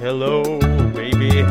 [0.00, 0.42] Hello,
[0.92, 1.42] baby.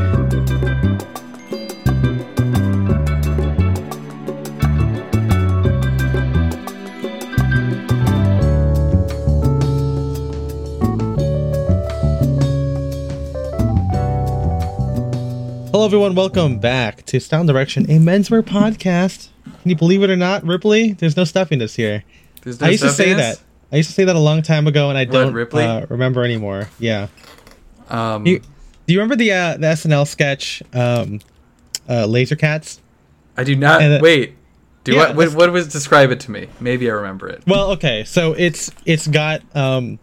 [15.71, 16.16] Hello, everyone.
[16.16, 19.27] Welcome back to Sound Direction, a menswear podcast.
[19.43, 20.93] Can you believe it or not, Ripley?
[20.93, 22.04] There's no stuffiness here.
[22.41, 23.39] There's no I used to say that.
[23.71, 25.64] I used to say that a long time ago, and I What, don't Ripley?
[25.66, 26.70] uh, remember anymore.
[26.79, 27.07] Yeah.
[27.89, 31.19] Um, You, do you remember the uh, the SNL sketch, um,
[31.89, 32.81] uh, Laser Cats?
[33.36, 33.81] I do not.
[33.81, 34.36] and, uh, wait.
[34.83, 35.52] Do yeah, what, what?
[35.52, 36.47] Was describe it to me?
[36.61, 37.44] Maybe I remember it.
[37.45, 39.42] Well, okay, so it's it's got.
[39.55, 40.00] Um,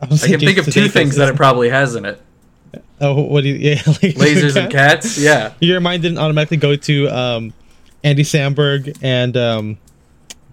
[0.00, 2.20] I, I can think of two things that it probably has in it:
[3.00, 3.54] Oh, what do you?
[3.74, 5.18] Yeah, laser lasers and cats.
[5.18, 5.52] Yeah.
[5.60, 7.52] Your mind didn't automatically go to um,
[8.02, 9.78] Andy Samberg and um,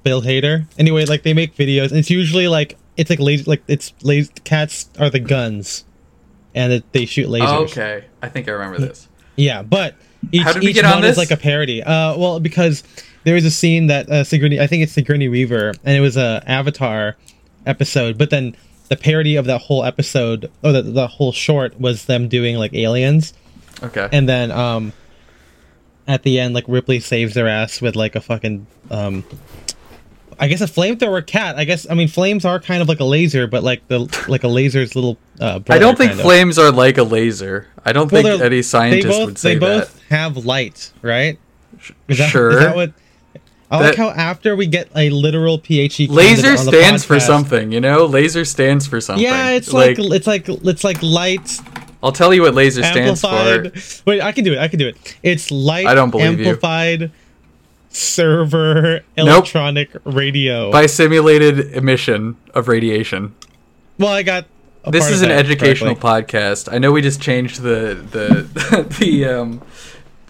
[0.03, 0.66] Bill Hader.
[0.77, 4.31] Anyway, like they make videos, and it's usually like it's like laser, like it's laser
[4.44, 5.86] cats are the guns,
[6.55, 7.48] and it, they shoot lasers.
[7.48, 8.05] Oh, okay.
[8.22, 9.08] I think I remember this.
[9.36, 9.95] Yeah, but
[10.31, 11.81] each, How did we each get on one is like a parody.
[11.81, 12.84] Uh, well, because
[13.23, 16.17] there was a scene that uh, Sigourney, I think it's Sigourney Weaver, and it was
[16.17, 17.16] a Avatar
[17.66, 18.17] episode.
[18.17, 18.56] But then
[18.90, 22.73] the parody of that whole episode, or the, the whole short, was them doing like
[22.73, 23.34] aliens,
[23.81, 24.09] Okay.
[24.12, 24.94] and then um,
[26.08, 29.23] at the end, like Ripley saves their ass with like a fucking um.
[30.42, 31.56] I guess a flamethrower cat.
[31.56, 34.44] I guess I mean flames are kind of like a laser, but like the like
[34.44, 35.17] a laser's little.
[35.39, 36.25] Uh, I don't think kind of.
[36.25, 37.67] flames are like a laser.
[37.86, 39.59] I don't Well, think any scientist both, would say that.
[39.59, 39.80] they that.
[39.81, 41.38] both have light, right?
[42.08, 42.52] Is that, sure.
[42.52, 42.94] Is that what?
[43.69, 47.19] I like how after we get a literal PhD Laser candidate on the stands for
[47.19, 48.06] something, you know.
[48.06, 49.23] Laser stands for something.
[49.23, 51.62] Yeah, it's like, it's like it's like light
[52.03, 53.72] I'll tell you what laser stands for.
[54.06, 54.59] Wait, I can do it.
[54.59, 55.17] I can do it.
[55.22, 55.86] It's light.
[55.86, 56.58] I don't believe you.
[57.92, 60.72] Server electronic radio.
[60.72, 63.36] By simulated emission of radiation.
[63.97, 64.45] well, I got.
[64.88, 66.39] this is an educational correctly.
[66.39, 66.73] podcast.
[66.73, 69.62] I know we just changed the the the um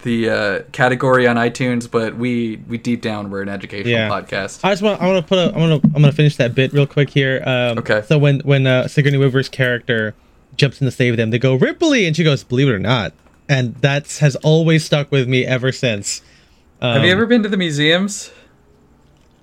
[0.02, 4.08] the uh, category on iTunes, but we we deep down we're an educational Yeah.
[4.08, 4.60] podcast.
[4.64, 6.54] I just want I want to put a I want to I'm gonna finish that
[6.54, 7.42] bit real quick here.
[7.46, 8.02] Um, Okay.
[8.06, 10.14] So when when uh, Sigourney Weaver's character
[10.56, 13.12] jumps in to save them, they go Ripley, and she goes, "Believe it or not,"
[13.48, 16.20] and that has always stuck with me ever since.
[16.82, 18.30] Um, have you ever been to the museums?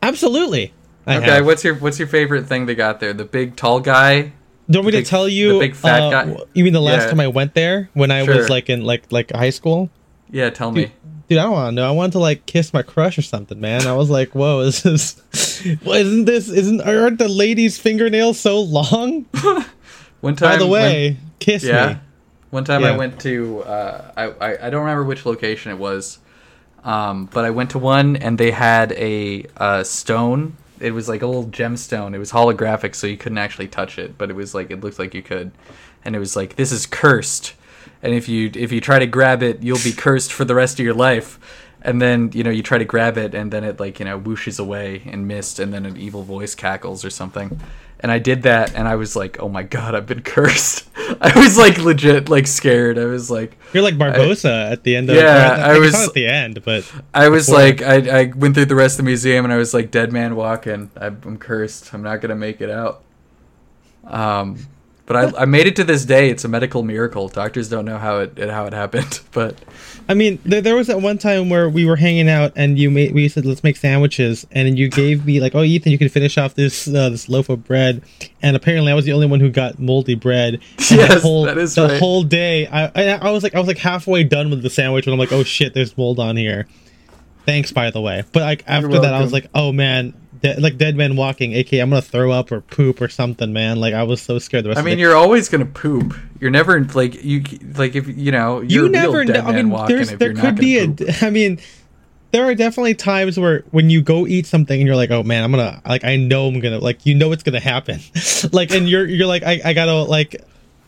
[0.04, 0.74] Absolutely.
[1.08, 1.46] I Okay, have.
[1.46, 3.14] what's your what's your favorite thing they got there?
[3.14, 4.34] The big tall guy.
[4.70, 5.60] Don't we the to tell the you?
[5.60, 6.38] big fat uh, guy?
[6.54, 7.10] You mean the last Yeah.
[7.12, 8.36] time I went there when I Sure.
[8.36, 9.90] was like in like like high school?
[10.30, 10.92] Yeah, tell me.
[11.28, 11.88] Dude, I don't want to know.
[11.88, 13.88] I wanted to like kiss my crush or something, man.
[13.88, 15.22] I was like, "Whoa, is this?
[15.84, 16.50] Well, isn't this?
[16.50, 19.26] Isn't aren't the ladies' fingernails so long?"
[20.22, 21.88] One time, By the when- way, kiss yeah.
[21.94, 22.00] me.
[22.52, 26.18] One time I went to uh, I, I I don't remember which location it was,
[26.84, 30.56] um, but I went to one and they had a uh, stone.
[30.80, 32.14] It was like a little gemstone.
[32.14, 35.00] It was holographic, so you couldn't actually touch it, but it was like it looked
[35.00, 35.52] like you could,
[36.06, 37.54] and it was like this is cursed,
[38.02, 40.80] and if you if you try to grab it, you'll be cursed for the rest
[40.80, 41.38] of your life.
[41.82, 44.20] And then you know you try to grab it, and then it like you know
[44.20, 47.60] whooshes away in mist, and then an evil voice cackles or something.
[48.02, 50.88] And I did that, and I was like, "Oh my god, I've been cursed."
[51.22, 52.98] I was like legit like scared.
[53.00, 56.14] I was like, You're like Barbossa at the end of Yeah, I guess was- at
[56.14, 57.60] the end, but I was Before.
[57.62, 60.12] like, I, I went through the rest of the museum, and I was like, dead
[60.14, 60.92] man walking.
[60.98, 61.94] I'm cursed.
[61.94, 63.04] I'm not gonna make it out.
[64.06, 64.58] Um,
[65.10, 66.30] but I, I made it to this day.
[66.30, 67.30] It's a medical miracle.
[67.30, 69.58] Doctors don't know how it how it happened, but
[70.08, 72.92] I mean, there, there was that one time where we were hanging out and you
[72.92, 76.10] made we said let's make sandwiches and you gave me like, oh Ethan, you can
[76.10, 78.04] finish off this uh, this loaf of bread,
[78.44, 80.62] and apparently I was the only one who got moldy bread.
[80.92, 82.00] Yes, the whole, that is the right.
[82.00, 82.68] whole day.
[82.68, 85.20] I, I I was like I was like halfway done with the sandwich and I'm
[85.20, 86.68] like, oh shit, there's mold on here.
[87.46, 88.24] Thanks, by the way.
[88.32, 90.14] But like after that, I was like, oh man.
[90.42, 93.78] De- like dead man walking, aka I'm gonna throw up or poop or something, man.
[93.80, 94.64] Like I was so scared.
[94.64, 96.16] The rest I of the mean, you're always gonna poop.
[96.40, 97.44] You're never like you
[97.76, 99.50] like if you know you you're a real never dead know.
[99.50, 101.24] I mean, there's there could be poop.
[101.24, 101.60] I mean,
[102.32, 105.44] there are definitely times where when you go eat something and you're like, oh man,
[105.44, 108.00] I'm gonna like I know I'm gonna like you know it's gonna happen,
[108.54, 110.36] like and you're you're like I, I gotta like.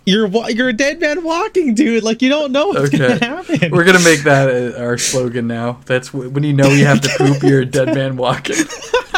[0.03, 2.03] You're you're a dead man walking, dude.
[2.03, 3.69] Like you don't know what's Okay, gonna happen.
[3.69, 5.79] we're gonna make that uh, our slogan now.
[5.85, 7.43] That's when you know you have to poop.
[7.43, 8.55] You're a dead man walking.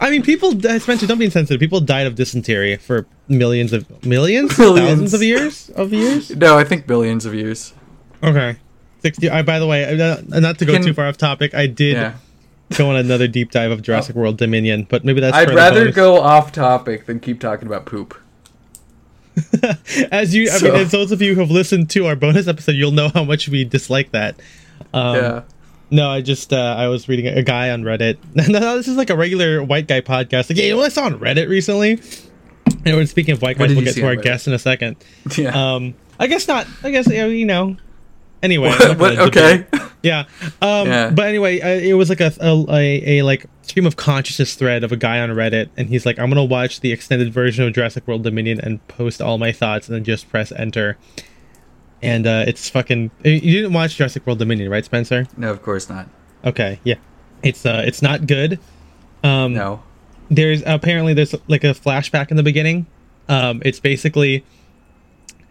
[0.00, 0.52] I mean, people.
[0.60, 1.60] Spencer, don't be insensitive.
[1.60, 4.88] People died of dysentery for millions of millions, Millions.
[4.88, 6.30] thousands of years of years.
[6.36, 7.72] No, I think billions of years.
[8.22, 8.56] Okay,
[9.02, 9.30] sixty.
[9.30, 11.94] I, by the way, uh, not to go Can- too far off topic, I did
[11.96, 12.14] Yeah.
[12.76, 15.36] go on another deep dive of Jurassic World Dominion, but maybe that's.
[15.36, 18.14] I'd rather go off topic than keep talking about poop.
[20.10, 22.48] as you, I So- mean, as those of you who have listened to our bonus
[22.48, 24.34] episode, you'll know how much we dislike that.
[24.92, 25.42] Um, yeah.
[25.90, 28.18] No, I just uh, I was reading a guy on Reddit.
[28.48, 30.50] no, this is like a regular white guy podcast.
[30.50, 32.00] Like, yeah, you know what I saw on Reddit recently?
[32.84, 33.74] And we're speaking of white guys.
[33.74, 34.22] We'll get to our Reddit?
[34.22, 34.96] guest in a second.
[35.36, 35.74] Yeah.
[35.74, 36.66] Um, I guess not.
[36.82, 37.76] I guess you know.
[38.42, 39.66] Anyway, What, what, okay.
[40.02, 40.24] Yeah.
[40.62, 41.10] Um, Yeah.
[41.10, 44.84] But anyway, uh, it was like a, a, a, a like stream of consciousness thread
[44.84, 47.72] of a guy on Reddit, and he's like, "I'm gonna watch the extended version of
[47.72, 50.96] Jurassic World Dominion and post all my thoughts, and then just press enter."
[52.02, 53.10] And uh, it's fucking.
[53.24, 55.26] You didn't watch Jurassic World Dominion, right, Spencer?
[55.36, 56.08] No, of course not.
[56.44, 56.94] Okay, yeah.
[57.42, 58.58] It's uh, it's not good.
[59.24, 59.82] Um, No.
[60.30, 62.86] there's apparently there's like a flashback in the beginning.
[63.28, 64.44] Um, it's basically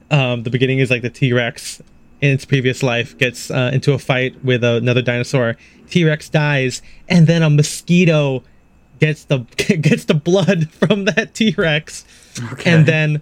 [0.09, 1.81] um, the beginning is like the T Rex
[2.21, 5.55] in its previous life gets uh, into a fight with another dinosaur.
[5.89, 8.43] T Rex dies, and then a mosquito
[8.99, 9.39] gets the
[9.81, 12.05] gets the blood from that T Rex,
[12.53, 12.71] Okay.
[12.71, 13.21] and then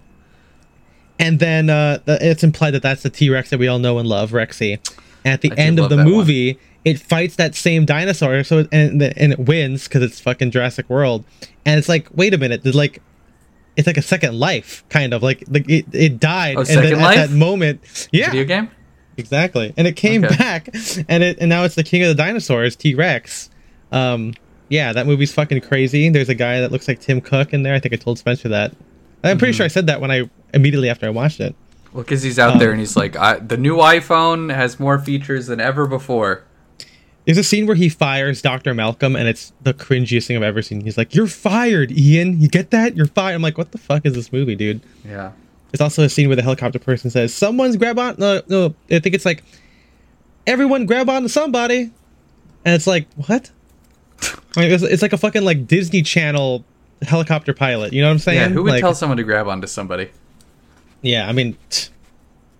[1.18, 4.08] and then uh, it's implied that that's the T Rex that we all know and
[4.08, 4.78] love, Rexy.
[5.24, 6.12] And at the I end of the that one.
[6.12, 10.88] movie, it fights that same dinosaur, so and and it wins because it's fucking Jurassic
[10.88, 11.24] World.
[11.64, 13.02] And it's like, wait a minute, like
[13.76, 17.00] it's like a second life, kind of like like it, it died, Oh, and then
[17.00, 17.18] Life?
[17.18, 18.70] at that moment, yeah, Video game?
[19.16, 20.36] exactly, and it came Okay.
[20.36, 20.68] back,
[21.08, 23.50] and it and now it's the king of the dinosaurs, T Rex.
[23.92, 24.32] Um,
[24.68, 26.08] yeah, that movie's fucking crazy.
[26.08, 27.74] There's a guy that looks like Tim Cook in there.
[27.74, 28.74] I think I told Spencer that.
[29.30, 29.56] I'm pretty Mm-hmm.
[29.58, 31.54] sure I said that when I immediately after I watched it.
[31.92, 34.98] Well, because he's out Um, there and he's like, I, the new iPhone has more
[34.98, 36.44] features than ever before.
[37.24, 38.72] There's a scene where he fires Dr.
[38.74, 40.80] Malcolm, and it's the cringiest thing I've ever seen.
[40.82, 42.40] He's like, "You're fired, Ian.
[42.40, 42.96] You get that?
[42.96, 45.32] You're fired." I'm like, "What the fuck is this movie, dude?" Yeah.
[45.72, 49.00] There's also a scene where the helicopter person says, "Someone's grab on." No, no, I
[49.00, 49.42] think it's like,
[50.46, 51.90] "Everyone grab on to somebody,"
[52.64, 53.50] and it's like, what?
[54.56, 56.64] Like, it's, it's like a fucking like Disney Channel
[57.02, 57.92] helicopter pilot.
[57.92, 58.38] You know what I'm saying?
[58.38, 60.10] Yeah, who would like, tell someone to grab onto somebody?
[61.02, 61.56] Yeah, I mean,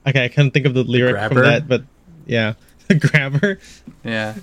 [0.07, 1.35] okay, I couldn't think of the lyric grabber?
[1.35, 1.83] from that, but
[2.27, 2.55] yeah,
[2.89, 3.59] the grabber.
[4.05, 4.35] Yeah.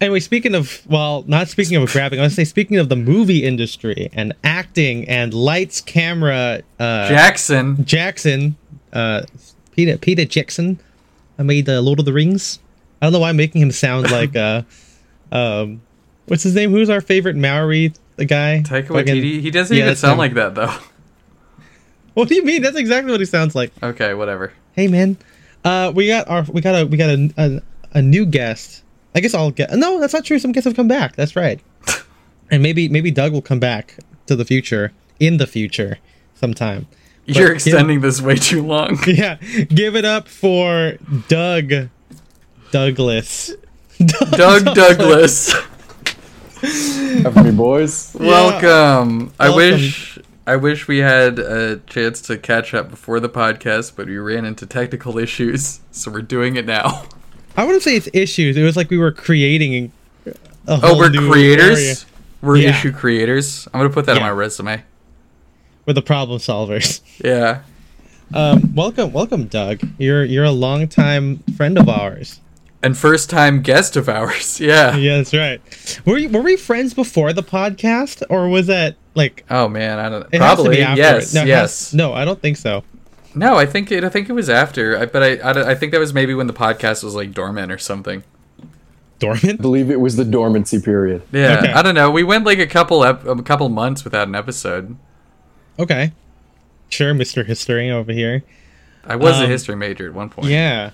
[0.00, 2.96] Anyway, speaking of, well, not speaking of grabbing, I want to say speaking of the
[2.96, 7.84] movie industry and acting and lights, camera, uh, Jackson.
[7.84, 8.56] Jackson,
[8.92, 9.22] uh,
[9.72, 10.80] Peter Peter Jackson,
[11.38, 12.58] I made uh, Lord of the Rings.
[13.00, 14.62] I don't know why I'm making him sound like, uh,
[15.32, 15.80] um,
[16.26, 16.70] what's his name?
[16.70, 18.62] Who's our favorite Maori the guy?
[18.64, 19.40] Taika Fucking- Waititi.
[19.40, 20.18] He doesn't Yeah, even sound him.
[20.18, 20.72] like that, though.
[22.14, 22.60] What do you mean?
[22.62, 23.72] That's exactly what he sounds like.
[23.82, 24.52] Okay, whatever.
[24.74, 25.16] Hey man,
[25.64, 27.62] uh, we got our we got a we got a a,
[27.98, 28.82] a new guest.
[29.14, 30.38] I guess I'll get no, that's not true.
[30.40, 31.14] Some guests have come back.
[31.14, 31.60] That's right,
[32.50, 33.96] and maybe maybe Doug will come back
[34.26, 35.98] to the future in the future
[36.34, 36.86] sometime.
[37.26, 38.98] But You're give- extending this way too long.
[39.06, 39.36] yeah,
[39.68, 40.94] give it up for
[41.28, 41.72] Doug
[42.72, 43.52] Douglas.
[44.32, 45.54] Doug Douglas.
[46.64, 48.14] Have me, boys.
[48.20, 49.32] Welcome.
[49.40, 49.56] I Welcome.
[49.56, 54.18] wish I wish we had a chance to catch up before the podcast, but we
[54.18, 57.04] ran into technical issues, so we're doing it now.
[57.56, 58.56] I wouldn't say it's issues.
[58.56, 59.92] It was like we were creating.
[60.26, 61.78] A Oh, we're new creators.
[61.78, 61.94] area.
[62.42, 62.70] We're Yeah.
[62.70, 63.66] issue creators.
[63.72, 64.82] I'm gonna put that on my resume.
[65.86, 67.00] We're the problem solvers.
[67.24, 67.60] Yeah.
[68.34, 69.80] Um, welcome, welcome, Doug.
[69.98, 72.38] You're you're a longtime friend of ours.
[72.82, 74.58] And first time guest of ours.
[74.60, 74.96] Yeah.
[74.96, 75.60] Yeah, that's right.
[76.06, 80.08] Were you, were we friends before the podcast, or was that like Oh man, I
[80.08, 80.22] don't.
[80.32, 81.34] it has to Probably be after yes.
[81.34, 81.60] No, yes.
[81.90, 82.82] has- no, I don't think so.
[83.34, 84.02] No, I think it.
[84.02, 84.98] I think it was after.
[84.98, 85.70] I, but I, I.
[85.70, 88.24] I think that was maybe when the podcast was like dormant or something.
[89.20, 89.60] Dormant?
[89.60, 91.22] I believe it was the dormancy period.
[91.30, 91.58] Yeah.
[91.58, 91.72] Okay.
[91.72, 92.10] I don't know.
[92.10, 94.96] We went like a couple ep- a couple months without an episode.
[95.78, 96.12] Okay,
[96.88, 98.42] sure, Mister History over here.
[99.04, 100.48] I was a Um, history major at one point.
[100.48, 100.90] Yeah.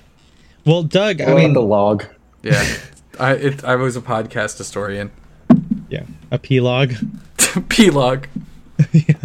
[0.67, 2.05] Well, Doug, I I mean, the log.
[2.43, 2.63] Yeah.
[3.19, 5.11] I it, I was a podcast historian.
[5.89, 6.93] yeah, a P-log.
[7.69, 8.27] P-log.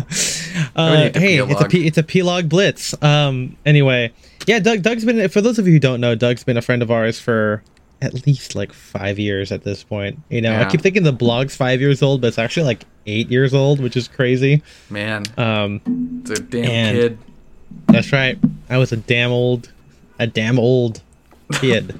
[0.76, 1.86] Uh, need to hey, it's a P-log.
[1.88, 3.02] It's a P-log blitz.
[3.04, 4.12] Um, anyway,
[4.48, 4.82] yeah, Doug.
[4.82, 7.20] Doug's been for those of you who don't know, Doug's been a friend of ours
[7.20, 7.64] for
[8.02, 10.20] at least like five years at this point.
[10.30, 13.30] You know, I keep thinking the blog's five years old, but it's actually like eight
[13.30, 14.62] years old, which is crazy.
[14.90, 17.18] Man, Um, it's a damn kid.
[17.88, 18.38] That's right.
[18.70, 19.72] I was a damn old,
[20.20, 21.02] a damn old
[21.52, 22.00] kid.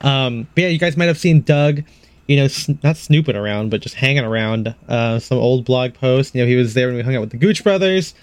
[0.00, 1.82] um, but yeah, you guys might have seen Doug,
[2.26, 6.34] you know, s- not snooping around, but just hanging around uh, some old blog posts.
[6.34, 8.14] You know, he was there when we hung out with the Gooch brothers.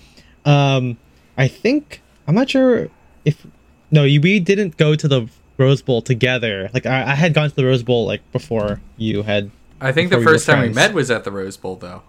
[0.46, 0.98] Um,
[1.38, 2.90] I think I'm not sure
[3.26, 3.46] if
[3.92, 6.70] no, you, we didn't go to the Rose Bowl together.
[6.74, 9.52] Like I, I had gone to the Rose Bowl like before you had.
[9.80, 11.76] I think the before you were first time we met was at the Rose Bowl,
[11.76, 12.02] though.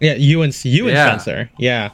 [0.00, 1.06] Yeah, you and you and Yeah.
[1.18, 1.50] Spencer.
[1.58, 1.90] Yeah.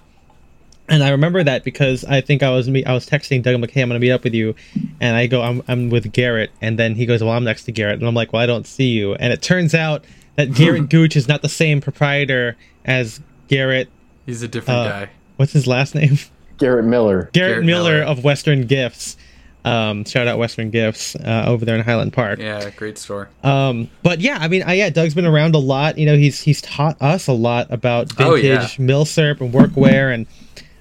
[0.89, 3.61] And I remember that because I think I was me I was texting Doug I'm
[3.61, 4.55] like, hey, I'm gonna meet up with you
[5.01, 7.73] and I go, I'm I'm with Garrett and then he goes, Well, I'm next to
[7.73, 10.05] Garrett and I'm like, Well, I don't see you and it turns out
[10.37, 13.89] that Garrett Gooch is not the same proprietor as Garrett
[14.27, 15.11] He's a different uh, guy.
[15.37, 16.19] what's his last name?
[16.59, 17.29] Garrett Miller.
[17.33, 18.05] Garrett, Garrett Miller, Miller.
[18.05, 19.17] of Western Gifts.
[19.65, 22.39] Um, shout out Western Gifts uh, over there in Highland Park.
[22.39, 23.29] Yeah, great store.
[23.43, 25.99] Um, but yeah, I mean, I, yeah, Doug's been around a lot.
[25.99, 30.15] You know, he's he's taught us a lot about Oh, vintage mill milsurp and workwear,
[30.15, 30.27] and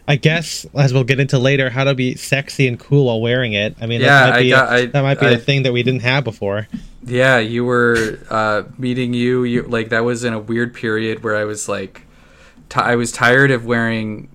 [0.08, 3.54] I guess as we'll get into later, how to be sexy and cool while wearing
[3.54, 3.76] it.
[3.82, 5.64] I mean, Yeah, that might be, got- a, I- that might be I- a thing
[5.64, 6.68] that we didn't have before.
[7.08, 9.44] Yeah, you were uh, meeting you.
[9.44, 12.02] You like that was in a weird period where I was like,
[12.70, 14.30] t- I was tired of wearing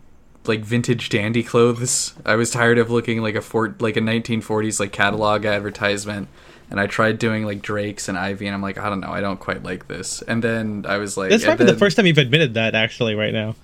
[0.47, 2.15] like vintage dandy clothes.
[2.25, 6.29] I was tired of looking like a fort like a 1940s like catalog advertisement.
[6.71, 9.21] And I tried doing like Drake's and Ivy, and I'm like, I don't know, I
[9.21, 10.23] don't quite like this.
[10.23, 13.17] And then I was like, This might be the first time you've admitted that actually
[13.17, 13.57] right now.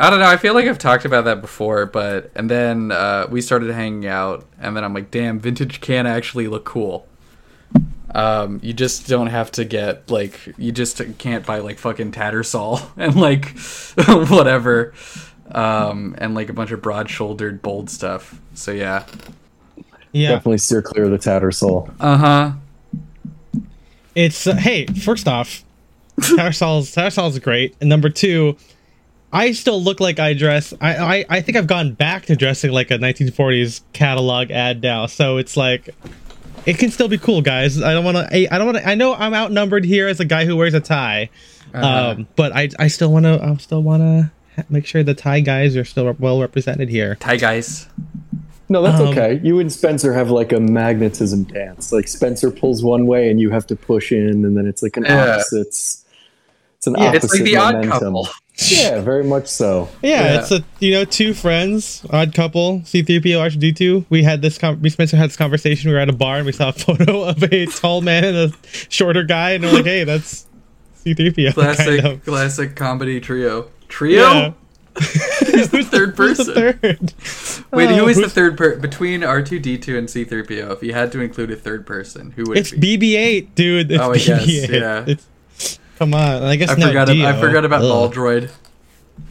[0.00, 0.26] I don't know.
[0.26, 4.06] I feel like I've talked about that before, but and then uh, we started hanging
[4.06, 7.06] out, and then I'm like, damn, vintage can actually look cool.
[8.14, 12.88] Um, you just don't have to get like you just can't buy like fucking Tattersall
[12.96, 13.58] and like
[14.30, 14.94] whatever,
[15.50, 18.40] um, and like a bunch of broad-shouldered bold stuff.
[18.54, 19.04] So yeah,
[20.12, 21.92] Yeah, Definitely steer clear of the Tattersall.
[21.98, 22.52] uh huh.
[24.14, 24.86] it's uh, hey.
[24.86, 25.64] First off,
[26.20, 28.56] Tattersalls Tattersalls is great, and number two,
[29.32, 30.72] I still look like I dress.
[30.80, 35.06] I, I I think I've gone back to dressing like a 1940s catalog ad now.
[35.06, 35.94] So it's like.
[36.66, 37.80] It can still be cool, guys.
[37.80, 38.24] I don't want to.
[38.30, 38.86] I, I don't want to.
[38.86, 41.30] I know I'm outnumbered here as a guy who wears a tie,
[41.72, 42.10] Uh-huh.
[42.18, 43.40] um, but I I still want to.
[43.42, 47.14] I still want to make sure the tie guys are still well represented here.
[47.20, 47.86] Tie guys.
[48.68, 49.40] No, that's Um, okay.
[49.42, 51.90] You and Spencer have like a magnetism dance.
[51.90, 54.98] Like Spencer pulls one way and you have to push in, and then it's like
[54.98, 55.36] an Yeah.
[55.36, 56.04] opposites.
[56.76, 58.28] It's an Yeah, opposite It's like the odd couple.
[58.66, 59.88] Yeah, very much so.
[60.02, 60.40] Yeah, Yeah.
[60.40, 64.06] it's a you know two friends, odd couple, C3PO R2D2.
[64.10, 65.90] We had this con- we Spencer had this conversation.
[65.90, 68.36] We were at a bar and we saw a photo of a tall man and
[68.36, 68.52] a
[68.88, 70.46] shorter guy, and we're like, hey, that's
[71.04, 71.54] C3PO.
[71.54, 72.24] Classic, kind of.
[72.24, 73.70] classic comedy trio.
[73.88, 74.22] Trio.
[74.22, 74.52] Yeah.
[74.98, 76.46] Who's the third person?
[76.46, 77.14] the third?
[77.72, 80.42] Wait, Oh, who is the third per between R two D two and C three
[80.42, 80.72] PO?
[80.72, 82.98] If you had to include a third person, who would It's it be?
[82.98, 83.92] BB-8, dude.
[83.92, 84.68] It's Oh, I BB-8.
[84.80, 85.04] yeah.
[85.06, 85.24] It's,
[85.98, 87.08] come on, I guess I forgot.
[87.10, 88.12] I forgot about Ugh.
[88.12, 88.50] Baldroid.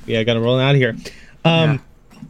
[0.05, 0.95] Yeah, I got to roll out of here.
[1.45, 1.81] Um,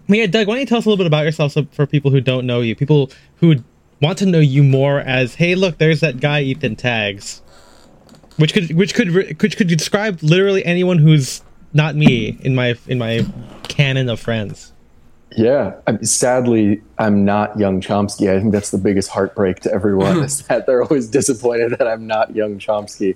[0.08, 0.28] yeah.
[0.28, 2.22] Doug, why don't you tell us a little bit about yourself so for people who
[2.22, 3.56] don't know you, people who
[4.02, 7.42] want to know you more as, hey, look, there's that guy Ethan tags,
[8.38, 12.98] which could which could which could describe literally anyone who's not me in my in
[13.00, 13.26] my
[13.64, 14.72] canon of friends.
[15.36, 15.76] Yeah.
[15.86, 18.34] I mean, sadly, I'm not young Chomsky.
[18.34, 22.08] I think that's the biggest heartbreak to everyone is that they're always disappointed that I'm
[22.08, 23.16] not young Chomsky.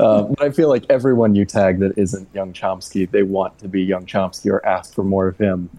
[0.00, 3.68] um, but I feel like everyone you tag that isn't young Chomsky, they want to
[3.68, 5.70] be young Chomsky or ask for more of him.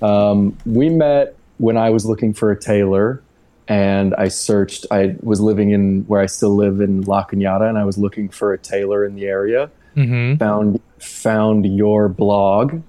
[0.00, 3.22] Um, we met when I was looking for a tailor
[3.68, 4.86] and I searched.
[4.90, 8.28] I was living in where I still live in La Cañada and I was looking
[8.28, 10.38] for a tailor in the area Mm-hmm.
[10.38, 12.80] found found your blog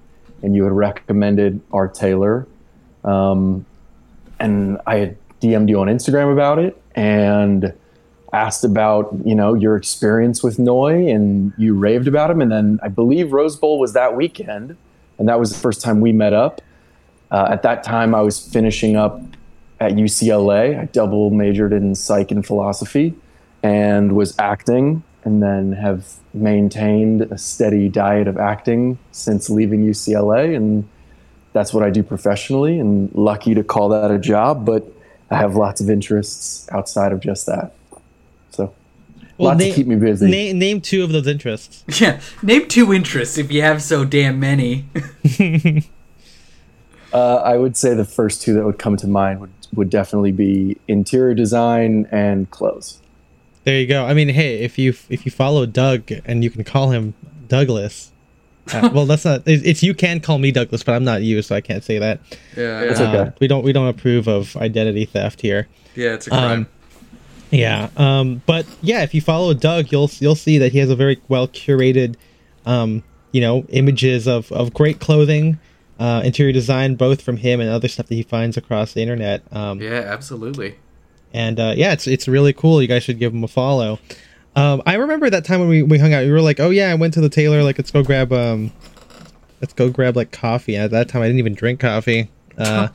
[0.44, 2.46] and you had recommended Art Taylor.
[3.02, 3.64] um,
[4.40, 7.72] and i had dm'd you on instagram about it and
[8.32, 12.80] asked about you know your experience with noy and you raved about him and then
[12.82, 14.76] i believe rose bowl was that weekend
[15.18, 16.60] and that was the first time we met up
[17.30, 19.20] uh, at that time i was finishing up
[19.80, 23.14] at ucla i double majored in psych and philosophy
[23.62, 30.56] and was acting and then have maintained a steady diet of acting since leaving UCLA
[30.56, 30.88] and
[31.52, 34.86] that's what I do professionally and lucky to call that a job but
[35.30, 37.72] I have lots of interests outside of just that.
[38.50, 38.72] So
[39.38, 40.30] lots to keep me busy.
[40.30, 41.84] Name, name two of those interests.
[42.00, 44.86] Yeah, name two interests if you have so damn many.
[47.14, 50.32] Uh, I would say the first two that would come to mind would, would definitely
[50.32, 53.00] be interior design and clothes.
[53.64, 54.04] There you go.
[54.04, 57.14] I mean, hey, if you if you follow Doug and you can call him
[57.48, 58.12] Douglas.
[58.72, 59.42] Uh, well, that's not.
[59.46, 61.98] It's, it's you can call me Douglas, but I'm not you, so I can't say
[61.98, 62.20] that.
[62.56, 63.18] Yeah, It's yeah, okay.
[63.18, 65.68] Uh, we don't we don't approve of identity theft here.
[65.94, 66.14] yeah.
[66.14, 66.60] It's a crime.
[66.60, 66.66] Um,
[67.50, 67.88] yeah.
[67.96, 71.20] Um, but yeah, if you follow Doug, you'll you'll see that he has a very
[71.28, 72.16] well curated,
[72.66, 73.02] um,
[73.32, 75.58] you know, images of of great clothing,
[75.98, 79.42] uh, interior design, both from him and other stuff that he finds across the internet.
[79.52, 80.76] Um, yeah, absolutely.
[81.34, 82.80] And uh, yeah, it's it's really cool.
[82.80, 83.98] You guys should give him a follow.
[84.56, 86.24] Um, I remember that time when we, we hung out.
[86.24, 87.62] We were like, "Oh yeah, I went to the tailor.
[87.62, 88.72] Like, let's go grab um,
[89.60, 92.30] let's go grab like coffee." At that time, I didn't even drink coffee.
[92.56, 92.88] Uh,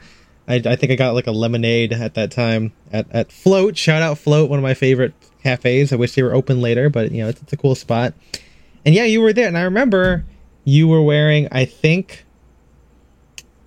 [0.47, 3.77] I, I think I got like a lemonade at that time at at Float.
[3.77, 5.91] Shout out Float, one of my favorite cafes.
[5.91, 8.13] I wish they were open later, but you know it's, it's a cool spot.
[8.85, 10.25] And yeah, you were there, and I remember
[10.63, 11.49] you were wearing.
[11.51, 12.25] I think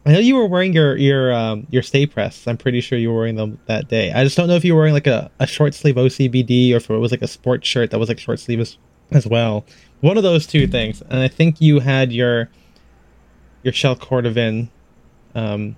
[0.05, 2.47] I know you were wearing your your um, your stay press.
[2.49, 4.13] I'm pretty sure you were wearing them that day.
[4.13, 6.77] I just don't know if you were wearing like a, a short sleeve OCBD or
[6.77, 8.79] if it was like a sports shirt that was like short sleeve as,
[9.13, 9.65] as well.
[10.01, 11.03] One of those two things.
[11.03, 12.49] And I think you had your
[13.63, 14.71] your Shell Cordovan.
[15.37, 15.77] Um,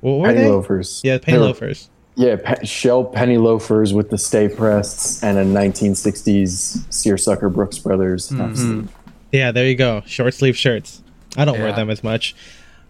[0.00, 0.48] what were Penny they?
[0.48, 1.00] loafers.
[1.04, 1.90] Yeah, penny They were- loafers.
[2.16, 8.28] Yeah, pe- shell penny loafers with the stay pressed and a 1960s seersucker Brooks Brothers.
[8.30, 8.90] half sleeve.
[9.32, 10.02] Yeah, there you go.
[10.06, 11.02] Short sleeve shirts.
[11.36, 12.34] I don't wear them as much.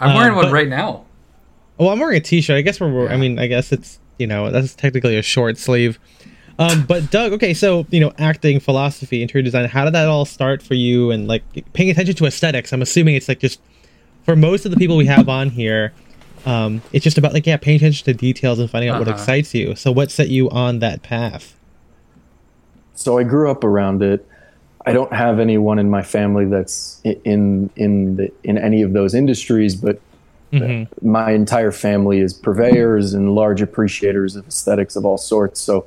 [0.01, 1.05] I'm wearing Um, one but- right now.
[1.79, 2.57] Well, I'm wearing a t-shirt.
[2.59, 3.09] I guess we're.
[3.09, 5.99] I mean, I guess it's you know that's technically a short sleeve.
[6.59, 9.65] Um, but Doug, okay, so you know, acting, philosophy, interior design.
[9.67, 11.11] How did that all start for you?
[11.11, 11.43] And like
[11.73, 12.73] paying attention to aesthetics.
[12.75, 13.61] I'm assuming it's like just
[14.25, 15.95] for most of the people we have on here,
[16.45, 19.17] um, it's just about like yeah, paying attention to details and finding out what Uh-huh.
[19.19, 19.75] excites you.
[19.75, 21.57] So what set you on that path?
[22.95, 24.27] So I grew up around it.
[24.87, 29.15] I don't have anyone in my family that's in in the in any of those
[29.15, 30.01] industries, but
[30.53, 30.89] Mhm.
[31.03, 35.61] my entire family is purveyors and large appreciators of aesthetics of all sorts.
[35.61, 35.85] So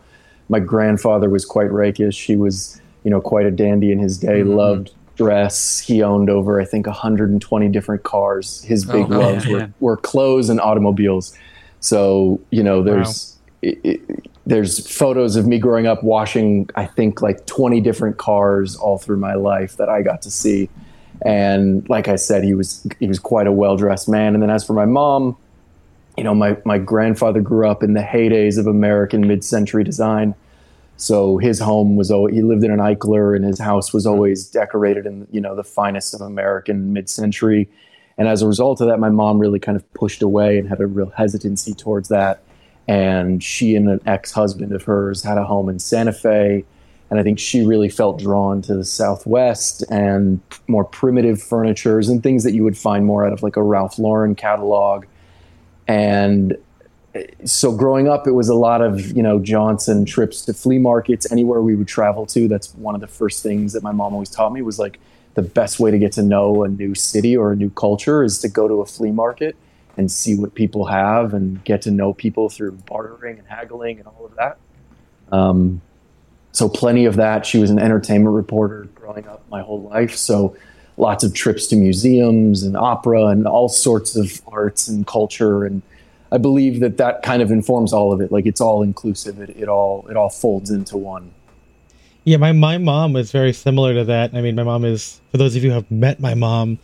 [0.48, 2.26] my grandfather was quite rakish.
[2.26, 5.80] He was, you know, quite a dandy in his day, loved dress.
[5.80, 8.64] He owned over, I think, 120 different cars.
[8.64, 9.74] His big Oh, loves were, man.
[9.82, 11.34] were clothes and automobiles.
[11.82, 14.02] So, you know, there's it, it,
[14.46, 19.18] there's photos of me growing up washing, I think, like 20 different cars all through
[19.18, 20.70] my life that I got to see.
[21.26, 24.34] And like I said, he was he was quite a well dressed man.
[24.34, 25.38] And then as for my mom,
[26.18, 30.36] you know, my my grandfather grew up in the heydays of American mid century design.
[30.98, 34.48] So his home was always, he lived in an Eichler and his house was always
[34.48, 37.70] decorated in you know the finest of American mid century.
[38.18, 40.82] And as a result of that, my mom really kind of pushed away and had
[40.82, 42.44] a real hesitancy towards that.
[42.88, 46.66] And she and an ex husband of hers had a home in Santa Fe.
[47.10, 52.24] And I think she really felt drawn to the Southwest and more primitive furnitures and
[52.24, 55.06] things that you would find more out of like a Ralph Lauren catalog.
[55.88, 56.58] And
[57.46, 61.32] so growing up, it was a lot of, you know, Johnson trips to flea markets,
[61.32, 62.48] anywhere we would travel to.
[62.48, 65.00] That's one of the first things that my mom always taught me was like
[65.36, 68.40] the best way to get to know a new city or a new culture is
[68.40, 69.56] to go to a flea market
[69.98, 74.08] and see what people have and get to know people through bartering and haggling and
[74.08, 74.58] all of that.
[75.32, 75.82] Um,
[76.52, 77.46] so plenty of that.
[77.46, 80.16] She was an entertainment reporter growing up my whole life.
[80.16, 80.56] So
[80.98, 85.66] lots of trips to museums and opera and all sorts of arts and culture.
[85.66, 85.82] And
[86.32, 88.32] I believe that that kind of informs all of it.
[88.32, 89.40] Like it's all inclusive.
[89.40, 91.34] It, it all it all folds into one.
[92.24, 94.34] Yeah, my my mom was very similar to that.
[94.34, 96.80] I mean, my mom is for those of you who have met my mom,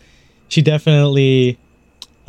[0.49, 1.57] she definitely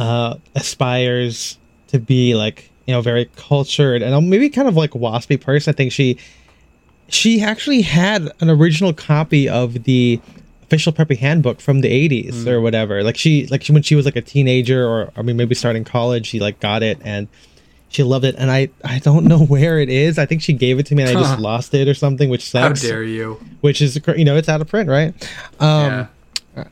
[0.00, 1.58] uh, aspires
[1.88, 5.72] to be like you know very cultured and maybe kind of like waspy person.
[5.72, 6.16] I think she
[7.08, 10.18] she actually had an original copy of the
[10.62, 13.02] official preppy handbook from the 80s or whatever.
[13.02, 15.84] Like she like she, when she was like a teenager or i mean maybe starting
[15.84, 17.28] college she like got it and
[17.90, 18.36] she loved it.
[18.38, 20.18] And i i don't know where it is.
[20.18, 22.50] I think she gave it to me and i just lost it or something which
[22.52, 23.38] How dare you?
[23.60, 25.12] which is you know it's out of print right?
[25.60, 26.06] Um yeah.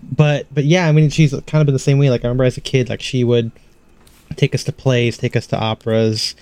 [0.02, 2.10] But but yeah i mean she's kind of been the same way.
[2.10, 3.50] Like i remember as a kid like she would
[4.36, 6.34] take us to plays take us to operas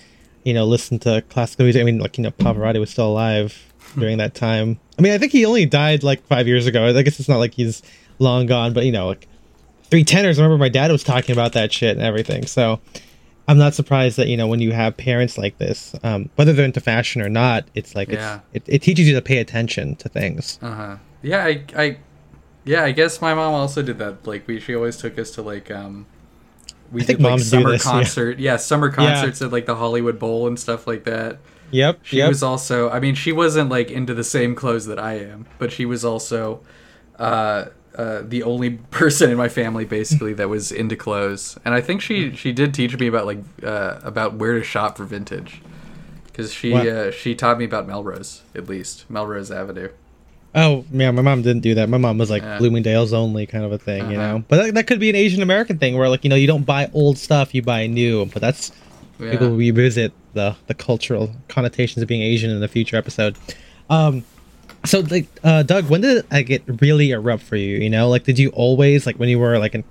[0.44, 1.80] you know listen to classical music.
[1.80, 4.78] I mean like you know pavarotti was still alive during that time.
[4.98, 6.86] I mean i think he only died like five years ago.
[6.86, 7.82] I guess it's not like he's
[8.18, 9.28] long gone but you know like
[9.84, 10.38] three tenors.
[10.38, 12.46] I remember my dad was talking about that shit and everything.
[12.46, 12.80] So
[13.48, 16.64] i'm not surprised that you know when you have parents like this um, whether they're
[16.64, 18.40] into fashion or not it's like Yeah.
[18.52, 20.58] it's, it, it teaches you to pay attention to things.
[20.60, 20.96] Uh huh.
[21.22, 21.98] Yeah, I, I,
[22.66, 24.26] yeah, I guess my mom also did that.
[24.26, 26.06] Like we, she always took us to like um,
[26.90, 28.38] we I did like summer this, concert.
[28.38, 28.56] Yeah.
[28.56, 31.38] summer concerts at like the Hollywood Bowl and stuff like that.
[31.70, 34.98] yep She yep was also, I mean, she wasn't like into the same clothes that
[34.98, 36.60] I am, but she was also
[37.18, 41.58] uh, uh, the only person in my family basically that was into clothes.
[41.64, 44.96] And I think she she did teach me about like uh, about where to shop
[44.96, 45.62] for vintage.
[46.24, 49.90] Because she uh, she taught me about Melrose at least Melrose Avenue.
[50.56, 51.88] Oh yeah, my mom didn't do that.
[51.88, 52.58] My mom was like Yeah.
[52.58, 54.38] Bloomingdale's only kind of a thing, you Uh-huh.
[54.38, 54.44] know.
[54.48, 56.64] But that, that could be an Asian American thing where like you know you don't
[56.64, 58.24] buy old stuff, you buy new.
[58.26, 58.72] But that's
[59.20, 59.36] Yeah.
[59.38, 63.36] we'll revisit the the cultural connotations of being Asian in a future episode.
[63.90, 64.24] Um,
[64.84, 67.76] so like uh, Doug, when did it get really erupt for you?
[67.78, 69.84] You know, like did you always like when you were like in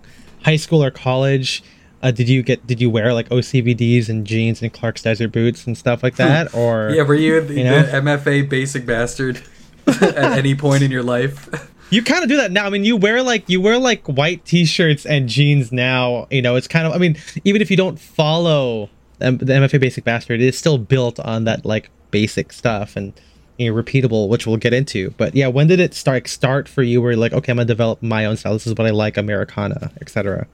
[0.44, 1.64] high school or college?
[2.04, 5.66] Uh, did you get did you wear like OCBDs and jeans and Clark's Desert boots
[5.68, 7.84] and stuff like that, or Yeah, were you, the, You know?
[7.84, 9.42] the MFA basic bastard
[10.02, 11.50] at any point in your life?
[11.90, 12.66] You kind of do that now.
[12.66, 16.28] I mean, you wear like you wear like white t-shirts and jeans now.
[16.32, 16.94] You know, it's kind of.
[16.94, 18.90] I mean, even if you don't follow
[19.22, 23.14] M- the MFA Basic Bastard, it is still built on that like basic stuff and
[23.58, 25.12] you know, repeatable, which we'll get into.
[25.12, 27.02] But yeah, when did it start start for you?
[27.02, 28.54] Where you're like, okay, I'm gonna develop my own style.
[28.54, 30.48] This is what I like, Americana, etc.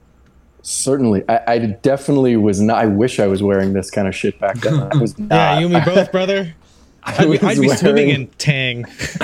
[0.64, 2.78] Certainly, I, I definitely was not.
[2.78, 4.80] I wish I was wearing this kind of shit back then.
[4.80, 5.28] I was not.
[5.30, 6.54] Yeah, you and me both, brother.
[7.04, 8.86] I I'd be, was I'd be swimming in Tang.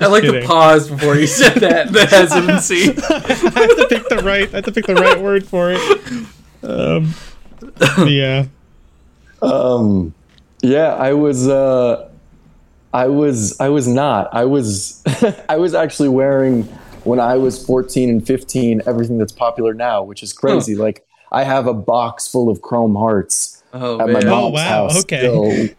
[0.00, 0.40] I like kidding.
[0.40, 1.92] the pause before you said that.
[1.92, 2.90] The hesitancy.
[2.90, 4.48] I have to pick the right.
[4.52, 6.26] I have to pick the right word for it.
[6.62, 7.14] Um,
[8.08, 8.46] yeah.
[9.42, 10.14] Um,
[10.62, 11.48] yeah, I was.
[11.48, 12.10] Uh,
[12.92, 13.60] I was.
[13.60, 14.32] I was not.
[14.32, 15.02] I was.
[15.48, 16.62] I was actually wearing
[17.04, 20.76] when I was 14 and 15, everything that's popular now, which is crazy.
[20.76, 24.28] Like I have a box full of Chrome Hearts Oh at my man.
[24.28, 25.18] Oh, mom's wow, house, okay.
[25.18, 25.76] still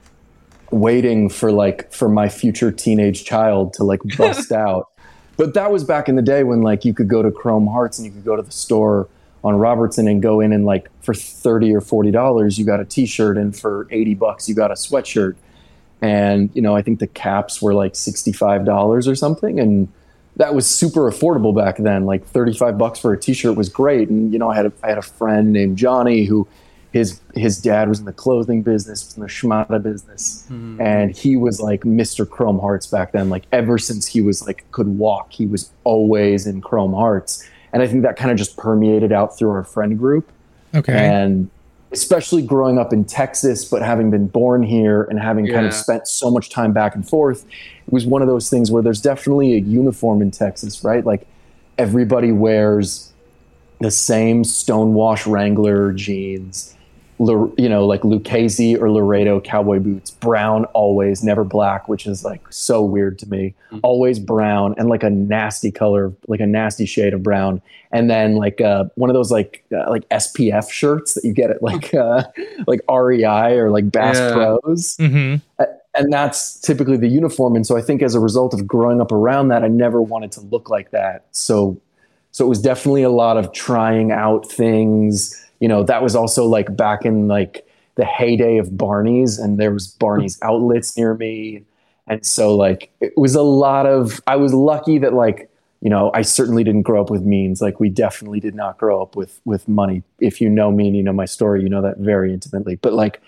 [0.71, 4.89] waiting for like for my future teenage child to like bust out.
[5.37, 7.99] But that was back in the day when like you could go to Chrome Hearts
[7.99, 9.07] and you could go to the store
[9.43, 12.85] on Robertson and go in and like for 30 or 40 dollars you got a
[12.85, 15.35] t-shirt and for 80 bucks you got a sweatshirt.
[16.01, 19.87] And you know i think the caps were like $65 or something and
[20.37, 22.05] that was super affordable back then.
[22.05, 24.09] Like 35 bucks for a t-shirt was great.
[24.09, 26.47] And you know i had a, I had a friend named johnny who
[26.91, 30.81] his his dad was in the clothing business was in the schmata business mm-hmm.
[30.81, 33.29] and he was like mr chrome hearts back then.
[33.29, 37.47] Like ever since he was like could walk he was always in chrome hearts.
[37.73, 40.31] And i think that kind of just permeated out through our friend group.
[40.73, 40.93] Okay.
[40.93, 41.49] and
[41.91, 46.07] especially growing up in Texas, but having been born here and having kind of spent
[46.07, 49.53] so much time back and forth, it was one of those things where there's definitely
[49.53, 51.05] a uniform in Texas, right?
[51.05, 51.27] Like
[51.77, 53.11] everybody wears
[53.81, 56.75] the same stonewash Wrangler jeans,
[57.57, 62.41] you know, like Lucchese or Laredo cowboy boots, brown always, never black, which is like
[62.51, 63.53] so weird to me.
[63.83, 68.35] Always brown and like a nasty color, like a nasty shade of brown, and then
[68.35, 71.93] like uh, one of those like uh, like SPF shirts that you get at like
[71.93, 72.23] uh,
[72.67, 74.33] like REI or like Bass Yeah.
[74.33, 74.97] Pros.
[74.97, 75.35] Hmm
[75.93, 77.53] and that's typically the uniform.
[77.53, 80.31] And so i think as a result of growing up around that i never wanted
[80.33, 81.25] to look like that.
[81.31, 81.79] So
[82.31, 86.45] so it was definitely a lot of trying out things you know that was also
[86.45, 91.63] like back in like the heyday of barney's and there was barney's outlets near me.
[92.07, 95.49] And so like it was a lot of i was lucky that like
[95.81, 97.61] you know i certainly didn't grow up with means.
[97.61, 100.03] Like we definitely did not grow up with with money.
[100.19, 102.75] If you know me and you know my story you know that very intimately.
[102.75, 103.21] But like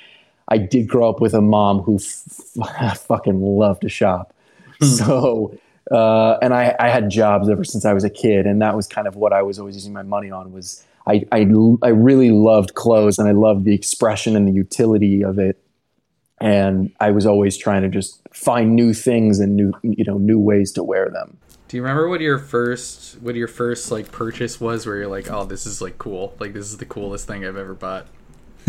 [0.49, 4.33] I did grow up with a mom who f- fucking loved to shop.
[4.81, 5.57] So,
[5.91, 8.85] uh, and I, I had jobs ever since I was a kid, and that was
[8.85, 10.51] kind of what I was always using my money on.
[10.51, 11.45] Was I, I,
[11.81, 15.61] I really loved clothes, and I loved the expression and the utility of it,
[16.39, 20.39] and I was always trying to just find new things and new, you know, new
[20.39, 21.37] ways to wear them.
[21.67, 25.31] Do you remember what your first what your first like purchase was where you're like,
[25.31, 26.35] "Oh, this is like cool.
[26.39, 28.05] Like this is the coolest thing I've ever bought."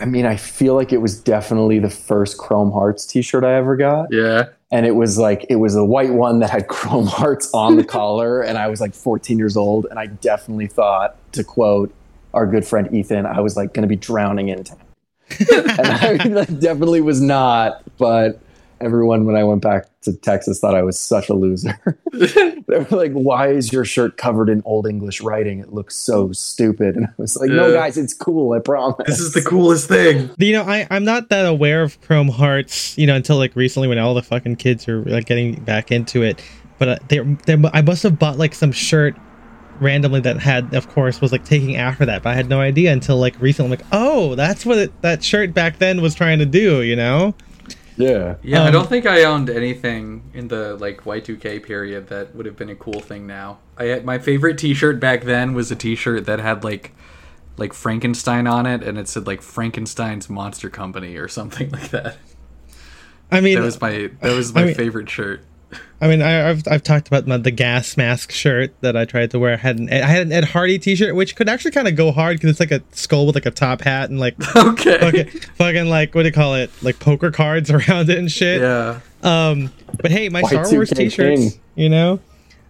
[0.00, 3.76] I mean, I feel like it was definitely the first Chrome Hearts T-shirt I ever
[3.76, 4.08] got.
[4.10, 4.48] Yeah.
[4.70, 7.84] And it was like it was a white one that had chrome hearts on the
[7.84, 8.42] collar.
[8.42, 9.86] And i was like 14 years old.
[9.90, 11.92] And i definitely thought to quote
[12.32, 14.78] our good friend ethan i was like going to be drowning in town.
[15.50, 18.40] And i like, definitely was not but
[18.80, 21.78] everyone when i went back to texas thought i was such a loser
[22.12, 26.32] they were like why is your shirt covered in old english writing it looks so
[26.32, 29.88] stupid and i was like no guys it's cool i promise This is the coolest
[29.88, 30.30] thing.
[30.38, 33.88] You know, I I'm not that aware of Chrome Hearts, you know, until like recently
[33.88, 36.42] when all the fucking kids are like getting back into it.
[36.78, 39.16] But uh, they, they I must have bought like some shirt
[39.80, 42.22] randomly that had, of course, was like taking after that.
[42.22, 43.72] But I had no idea until like recently.
[43.72, 46.82] I'm like, oh, that's what it, that shirt back then was trying to do.
[46.82, 47.34] You know?
[48.00, 52.34] Yeah Yeah, I Um, don't think I owned anything in the like Y2K period that
[52.34, 53.58] would have been a cool thing now.
[53.76, 56.92] I had, my favorite T-shirt back then was a T-shirt that had like
[57.56, 62.16] like Frankenstein on it, and it said like Frankenstein's Monster Company or something like that.
[63.30, 65.44] I mean, That was my that was my I mean- favorite shirt.
[66.00, 69.30] I mean, I, I've I've talked about my, the gas mask shirt that I tried
[69.32, 69.52] to wear.
[69.54, 72.10] I had an I had an Ed Hardy T-shirt, which could actually kind of go
[72.10, 74.98] hard because it's like a skull with like a top hat and like Okay.
[74.98, 76.70] fucking, fucking like what do you call it?
[76.82, 78.62] Like poker cards around it and shit.
[78.62, 79.00] Yeah.
[79.22, 81.60] Um, but hey, my Star Y2K Wars T-shirts, king.
[81.74, 82.20] you know,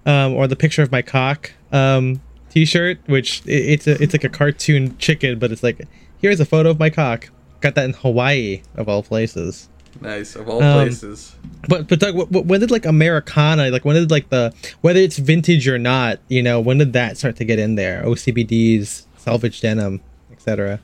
[0.06, 4.24] um, or the picture of my cock um T-shirt, which i it's a it's like
[4.24, 5.86] a cartoon chicken, but it's like
[6.20, 7.30] here's a photo of my cock.
[7.60, 9.68] Got that in Hawaii of all places.
[10.00, 11.34] Nice of all Um, places.
[11.68, 15.00] But but Doug, wh- wh- when did like Americana, like when did like the whether
[15.00, 18.02] it's vintage or not, you know, when did that start to get in there?
[18.04, 20.00] OCBDs, selvedge denim,
[20.32, 20.80] etc.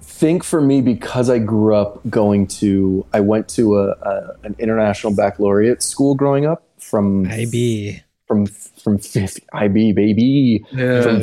[0.00, 4.54] think for me because I grew up going to I went to a, a an
[4.58, 8.02] international baccalaureate school growing up from IB.
[8.28, 11.02] from from fifth IB baby Yeah.
[11.02, 11.22] from,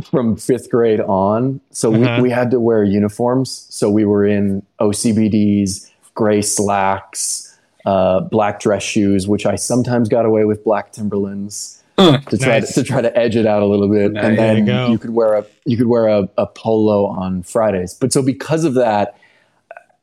[0.10, 1.60] from fifth grade on.
[1.70, 2.16] So Uh-huh.
[2.16, 3.66] we, we had to wear uniforms.
[3.70, 10.24] So we were in OCBDs, gray slacks, uh, black dress shoes, which I sometimes got
[10.24, 12.74] away with black Timberlands to try Nice.
[12.74, 14.24] to, to try to edge it out a little bit, Nice.
[14.24, 17.94] and then you you could wear a you could wear a, a polo on Fridays.
[17.94, 19.18] But so because of that,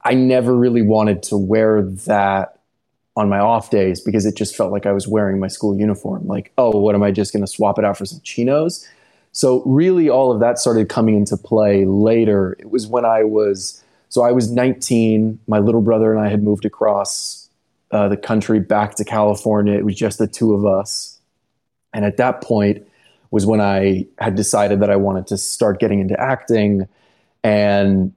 [0.04, 2.60] I never really wanted to wear that
[3.16, 6.28] on my off days because it just felt like I was wearing my school uniform.
[6.28, 8.88] Like, oh, what am I just going to swap it out for some chinos?
[9.32, 12.56] So really, all of that started coming into play later.
[12.60, 15.40] It was when I was so I was 19.
[15.48, 17.50] My little brother and I had moved across
[17.92, 19.74] uh, the country back to California.
[19.74, 21.20] It was just the two of us.
[21.94, 22.88] And at that point
[23.32, 26.88] was when I had decided that I wanted to start getting into acting.
[27.44, 28.14] And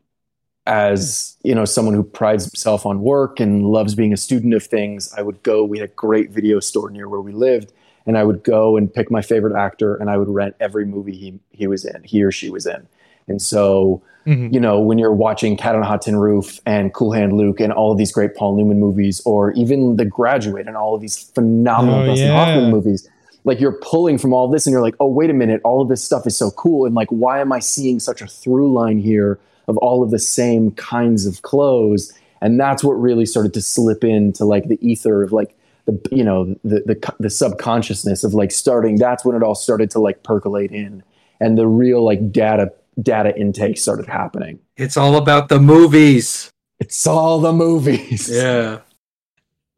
[0.66, 4.64] as you know, someone who prides himself on work and loves being a student of
[4.64, 5.64] things, I would go.
[5.64, 7.72] We had a great video store near where we lived,
[8.06, 11.16] and I would go and pick my favorite actor, and I would rent every movie
[11.16, 12.86] he he was in, he or she was in.
[13.30, 14.52] And so, Mhm.
[14.52, 17.58] you know, when you're watching Cat on a Hot Tin Roof and Cool Hand Luke
[17.60, 21.00] and all of these great Paul Newman movies, or even The Graduate and all of
[21.00, 22.44] these phenomenal Oh, Dustin yeah.
[22.44, 23.08] Hoffman movies,
[23.44, 25.88] like you're pulling from all this and you're like, oh, wait a minute, all of
[25.88, 26.84] this stuff is so cool.
[26.84, 30.18] And like, why am I seeing such a through line here of all of the
[30.18, 32.12] same kinds of clothes?
[32.42, 35.54] And that's what really started to slip into like the ether of like,
[35.86, 39.90] the you know the, the the subconsciousness of like starting that's when it all started
[39.90, 41.02] to like percolate in
[41.40, 42.70] and the real like data
[43.02, 46.50] data intake started happening It's all about the movies.
[46.78, 48.80] it's all the movies Yeah.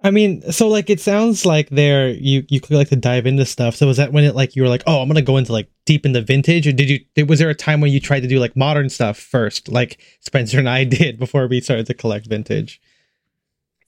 [0.04, 3.46] I mean, so like it sounds like there you you could like to dive into
[3.46, 3.76] stuff.
[3.76, 5.68] So was that when it like you were like, oh, I'm gonna go into like
[5.86, 6.98] deep into vintage, or did you?
[7.14, 10.00] Did, was there a time when you tried to do like modern stuff first, like
[10.18, 12.80] Spencer and I did before we started to collect vintage?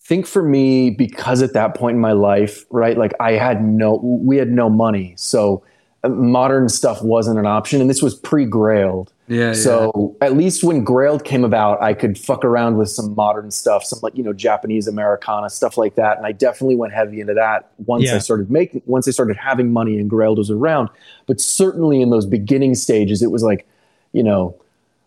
[0.07, 3.99] think for me because at that point in my life right like i had no
[4.23, 5.65] we had no money so
[6.09, 9.55] modern stuff wasn't an option and this was pre-grailed Yeah.
[9.55, 13.85] So at least when Grailed came about, I could fuck around with some modern stuff,
[13.85, 17.35] some like you know Japanese Americana stuff like that, and I definitely went heavy into
[17.35, 18.17] that once Yeah.
[18.17, 20.91] I started making, once I started having money and Grailed was around.
[21.27, 23.67] But certainly in those beginning stages, it was like,
[24.13, 24.55] you know,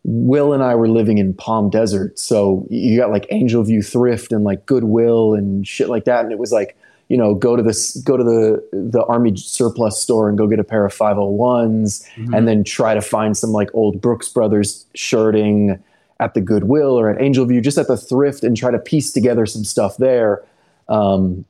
[0.04, 4.32] Will and I were living in Palm Desert, so you got like Angel View Thrift
[4.32, 6.76] and like Goodwill and shit like that, and it was like.
[7.10, 10.60] You know, go to this, go to the the army surplus store and go get
[10.60, 12.34] a pair of 501s, Mm-hmm.
[12.34, 15.82] and then try to find some like old Brooks Brothers shirting
[16.20, 19.12] at the Goodwill or at Angel View, just at the thrift, and try to piece
[19.14, 20.44] together some stuff there.
[20.90, 21.46] Um,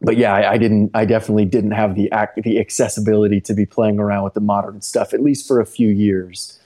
[0.00, 0.90] but yeah, I, I didn't.
[0.94, 4.82] I definitely didn't have the act, the accessibility to be playing around with the modern
[4.82, 6.58] stuff, at least for a few years.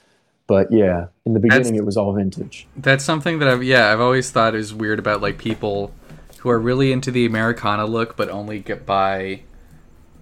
[0.47, 2.67] But yeah, in the beginning, That's- it was all vintage.
[2.77, 5.91] That's something that I've yeah I've always thought is weird about like people
[6.47, 9.41] who are really into the Americana look but only get by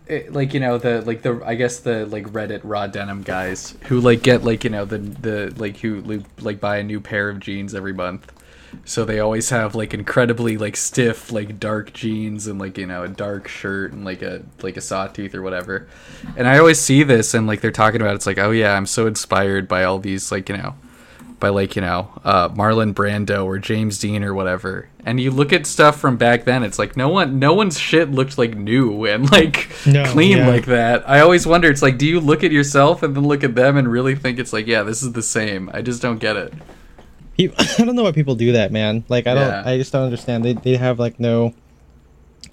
[0.10, 3.78] eh, like you know the like the I guess the like Reddit raw denim guys
[3.84, 7.30] who like get like you know the the like who like buy a new pair
[7.30, 8.32] of jeans every month.
[8.86, 13.04] So they always have like incredibly like stiff like dark jeans and like you know
[13.04, 15.88] a dark shirt and like a like a sawtooth or whatever.
[16.36, 18.76] And I always see this and like they're talking about it, it's like oh yeah
[18.76, 20.74] I'm so inspired by all these like you know
[21.40, 24.90] by like you know uh, Marlon Brando or James Dean or whatever.
[25.06, 28.10] And you look at stuff from back then, it's like no one, no one's shit
[28.10, 30.48] looked like new and like No, clean yeah.
[30.48, 31.08] like that.
[31.08, 33.78] I always wonder, it's like, do you look at yourself and then look at them
[33.78, 35.70] and really think it's like, yeah, this is the same?
[35.74, 36.54] I just don't get it.
[37.40, 39.04] I don't know why people do that, man.
[39.10, 39.48] Like I don't.
[39.48, 39.64] Yeah.
[39.66, 40.44] I just don't understand.
[40.46, 41.54] They they have like no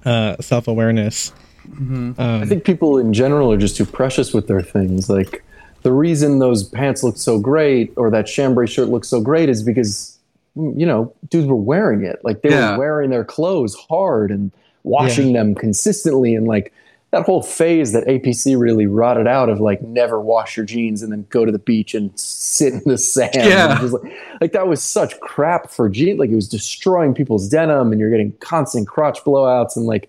[0.05, 1.33] uh, self awareness.
[1.65, 5.09] Um, I think people in general are just too precious with their things.
[5.09, 5.45] Like
[5.83, 9.63] the reason those pants looked so great or that chambray shirt looked so great is
[9.63, 10.19] because
[10.57, 12.21] mm, you know dudes were wearing it.
[12.25, 12.73] Like they Yeah.
[12.73, 14.51] were wearing their clothes hard and
[14.85, 16.73] washing them consistently and like
[17.13, 21.13] that whole phase that APC really rotted out of like never wash your jeans and
[21.13, 23.31] then go to the beach and sit in the sand.
[23.35, 23.79] Yeah.
[23.83, 26.19] Like, like that was such crap for jeans.
[26.19, 30.09] Like it was destroying people's denim and you're getting constant crotch blowouts and like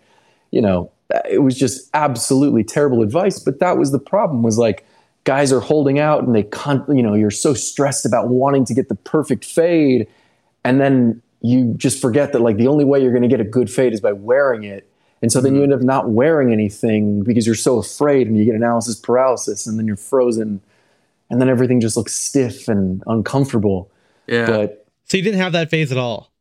[0.52, 0.90] you know
[1.30, 4.86] it was just absolutely terrible advice but that was the problem was like
[5.24, 8.74] guys are holding out and they con- you know you're so stressed about wanting to
[8.74, 10.08] get the perfect fade
[10.64, 13.46] and then you just forget that like the only way you're going to get a
[13.46, 14.90] good fade is by wearing it
[15.22, 15.72] and so then you mm-hmm.
[15.72, 19.80] end up not wearing anything because you're so afraid and you get analysis paralysis and
[19.80, 20.62] then you're frozen
[21.30, 23.90] and then everything just looks stiff and uncomfortable
[24.28, 24.46] Yeah.
[24.46, 26.32] but so you didn't have that phase at all.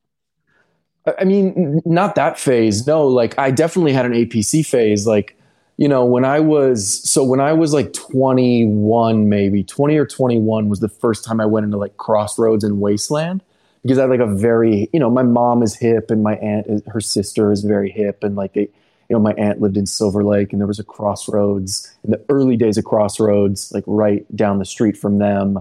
[1.06, 2.86] I- I mean, n- not that phase.
[2.86, 5.06] No, like I definitely had an APC phase.
[5.06, 5.36] Like,
[5.76, 10.68] you know, when I was so when I was like 21, maybe 20 or 21
[10.68, 13.42] was the first time I went into like Crossroads and Wasteland
[13.82, 16.66] because I had like a very, you know, my mom is hip and my aunt,
[16.68, 18.68] is, her sister is very hip, and like they,
[19.08, 22.24] you know, my aunt lived in Silver Lake and there was a Crossroads in the
[22.28, 25.58] early days of Crossroads, like right down the street from them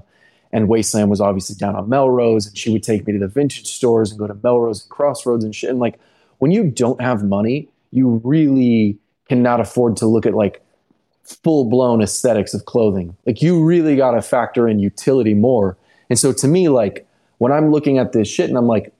[0.54, 3.68] and Wasteland was obviously down on Melrose, and she would take me to the vintage
[3.68, 5.70] stores and go to Melrose and Crossroads and shit.
[5.70, 6.00] And like,
[6.40, 8.98] when you don't have money, you really
[9.32, 10.62] cannot afford to look at like
[11.24, 13.16] full blown aesthetics of clothing.
[13.26, 15.78] Like, you really got to factor in utility more.
[16.10, 18.94] And so, to me, like, when I'm looking at this shit and I'm like,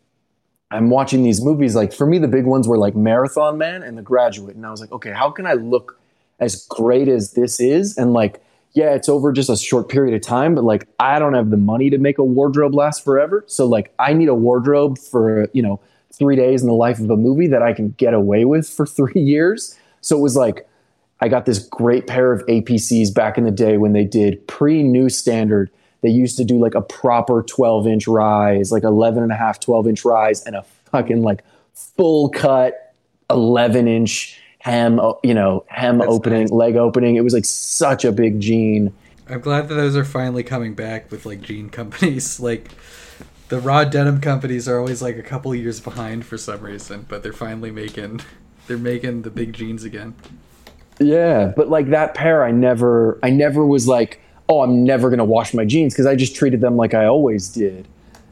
[0.72, 3.98] I'm watching these movies, like, for me, the big ones were like Marathon Man and
[3.98, 4.56] The Graduate.
[4.56, 6.00] And I was like, okay, how can I look
[6.40, 7.98] as great as this is?
[7.98, 8.42] And like,
[8.72, 11.58] yeah, it's over just a short period of time, but like I don't have the
[11.58, 13.44] money to make a wardrobe last forever.
[13.48, 15.82] So like I need a wardrobe for, you know,
[16.14, 18.86] three days in the life of a movie that I can get away with for
[18.98, 19.76] three years.
[20.02, 20.68] So it was like,
[21.20, 24.84] I got this great pair of APCs back in the day when they did pre
[24.84, 25.70] new standard.
[26.02, 29.60] They used to do like a proper 12 inch rise, like 11 and a half,
[29.60, 32.96] 12 inch rise, and a fucking like full cut
[33.30, 36.52] 11 inch hem, uh, you know, hem That's opening, nice.
[36.52, 37.16] leg opening.
[37.16, 38.94] It was like such a big jean.
[39.30, 42.40] I'm glad that those are finally coming back with like jean companies.
[42.40, 42.72] Like
[43.50, 47.22] the raw denim companies are always like a couple years behind for some reason, but
[47.22, 48.22] they're finally making
[48.72, 50.16] they're making the big jeans again.
[50.98, 55.26] Yeah, but like that pair, I never, I never was like, oh, I'm never gonna
[55.26, 57.86] wash my jeans because I just treated them like I always did,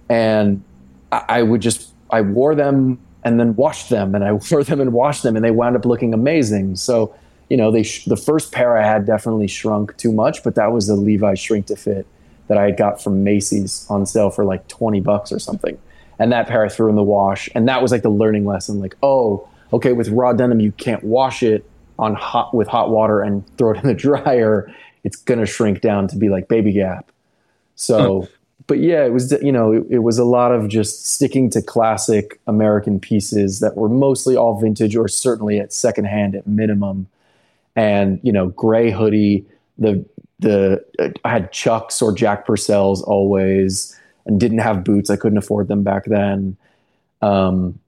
[0.08, 0.64] and
[1.12, 4.80] I, I would just, I wore them and then washed them, and I wore them
[4.80, 6.78] and washed them, and they wound up looking amazing.
[6.78, 7.14] So,
[7.50, 10.72] you know, they, sh- the first pair I had definitely shrunk too much, but that
[10.72, 12.08] was a Levi shrink to fit
[12.48, 15.78] that I had got from Macy's on sale for like 20 bucks or something,
[16.18, 18.80] and that pair I threw in the wash, and that was like the learning lesson,
[18.80, 23.22] like, oh, okay, with raw denim you can't wash it on hot with hot water
[23.22, 27.12] and throw it in the dryer, it's gonna shrink down to be like baby gap.
[27.76, 28.28] So,
[28.68, 31.62] but yeah, it was you know it, it was a lot of just sticking to
[31.62, 37.08] classic American pieces that were mostly all vintage or certainly at secondhand at minimum,
[37.76, 39.46] and you know gray hoodie.
[39.78, 40.04] The
[40.40, 45.10] the uh, I had Chucks or Jack Purcells always, and didn't have boots.
[45.10, 46.58] I couldn't afford them back then.
[47.22, 47.80] Um,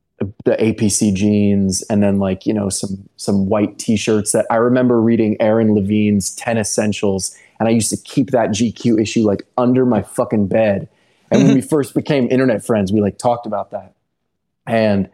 [0.46, 5.02] the APC jeans and then like you know some some white t-shirts that I remember
[5.02, 9.86] reading Aaron Levine's 10 Essentials and I used to keep that GQ issue like under
[9.86, 10.90] my fucking bed.
[11.32, 13.96] And when we first became internet friends, we like talked about that.
[14.68, 15.10] And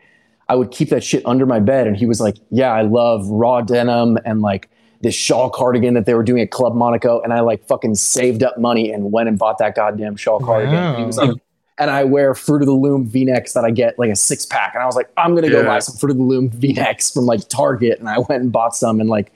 [0.50, 3.28] I would keep that shit under my bed and he was like, "Yeah, I love
[3.28, 4.70] raw denim and like
[5.02, 8.44] this shawl cardigan that they were doing at Club Monaco and I like fucking saved
[8.44, 11.30] up money and went and bought that goddamn shawl cardigan." And he was like,
[11.78, 14.74] and I wear Fruit of the Loom V-necks that I get like a six pack.
[14.74, 15.68] And I was like, I'm gonna go Yeah.
[15.68, 18.00] buy some Fruit of the Loom V-necks from like Target.
[18.00, 19.32] And I went and bought some and like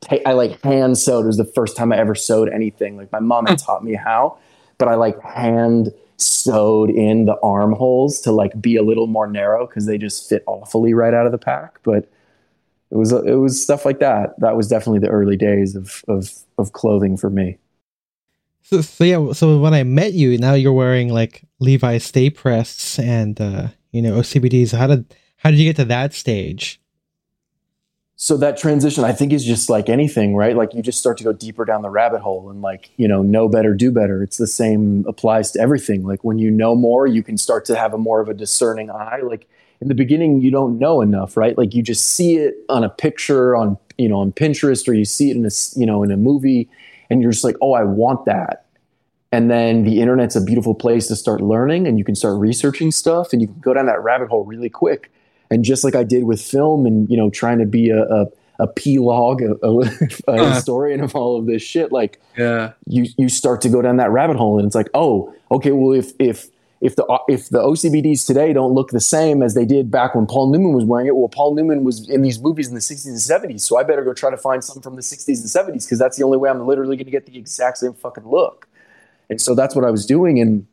[0.00, 1.24] ta- I like hand sewed.
[1.24, 2.96] It was the first time I ever sewed anything.
[2.96, 3.64] Like my mom had hmm.
[3.64, 4.38] taught me how,
[4.78, 9.66] but I like hand sewed in the armholes to like be a little more narrow
[9.66, 11.78] because they just fit awfully right out of the pack.
[11.82, 12.10] But
[12.90, 14.38] it was it was stuff like that.
[14.40, 17.58] That was definitely the early days of of of clothing for me.
[18.62, 22.98] So, so yeah, so when I met you, now you're wearing like Levi Stay Prests
[23.02, 24.76] and uh, you know OCBDs.
[24.76, 26.80] How did how did you get to that stage?
[28.16, 30.56] so that transition i think is just like anything right?
[30.56, 33.22] Like you just start to go deeper down the rabbit hole and like you know
[33.22, 34.22] know better do better.
[34.22, 36.04] It's the same applies to everything.
[36.04, 38.90] Like when you know more you can start to have a more of a discerning
[38.90, 39.20] eye.
[39.22, 39.46] Like
[39.80, 41.56] in the beginning you don't know enough right?
[41.56, 45.04] Like you just see it on a picture on you know on pinterest or you
[45.04, 46.70] see it in a you know in a movie
[47.10, 48.65] and you're just like oh i want that
[49.32, 52.90] and then the internet's a beautiful place to start learning and you can start researching
[52.90, 55.10] stuff and you can go down that rabbit hole really quick
[55.50, 58.26] and just like I did with film and you know trying to be a a,
[58.58, 59.78] a P log, a, a,
[60.28, 62.72] a historian of all of this shit, like Yeah.
[62.86, 65.92] you you start to go down that rabbit hole and it's like, oh, okay, well
[65.92, 66.48] if if
[66.80, 70.26] if the if the OCBDs today don't look the same as they did back when
[70.26, 73.06] Paul Newman was wearing it, well, Paul Newman was in these movies in the 60s
[73.06, 75.84] and 70s, so I better go try to find some from the 60s and 70s
[75.86, 78.68] because that's the only way I'm literally going to get the exact same fucking look.
[79.28, 80.66] And so that's what I was doing, and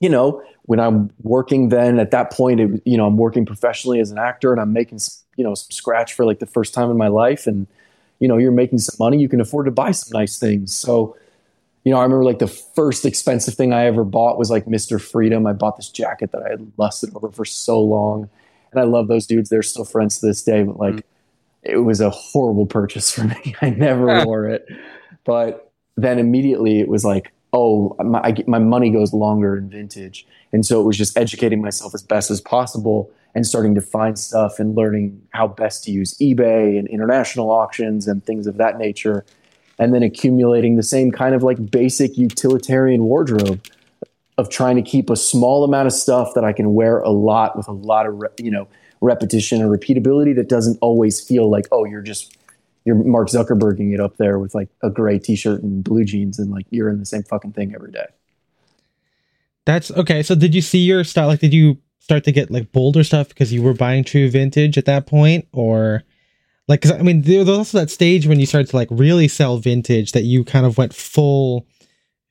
[0.00, 4.00] you know, when I'm working then at that point, it, you know, I'm working professionally
[4.00, 5.00] as an actor and I'm making,
[5.36, 7.46] you know, some scratch for like the first time in my life.
[7.46, 7.66] And,
[8.18, 10.74] you know, you're making some money, you can afford to buy some nice things.
[10.74, 11.16] So,
[11.84, 15.00] you know, I remember like the first expensive thing I ever bought was like Mr.
[15.00, 15.46] Freedom.
[15.46, 18.28] I bought this jacket that I had lusted over for so long.
[18.72, 19.50] And I love those dudes.
[19.50, 21.02] They're still friends to this day, but like mm.
[21.62, 23.54] it was a horrible purchase for me.
[23.60, 24.66] I never wore it.
[25.24, 30.26] But then immediately it was like, oh, my, I my money goes longer in vintage.
[30.52, 34.18] And so it was just educating myself as best as possible and starting to find
[34.18, 38.78] stuff and learning how best to use eBay and international auctions and things of that
[38.78, 39.24] nature.
[39.78, 43.64] And then accumulating the same kind of like basic utilitarian wardrobe
[44.36, 47.56] of trying to keep a small amount of stuff that I can wear a lot
[47.56, 48.68] with a lot of, re- you know,
[49.00, 52.36] repetition and repeatability that doesn't always feel like, oh, you're just
[52.84, 56.50] you're Mark Zuckerberging it up there with like a gray t-shirt and blue jeans and
[56.50, 58.06] like you're in the same fucking thing every day.
[59.66, 60.22] That's okay.
[60.22, 61.28] So did you see your style?
[61.28, 64.78] Like, did you start to get like bolder stuff because you were buying true vintage
[64.78, 66.02] at that point, or
[66.66, 66.80] like?
[66.80, 69.58] Because I mean, there was also that stage when you started to like really sell
[69.58, 71.66] vintage that you kind of went full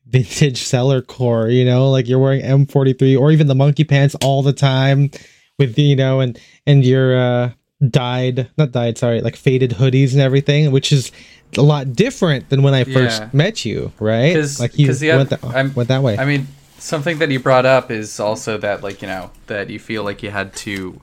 [0.08, 1.50] vintage seller core.
[1.50, 5.12] You know, like you're wearing M43 or even the monkey pants all the time
[5.60, 7.52] with you know, and and your uh
[7.88, 11.12] dyed not dyed sorry like faded hoodies and everything which is
[11.58, 13.30] a lot different than when i first Yeah.
[13.32, 15.42] met you right 'Cause- like you 'cause the went, that,
[15.76, 19.08] went that way I mean, something that you brought up is also that, like, you
[19.08, 21.00] know, that you feel like you had to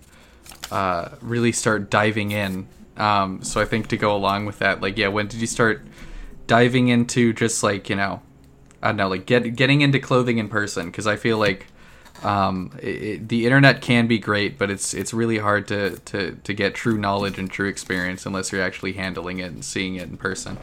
[0.70, 2.66] uh, really start diving in.
[2.96, 5.82] Um, so I think to go along with that, like, yeah, when did you start
[6.46, 8.20] diving into just like you know,
[8.82, 10.86] I don't know, like get getting into clothing in person?
[10.86, 11.66] Because I feel like
[12.24, 16.32] um, it, it, the internet can be great, but it's it's really hard to, to
[16.42, 20.08] to get true knowledge and true experience unless you're actually handling it and seeing it
[20.08, 20.56] in person.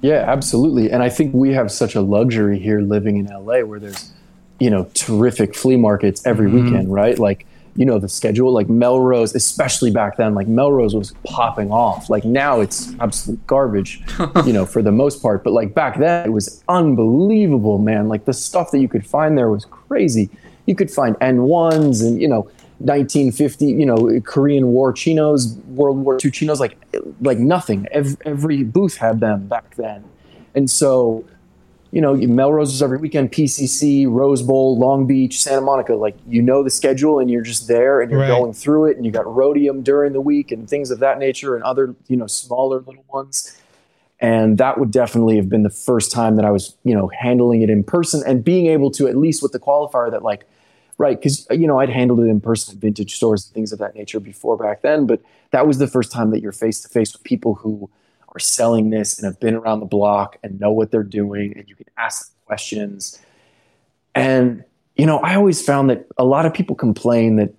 [0.00, 0.90] Yeah, absolutely.
[0.92, 4.12] And I think we have such a luxury here living in LA where there's,
[4.60, 6.52] you know, terrific flea markets every Mhm.
[6.52, 7.18] weekend, right?
[7.18, 12.08] Like, you know, the schedule, like Melrose, especially back then, like Melrose was popping off.
[12.08, 14.02] Like now it's absolute garbage,
[14.46, 15.42] you know, for the most part.
[15.42, 18.08] But like back then it was unbelievable, man.
[18.08, 20.30] Like the stuff that you could find there was crazy.
[20.68, 22.42] You could find N1s and, you know,
[22.80, 26.76] 1950, you know, Korean War chinos, World War II chinos, like
[27.20, 27.88] like nothing.
[27.90, 30.04] Every, every booth had them back then,
[30.54, 31.24] and so,
[31.90, 35.94] you know, Melrose was every weekend, PCC, Rose Bowl, Long Beach, Santa Monica.
[35.96, 38.28] Like you know the schedule, and you're just there, and you're Right.
[38.28, 41.56] going through it, and you got Rhodium during the week, and things of that nature,
[41.56, 43.56] and other you know smaller little ones.
[44.20, 47.62] And that would definitely have been the first time that I was, you know, handling
[47.62, 50.44] it in person and being able to at least with the qualifier that like
[50.98, 53.78] right because you know i'd handled it in person at vintage stores and things of
[53.78, 56.88] that nature before back then but that was the first time that you're face to
[56.88, 57.90] face with people who
[58.34, 61.66] are selling this and have been around the block and know what they're doing and
[61.66, 63.18] you can ask questions.
[64.14, 64.64] And
[64.98, 67.54] you know i always found that a lot of people complain that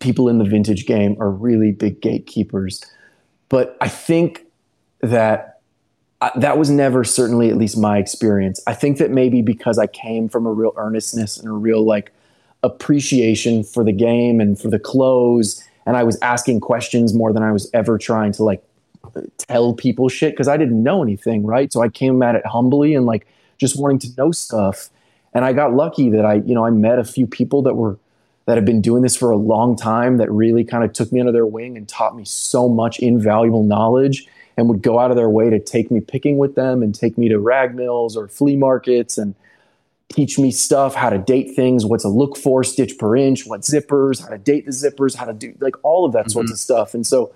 [0.00, 2.84] people in the vintage game are really big gatekeepers
[3.48, 4.44] but i think
[5.00, 5.60] that
[6.20, 8.58] uh, that was never certainly at least my experience.
[8.66, 12.12] I think that maybe because i came from a real earnestness and a real like
[12.66, 17.42] appreciation for the game and for the clothes and i was asking questions more than
[17.42, 18.62] i was ever trying to like
[19.38, 21.72] tell people shit because i didn't know anything right?
[21.72, 23.26] So i came at it humbly and like
[23.58, 24.90] just wanting to know stuff.
[25.32, 27.98] And i got lucky that i you know i met a few people that were
[28.46, 31.20] that have been doing this for a long time that really kind of took me
[31.20, 35.16] under their wing and taught me so much invaluable knowledge and would go out of
[35.16, 38.28] their way to take me picking with them and take me to rag mills or
[38.28, 39.34] flea markets and
[40.16, 43.60] teach me stuff, how to date things, what to look for, stitch per inch, what
[43.60, 46.54] zippers, how to date the zippers, how to do like all of that sorts mm-hmm.
[46.54, 46.94] of stuff.
[46.94, 47.32] And so,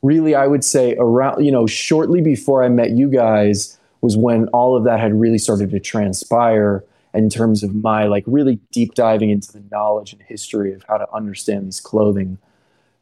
[0.00, 4.48] really, I would say around, you know, shortly before I met you guys was when
[4.48, 8.94] all of that had really started to transpire in terms of my like really deep
[8.94, 12.38] diving into the knowledge and history of how to understand these clothing.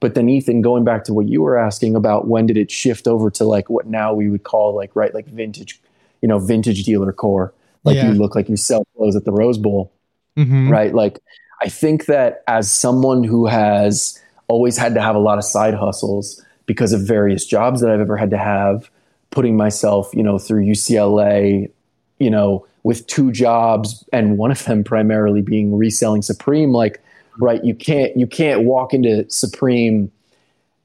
[0.01, 3.07] But then, Ethan, going back to what you were asking about when did it shift
[3.07, 5.81] over to like what now we would call like, right, like vintage,
[6.21, 7.55] you know, vintage dealer core
[7.85, 8.09] like Yeah.
[8.11, 9.93] you look like you sell clothes at the Rose Bowl,
[10.39, 10.71] Mhm.
[10.71, 10.95] right?
[10.95, 11.19] Like
[11.63, 14.19] I think that as someone who has
[14.49, 18.01] always had to have a lot of side hustles because of various jobs that I've
[18.01, 18.91] ever had to have,
[19.31, 21.71] putting myself, you know, through UCLA,
[22.19, 27.01] you know, with two jobs and one of them primarily being reselling Supreme, like
[27.41, 30.11] right, you can't you can't walk into Supreme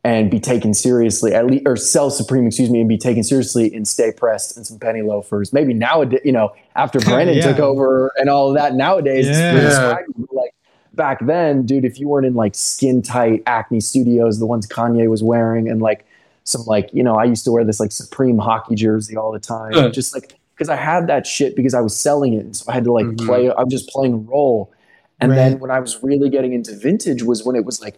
[0.08, 3.66] and be taken seriously at least or sell supreme excuse me and be taken seriously
[3.78, 7.48] in stay pressed and some penny loafers maybe nowadays you know after brendon Yeah.
[7.52, 9.98] took over and all of that nowadays Yeah.
[10.32, 10.54] like
[10.94, 15.10] back then dude if you weren't in like skin tight acne studios the ones kanye
[15.10, 16.06] was wearing and like
[16.44, 19.40] some like you know i used to wear this like supreme hockey jersey all the
[19.40, 19.90] time Uh.
[19.90, 22.74] just like because i had that shit because i was selling it and so i
[22.74, 23.26] had to like Mhm.
[23.26, 24.72] play i was just playing a role
[25.20, 27.96] and then when i was really getting into vintage was when it was like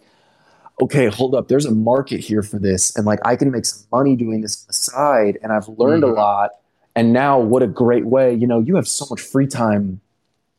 [0.82, 2.96] okay, hold up, there's a market here for this.
[2.96, 5.38] And like I can make some money doing this on the side.
[5.44, 6.12] And I've learned Mhm.
[6.12, 6.52] a lot.
[6.96, 10.00] And now what a great way, you know, you have so much free time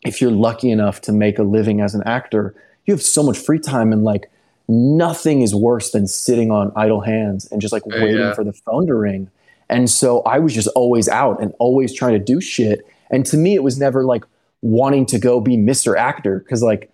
[0.04, 2.54] if you're lucky enough to make a living as an actor.
[2.86, 4.30] You have so much free time and like
[4.68, 8.34] nothing is worse than sitting on idle hands and just like Oh, waiting yeah.
[8.34, 9.28] for the phone to ring.
[9.68, 12.86] And so I was just always out and always trying to do shit.
[13.10, 14.24] And to me, it was never like
[14.62, 15.96] wanting to go be Mr.
[15.96, 16.40] Actor.
[16.48, 16.89] Cause like,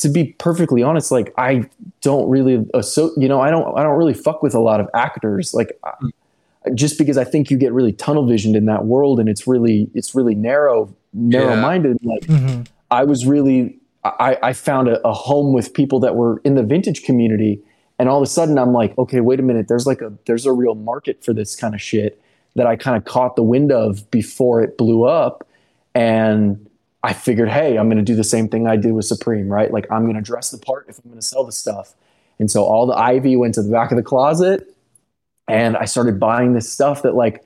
[0.00, 1.68] to be perfectly honest, like I
[2.00, 4.88] don't really, so you know, I don't, I don't really fuck with a lot of
[4.94, 5.54] actors.
[5.54, 5.78] Like,
[6.74, 9.90] just because I think you get really tunnel visioned in that world, and it's really,
[9.94, 11.98] it's really narrow, narrow minded.
[12.02, 12.66] Like, Mhm.
[12.90, 16.62] I was really, I, I found a, a home with people that were in the
[16.62, 17.60] vintage community,
[17.98, 20.46] and all of a sudden I'm like, okay, wait a minute, there's like a, there's
[20.46, 22.20] a real market for this kind of shit
[22.56, 25.46] that I kind of caught the wind of before it blew up,
[25.94, 26.66] and
[27.02, 29.72] I figured, hey, I'm going to do the same thing I did with Supreme, right?
[29.72, 31.94] Like I'm going to dress the part if I'm going to sell the stuff.
[32.38, 34.74] And so all the ivy went to the back of the closet
[35.48, 37.44] and I started buying this stuff that like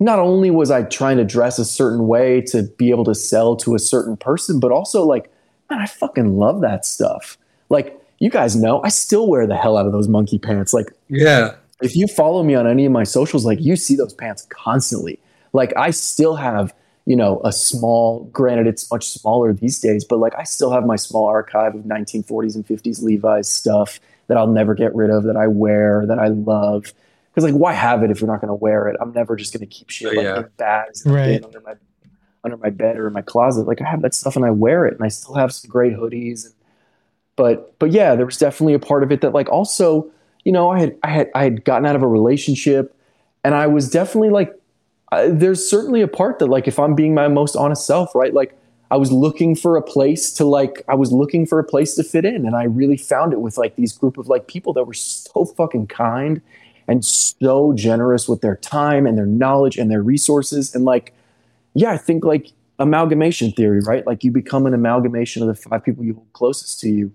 [0.00, 3.56] not only was I trying to dress a certain way to be able to sell
[3.56, 5.32] to a certain person, but also like,
[5.70, 7.38] man, I fucking love that stuff.
[7.70, 10.72] Like you guys know, I still wear the hell out of those monkey pants.
[10.72, 11.54] Like Yeah.
[11.82, 15.18] if you follow me on any of my socials, like you see those pants constantly.
[15.52, 16.74] Like I still have,
[17.06, 20.86] you know, a small, granted it's much smaller these days, but like I still have
[20.86, 25.24] my small archive of 1940s and 50s Levi's stuff that I'll never get rid of,
[25.24, 26.92] that I wear, that I love.
[27.34, 28.96] Because like, why have it if you're not going to wear it?
[29.00, 30.38] I'm never just going to keep shit like Yeah.
[30.38, 31.44] in bags and Right.
[31.44, 31.74] under my
[32.42, 33.66] under my bed or in my closet.
[33.66, 35.94] Like I have that stuff and I wear it, and I still have some great
[35.94, 36.44] hoodies.
[36.44, 36.54] And,
[37.36, 40.10] but but yeah, there was definitely a part of it that like also,
[40.44, 42.94] you know, I had I had I had gotten out of a relationship,
[43.42, 44.54] and I was definitely like,
[45.28, 48.56] there's certainly a part that like if I'm being my most honest self, right, like.
[48.90, 52.04] I was looking for a place to like I was looking for a place to
[52.04, 54.84] fit in and I really found it with like these group of like people that
[54.84, 56.40] were so fucking kind
[56.86, 61.12] and so generous with their time and their knowledge and their resources and like
[61.74, 64.06] yeah, I think like amalgamation theory, right?
[64.06, 67.12] Like you become an amalgamation of the five people you hold closest to you.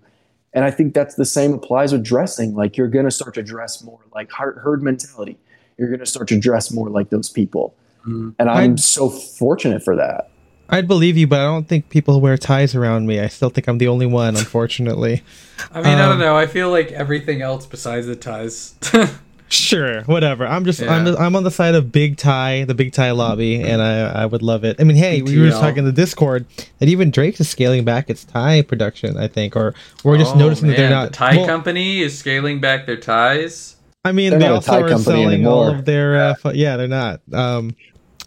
[0.52, 2.54] And I think that's the same applies with dressing.
[2.54, 5.38] Like you're going to start to dress more like herd mentality.
[5.78, 7.74] You're going to start to dress more like those people.
[8.04, 10.28] And I'm I'd- so fortunate for that.
[10.72, 13.18] I'd believe you, but I don't think people wear ties around me.
[13.18, 15.22] I still think I'm the only one, unfortunately.
[15.72, 16.36] I mean, I Um, don't know.
[16.36, 18.74] I feel like everything else besides the ties.
[19.52, 20.46] Sure, whatever.
[20.46, 23.82] I'm just I'm I'm on the side of Big Tie, the Big Tie lobby, and
[23.82, 24.76] I I would love it.
[24.78, 26.46] I mean, hey, we were just talking in the Discord
[26.78, 29.16] that even Drake's is scaling back its tie production.
[29.16, 29.74] I think, or
[30.04, 31.08] we're just Oh, noticing that they're not.
[31.10, 33.74] The tie well, company is scaling back their ties.
[34.04, 35.78] I mean, They're they not also tie are company selling all anymore.
[35.80, 36.16] of their.
[36.16, 37.20] Uh, fu- yeah, they're not.
[37.32, 37.74] Um,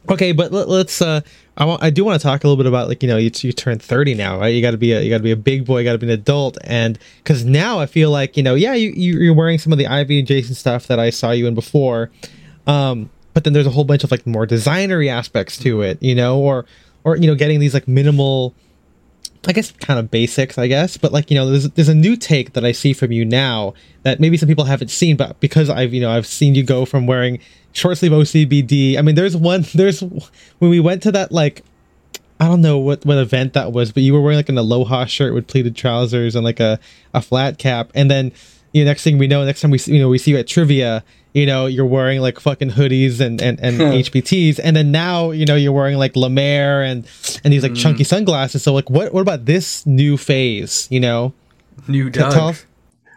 [0.10, 1.02] okay, but let, let's.
[1.02, 1.22] Uh,
[1.58, 1.84] I want.
[1.84, 3.80] I do want to talk a little bit about like you know you you turn
[3.80, 4.48] thirty now, right?
[4.50, 5.98] You got to be a you got to be a big boy, you got to
[6.00, 9.34] be an adult, and because now I feel like you know yeah you you- you're
[9.34, 12.10] wearing some of the Ivy and Jason stuff that I saw you in before,
[12.68, 16.16] um, but then there's a whole bunch of like more designery aspects to it, you
[16.16, 16.66] know, or
[17.04, 18.54] or you know getting these like minimal
[19.46, 22.16] I guess kind of basics, I guess, but like you know, there's there's a new
[22.16, 23.74] take that I see from you now
[24.04, 26.86] that maybe some people haven't seen, but because I've you know I've seen you go
[26.86, 27.40] from wearing
[27.72, 28.98] short sleeve OCBD.
[28.98, 31.64] I mean, there's one there's when we went to that like
[32.40, 35.06] I don't know what what event that was, but you were wearing like an aloha
[35.06, 36.80] shirt with pleated trousers and like a
[37.14, 38.32] a flat cap, and then
[38.74, 40.38] you know next thing we know, next time we see, you know we see you
[40.38, 41.04] at trivia.
[41.34, 45.48] You know, you're wearing like fucking hoodies and, and, and HBTs, and then now you
[45.48, 47.08] know you're wearing like Lemaire and
[47.44, 47.78] and these like mm.
[47.78, 48.62] chunky sunglasses.
[48.62, 50.88] So like, what what about this new phase?
[50.92, 51.34] You know,
[51.88, 52.34] New Doug.
[52.34, 52.54] tell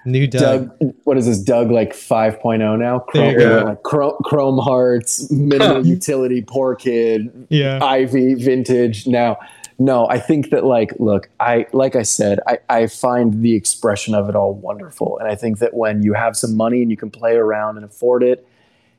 [0.06, 0.78] new Doug.
[0.78, 1.40] Doug, what is this?
[1.40, 3.00] Doug like 5.0 now?
[3.00, 3.64] Chrome, go.
[3.66, 7.84] like Chrome, Chrome Hearts, minimal utility, poor kid, Yeah.
[7.84, 9.06] Ivy, vintage.
[9.06, 9.38] Now,
[9.78, 14.14] no, I think that like, look, I like I said, I, I find the expression
[14.14, 16.96] of it all wonderful, and I think that when you have some money and you
[16.96, 18.46] can play around and afford it,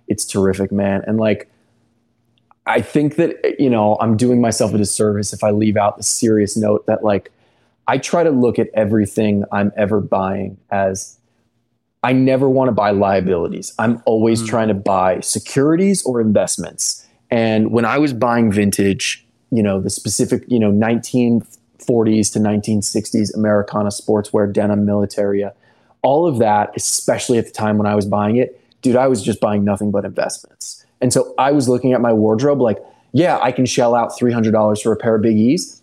[0.07, 1.03] it's terrific, man.
[1.07, 1.49] And like,
[2.67, 6.03] I think that you know I'm doing myself a disservice if I leave out the
[6.03, 7.31] serious note that like
[7.87, 11.17] I try to look at everything I'm ever buying as
[12.03, 13.73] I never want to buy liabilities.
[13.79, 14.47] I'm always Mm.
[14.47, 17.05] trying to buy securities or investments.
[17.31, 23.33] And when I was buying vintage, you know, the specific, you know, 1940s to 1960s
[23.33, 25.53] Americana sportswear, denim, militaria,
[26.01, 29.21] all of that, especially at the time when I was buying it, dude, I was
[29.23, 30.85] just buying nothing but investments.
[31.01, 32.77] And so I was looking at my wardrobe like,
[33.13, 35.76] yeah, I can shell out $300 for a pair of Big E's,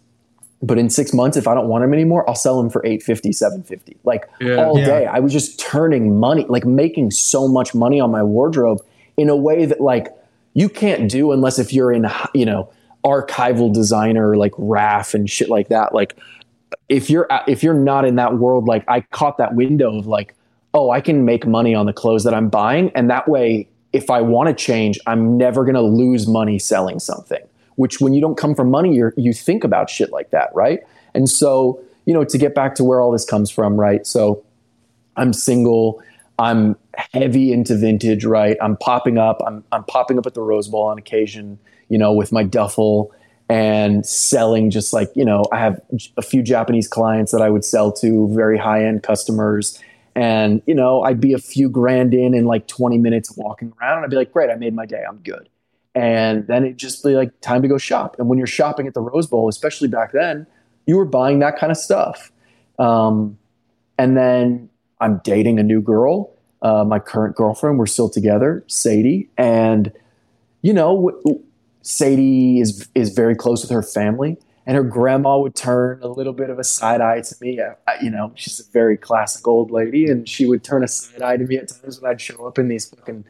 [0.67, 3.33] but in six months, if I don't want them anymore, I'll sell them for 850,
[3.33, 3.97] 750.
[4.05, 4.57] Like Yeah.
[4.57, 4.85] all Yeah.
[4.85, 5.07] day.
[5.07, 8.81] I was just turning money, like making so much money on my wardrobe
[9.17, 10.09] in a way that like
[10.55, 12.69] you can't do unless if you're in, you know,
[13.05, 15.95] archival designer like RAF and shit like that.
[15.95, 16.17] Like
[16.89, 20.35] if you're if you're not in that world, like I caught that window of like,
[20.73, 24.11] oh, I can make money on the clothes that I'm buying, and that way, if
[24.11, 27.43] I want to change, I'm never gonna lose money selling something.
[27.77, 30.81] Which, when you don't come from money, you you think about shit like that, right?
[31.15, 34.07] And so, you know, to get back to where all this comes from, right?
[34.07, 34.45] So,
[35.17, 36.03] I'm single.
[36.39, 36.77] I'm
[37.13, 38.57] heavy into vintage, right?
[38.61, 39.41] I'm popping up.
[39.47, 41.59] I'm I'm popping up at the Rose Bowl on occasion,
[41.89, 43.13] you know, with my duffel
[43.49, 45.81] and selling just like, you know, I have
[46.17, 49.79] a few Japanese clients that I would sell to, very high-end customers.
[50.15, 53.99] And, you know, I'd be a few grand in in like 20 minutes walking around
[53.99, 55.03] and I'd be like, great, I made my day.
[55.07, 55.49] I'm good.
[55.95, 58.17] And then it'd just be like time to go shop.
[58.19, 60.47] And when you're shopping at the Rose Bowl, especially back then,
[60.87, 62.33] you were buying that kind of stuff.
[62.79, 63.39] Um,
[63.97, 64.69] and then
[65.01, 66.31] I'm dating a new girl,
[66.63, 67.79] uh, my current girlfriend.
[67.79, 69.93] We're still together, Sadie, and
[70.63, 71.43] you know, w-
[71.83, 74.37] Sadie is is very close with her family,
[74.67, 77.61] and her grandma would turn a little bit of a side eye to me.
[77.61, 80.89] I, I- you know, she's a very classic old lady, and she would turn a
[80.89, 83.25] side eye to me at times when I'd show up in these fucking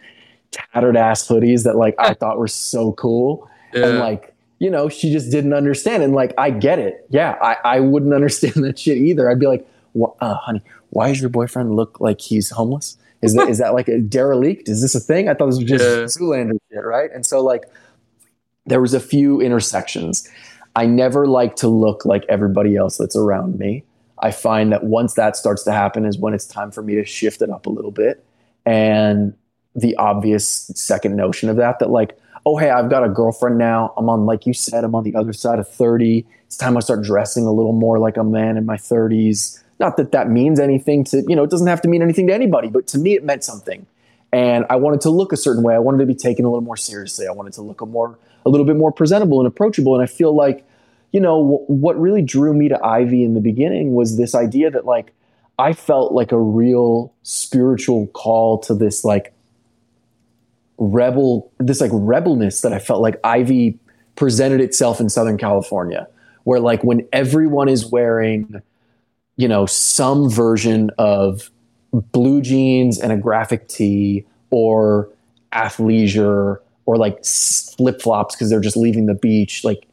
[0.72, 4.30] tattered ass hoodies that like I thought were so cool, and like.
[4.61, 6.05] You know, she just didn't understand.
[6.05, 7.05] And like, I get it.
[7.11, 9.28] Yeah, I, I wouldn't understand that shit either.
[9.28, 12.96] I'd be like, "Wha- uh, honey, why does your boyfriend look like he's homeless?
[13.20, 14.68] Is that is that like a derelict?
[14.68, 15.28] Is this a thing?
[15.28, 16.05] I thought this was just Yeah.
[16.05, 17.11] Zoolander shit, right?
[17.12, 17.64] And so like
[18.64, 20.26] there was a few intersections.
[20.76, 23.84] I never like to look like everybody else that's around me.
[24.20, 27.05] I find that once that starts to happen is when it's time for me to
[27.05, 28.24] shift it up a little bit.
[28.64, 29.34] And
[29.75, 33.93] the obvious second notion of that, that like, oh, hey, I've got a girlfriend now.
[33.97, 36.27] I'm on, like you said, I'm on the other side of 30.
[36.47, 39.62] It's time I start dressing a little more like a man in my 30s.
[39.81, 42.35] Not that that means anything to, you know, it doesn't have to mean anything to
[42.35, 43.87] anybody, but to me, it meant something.
[44.33, 45.75] And I wanted to look a certain way.
[45.75, 47.27] I wanted to be taken a little more seriously.
[47.27, 49.95] I wanted to look a more, a little bit more presentable and approachable.
[49.95, 50.66] And I feel like,
[51.12, 54.70] you know, w- what really drew me to Ivy in the beginning was this idea
[54.70, 55.12] that like
[55.59, 59.34] I felt like a real spiritual call to this like
[60.79, 63.79] rebel, this like rebelness that I felt like Ivy
[64.16, 66.07] presented itself in Southern California,
[66.45, 68.62] where like when everyone is wearing,
[69.37, 71.51] you know, some version of
[71.93, 75.09] blue jeans and a graphic tee or
[75.53, 79.87] athleisure or like flip flops because they're just leaving the beach, like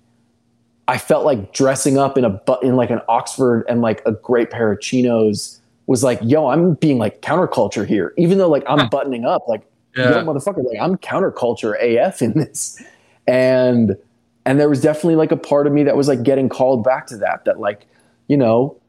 [0.87, 4.49] I felt like dressing up in a in like an Oxford and like a great
[4.49, 8.13] pair of chinos was like, yo, I'm being like counterculture here.
[8.17, 9.61] Even though like I'm buttoning up, like
[9.95, 10.09] yeah.
[10.11, 12.81] yo, motherfucker, like I'm counterculture AF in this.
[13.27, 13.97] And
[14.45, 17.07] and there was definitely like a part of me that was like getting called back
[17.07, 17.45] to that.
[17.45, 17.87] That like,
[18.27, 18.79] you know,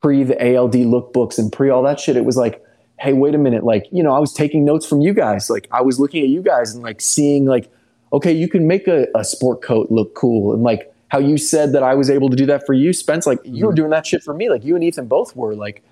[0.00, 2.64] pre the ALD lookbooks and pre all that shit, it was like,
[2.98, 5.48] hey, wait a minute, like, you know, I was taking notes from you guys.
[5.48, 7.70] Like I was looking at you guys and like seeing like,
[8.12, 11.72] okay, you can make a, a sport coat look cool and like how you said
[11.72, 13.26] that I was able to do that for you, Spence.
[13.26, 13.76] Like you were mm-hmm.
[13.76, 14.50] doing that shit for me.
[14.50, 15.54] Like you and Ethan both were.
[15.54, 15.82] Like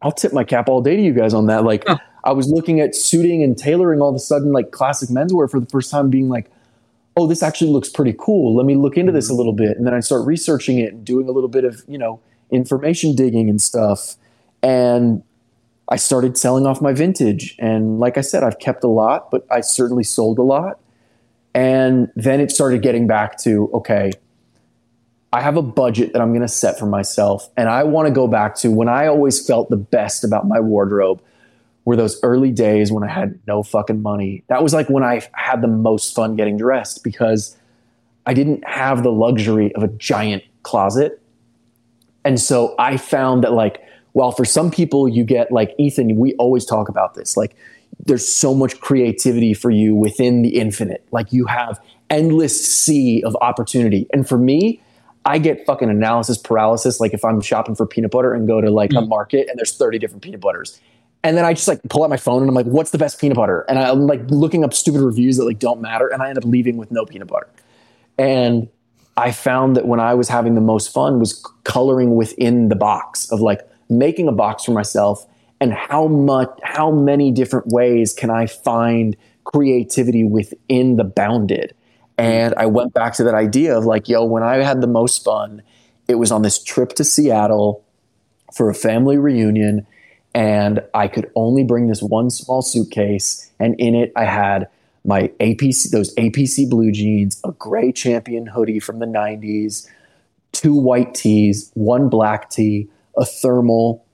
[0.00, 1.64] I'll tip my cap all day to you guys on that.
[1.64, 1.84] Like.
[2.24, 5.58] I was looking at suiting and tailoring all of a sudden, like classic menswear for
[5.58, 6.50] the first time, being like,
[7.16, 8.54] oh, this actually looks pretty cool.
[8.56, 9.38] Let me look into this a mm-hmm.
[9.38, 9.76] little bit.
[9.76, 12.20] And then I start researching it and doing a little bit of, you know,
[12.50, 14.16] information digging and stuff.
[14.62, 15.22] And
[15.88, 17.56] I started selling off my vintage.
[17.58, 20.78] And like I said, I've kept a lot, but I certainly sold a lot.
[21.54, 24.12] And then it started getting back to, okay,
[25.34, 27.48] I have a budget that I'm going to set for myself.
[27.56, 30.60] And I want to go back to when I always felt the best about my
[30.60, 31.22] wardrobe
[31.84, 34.44] were those early days when I had no fucking money.
[34.48, 37.56] That was like when I had the most fun getting dressed because
[38.26, 41.20] I didn't have the luxury of a giant closet.
[42.24, 46.34] And so I found that, like, while for some people you get, like, Ethan, we
[46.34, 47.56] always talk about this, like,
[48.04, 51.04] there's so much creativity for you within the infinite.
[51.10, 51.80] Like, you have
[52.10, 54.06] endless sea of opportunity.
[54.12, 54.80] And for me,
[55.24, 57.00] I get fucking analysis paralysis.
[57.00, 59.02] Like if I'm shopping for peanut butter and go to like mm.
[59.02, 60.80] a market and there's 30 different peanut butters.
[61.24, 63.20] And then I just like pull out my phone and I'm like, what's the best
[63.20, 63.64] peanut butter?
[63.68, 66.08] And I'm like looking up stupid reviews that like don't matter.
[66.08, 67.48] And I end up leaving with no peanut butter.
[68.18, 68.68] And
[69.16, 73.30] I found that when I was having the most fun was coloring within the box
[73.30, 75.26] of like making a box for myself
[75.60, 81.74] and how much, how many different ways can I find creativity within the bounded
[82.18, 85.24] and I went back to that idea of like, yo, when I had the most
[85.24, 85.62] fun,
[86.08, 87.84] it was on this trip to Seattle
[88.54, 89.86] for a family reunion.
[90.34, 93.50] And I could only bring this one small suitcase.
[93.58, 94.68] And in it, I had
[95.04, 99.88] my APC, those APC blue jeans, a gray champion hoodie from the 90s,
[100.52, 104.04] two white tees, one black tee, a thermal,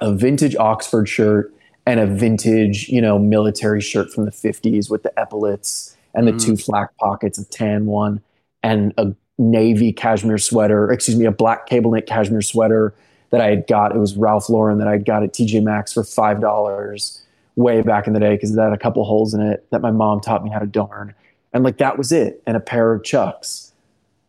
[0.00, 1.52] a vintage Oxford shirt,
[1.86, 6.32] and a vintage, you know, military shirt from the 50s with the epaulets and the
[6.32, 6.42] mm.
[6.42, 8.20] two flak pockets, a tan one,
[8.62, 12.94] and a navy cashmere sweater, excuse me, a black cable knit cashmere sweater
[13.30, 13.94] that I had got.
[13.94, 17.22] It was Ralph Lauren that I got at TJ Maxx for five dollars
[17.56, 19.90] way back in the day because it had a couple holes in it that my
[19.90, 21.14] mom taught me how to darn.
[21.52, 23.72] And like that was it, and a pair of chucks.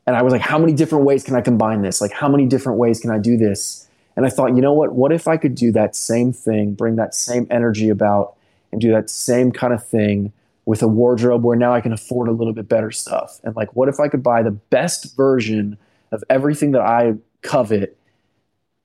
[0.06, 2.00] And I was like, how many different ways can I combine this?
[2.00, 3.88] Like, how many different ways can I do this?
[4.16, 4.94] And I thought, you know what?
[4.94, 8.36] What if I could do that same thing, bring that same energy about,
[8.72, 10.32] and do that same kind of thing
[10.66, 13.40] with a wardrobe where now I can afford a little bit better stuff.
[13.44, 15.78] And like, what if I could buy the best version
[16.12, 17.98] of everything that I covet,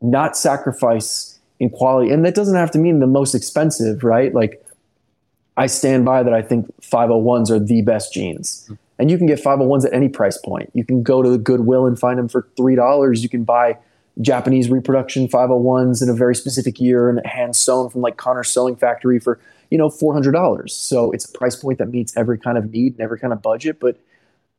[0.03, 2.11] not sacrifice in quality?
[2.11, 4.35] And that doesn't have to mean the most expensive, right?
[4.35, 4.65] Like,
[5.57, 8.65] I stand by that I think 501s are the best jeans.
[8.65, 8.75] Mm-hmm.
[8.99, 10.71] And you can get 501s at any price point.
[10.75, 13.23] You can go to the Goodwill and find them for $3.
[13.23, 13.79] You can buy
[14.21, 18.77] Japanese reproduction 501s in a very specific year and hand sewn from like Connor Sewing
[18.77, 19.41] Factory for
[19.73, 20.69] you know, $400.
[20.69, 23.41] So it's a price point that meets every kind of need and every kind of
[23.41, 23.99] budget, but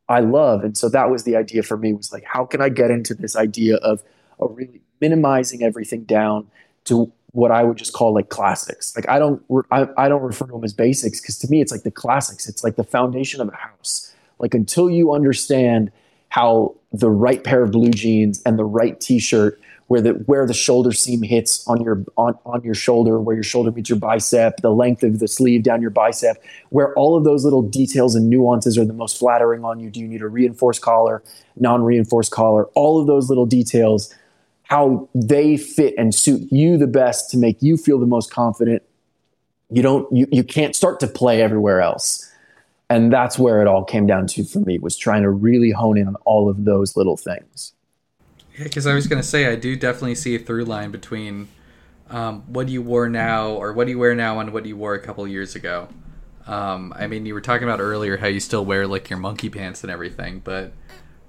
[0.08, 0.64] I love.
[0.64, 3.14] And so that was the idea for me was like, how can I get into
[3.14, 4.02] this idea of,
[4.40, 6.46] a really minimizing everything down
[6.84, 8.94] to what I would just call like classics.
[8.94, 11.72] Like I don't, I, I don't refer to them as basics because to me, it's
[11.72, 12.48] like the classics.
[12.48, 14.14] It's like the foundation of a house.
[14.38, 15.90] Like until you understand
[16.28, 20.54] how the right pair of blue jeans and the right t-shirt where the where the
[20.54, 24.56] shoulder seam hits on your on, on your shoulder, where your shoulder meets your bicep,
[24.62, 28.30] the length of the sleeve down your bicep, where all of those little details and
[28.30, 29.90] nuances are the most flattering on you.
[29.90, 31.22] Do you need a reinforced collar,
[31.56, 32.66] non-reinforced collar?
[32.74, 34.14] All of those little details.
[34.64, 38.82] How they fit and suit you the best to make you feel the most confident.
[39.70, 42.30] You don't you, you can't start to play everywhere else.
[42.90, 45.96] And that's where it all came down to for me was trying to really hone
[45.96, 47.72] in on all of those little things.
[48.56, 51.48] Yeah, because I was gonna say I do definitely see a through line between
[52.10, 55.00] um, what you wore now or what you wear now and what you wore a
[55.00, 55.88] couple years ago.
[56.46, 59.48] Um, I mean, you were talking about earlier how you still wear like your monkey
[59.48, 60.72] pants and everything, but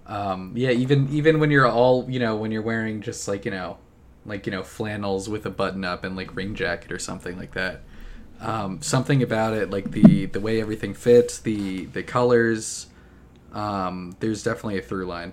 [0.07, 3.51] um, yeah, even even when you're all you know when you're wearing just like you
[3.51, 3.77] know
[4.25, 7.53] like you know flannels with a button up and like ring jacket or something like
[7.53, 7.81] that.
[8.41, 12.87] Um, something about it, like the the way everything fits, the the colors.
[13.53, 15.31] Um, there's definitely a through line.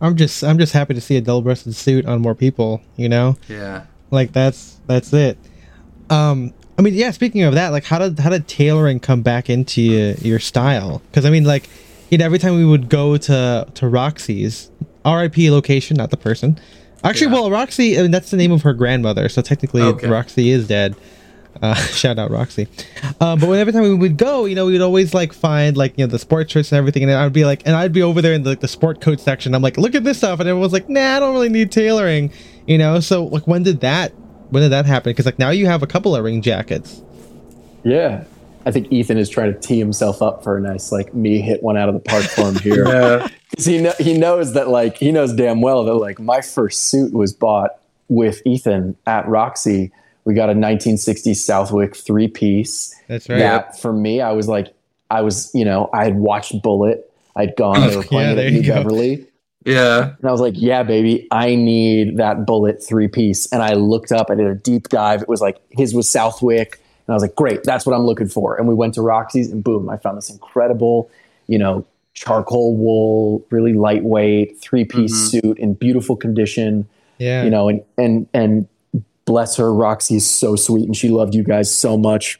[0.00, 2.80] I'm just I'm just happy to see a double-breasted suit on more people.
[2.96, 3.86] You know, Yeah.
[4.10, 5.36] like that's that's it.
[6.08, 7.10] Um, I mean, yeah.
[7.10, 11.02] Speaking of that, like, how did how did tailoring come back into your, your style?
[11.10, 11.68] Because I mean, like,
[12.10, 14.70] you know, every time we would go to to Roxy's
[15.04, 15.50] R.I.P.
[15.50, 16.58] location, not the person.
[17.04, 17.34] Actually, Yeah.
[17.34, 20.08] well, Roxy, I mean, that's the name of her grandmother, so technically Okay.
[20.08, 20.96] Roxy is dead.
[21.62, 22.66] Uh, shout out Roxy.
[23.20, 25.96] Uh, but when every time we would go, you know, we'd always like find like
[25.96, 28.20] you know the sports shirts and everything, and I'd be like, and I'd be over
[28.20, 29.54] there in the, the sport coat section.
[29.54, 32.32] I'm like, look at this stuff, and everyone's like, nah, I don't really need tailoring,
[32.66, 33.00] you know.
[33.00, 34.12] So like, when did that
[34.50, 35.10] when did that happen?
[35.10, 37.02] Because like now you have a couple of ring jackets.
[37.84, 38.24] Yeah.
[38.66, 41.62] I think Ethan is trying to tee himself up for a nice like me hit
[41.62, 42.84] one out of the park for him here.
[42.88, 43.28] Yeah.
[43.56, 47.12] 'Cause he he knows that like he knows damn well that like my first suit
[47.14, 47.70] was bought
[48.08, 49.90] with Ethan at Roxy.
[50.24, 52.94] We got a 1960s Southwick three piece.
[53.08, 53.38] That's right.
[53.38, 54.74] That for me, I was like,
[55.10, 57.10] I was you know I had watched Bullitt.
[57.36, 57.80] I'd gone.
[57.88, 58.74] They were playing Yeah, it at New go.
[58.74, 59.26] Beverly.
[59.64, 60.14] Yeah.
[60.20, 63.50] And I was like, yeah, baby, I need that Bullitt three piece.
[63.52, 65.22] And I looked up, I did a deep dive.
[65.22, 66.80] It was like his was Southwick.
[67.08, 68.56] And I was like, great, that's what I'm looking for.
[68.56, 71.10] And we went to Roxy's and boom, I found this incredible,
[71.46, 75.30] you know, charcoal wool, really lightweight, three piece Mhm.
[75.42, 76.86] suit in beautiful condition,
[77.18, 77.44] Yeah.
[77.44, 78.66] you know, and and and
[79.24, 82.38] bless her, Roxy is so sweet and she loved you guys so much.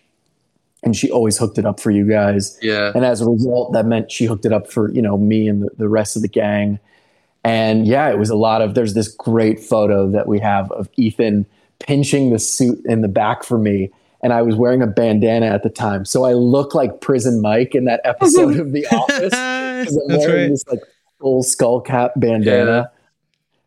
[0.83, 2.57] And she always hooked it up for you guys.
[2.63, 2.93] Yeah.
[2.95, 5.63] And as a result, that meant she hooked it up for, you know, me and
[5.63, 6.79] the, the rest of the gang.
[7.45, 10.89] And yeah, it was a lot of, there's this great photo that we have of
[10.97, 11.47] Ethan
[11.79, 13.91] pinching the suit in the back for me.
[14.23, 16.05] And I was wearing a bandana at the time.
[16.05, 19.33] So I look like Prison Mike in that episode of The Office.
[19.33, 20.49] I'm That's wearing right.
[20.51, 20.81] this like
[21.21, 22.91] full skull cap bandana,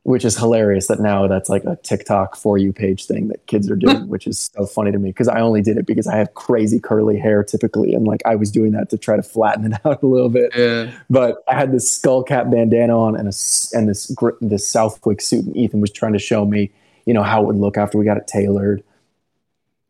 [0.03, 3.69] which is hilarious that now that's like a TikTok for you page thing that kids
[3.69, 6.17] are doing, which is so funny to me because I only did it because I
[6.17, 7.93] have crazy curly hair typically.
[7.93, 10.51] And like I was doing that to try to flatten it out a little bit.
[10.55, 10.91] Yeah.
[11.09, 13.33] But I had this skull cap bandana on and a
[13.77, 16.71] and this this Southwick suit, and Ethan was trying to show me,
[17.05, 18.83] you know, how it would look after we got it tailored.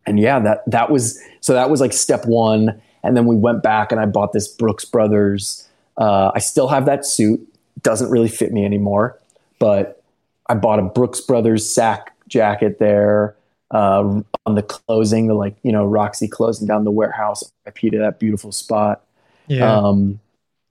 [0.05, 3.63] And yeah, that that was so that was like step one, and then we went
[3.63, 5.67] back and I bought this Brooks Brothers.
[5.97, 7.39] Uh, I still have that suit;
[7.83, 9.19] doesn't really fit me anymore,
[9.59, 10.03] but
[10.47, 13.35] I bought a Brooks Brothers sack jacket there
[13.69, 17.43] uh, on the closing, the like you know Roxy closing down the warehouse.
[17.67, 19.03] IP to that beautiful spot
[19.51, 19.77] yeah.
[19.77, 20.19] um,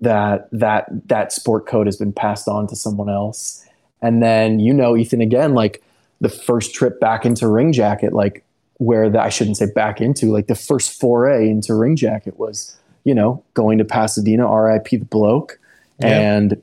[0.00, 3.64] that that that sport coat has been passed on to someone else.
[4.02, 5.82] And then you know, Ethan, again, like
[6.20, 8.44] the first trip back into ring jacket, like
[8.80, 12.78] where the, I shouldn't say back into, like the first foray into ring jacket was,
[13.04, 15.58] you know, going to Pasadena, RIP the bloke,
[16.00, 16.08] Yeah.
[16.08, 16.62] and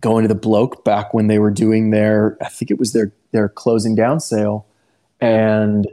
[0.00, 3.12] going to the bloke back when they were doing their, I think it was their
[3.32, 4.64] their closing down sale,
[5.20, 5.86] and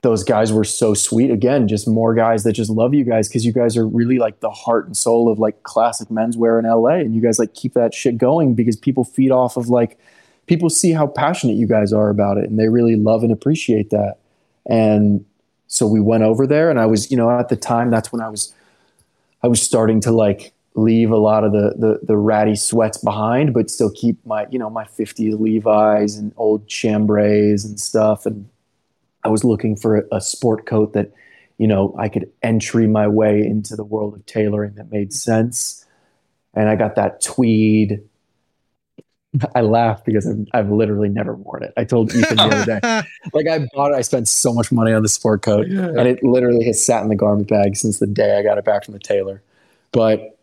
[0.00, 1.30] those guys were so sweet.
[1.30, 4.40] Again, just more guys that just love you guys because you guys are really like
[4.40, 7.74] the heart and soul of like classic menswear in LA, and you guys like keep
[7.74, 9.98] that shit going because people feed off of like
[10.46, 13.90] people see how passionate you guys are about it, and they really love and appreciate
[13.90, 14.16] that.
[14.68, 15.24] And
[15.68, 18.20] so we went over there, and I was, you know, at the time that's when
[18.20, 18.54] I was,
[19.42, 23.54] I was starting to like leave a lot of the the, the ratty sweats behind,
[23.54, 28.48] but still keep my, you know, my 50 Levi's and old chambrays and stuff, and
[29.26, 31.10] I was looking for a, a sport coat that,
[31.58, 35.84] you know, I could entry my way into the world of tailoring that made sense.
[36.54, 38.02] And I got that tweed.
[39.54, 41.72] I laugh because I've, I've literally never worn it.
[41.76, 42.80] I told Ethan the other day,
[43.34, 43.96] like I bought it.
[43.96, 45.88] I spent so much money on the sport coat, Yeah.
[45.88, 48.64] and it literally has sat in the garment bag since the day I got it
[48.64, 49.42] back from the tailor.
[49.92, 50.38] But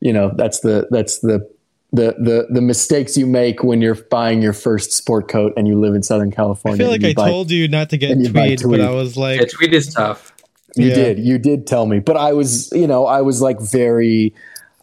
[0.00, 1.48] you know, that's the that's the
[1.92, 5.78] the the the mistakes you make when you're buying your first sport coat and you
[5.80, 6.76] live in Southern California.
[6.84, 8.80] I feel like I buy- told you not to get and you tweed, but.
[8.80, 10.32] I was like, Yeah, tweed is tough.
[10.76, 10.94] You Yeah.
[10.96, 11.18] did.
[11.20, 12.00] You did tell me.
[12.00, 14.34] But I was, you know, I was like very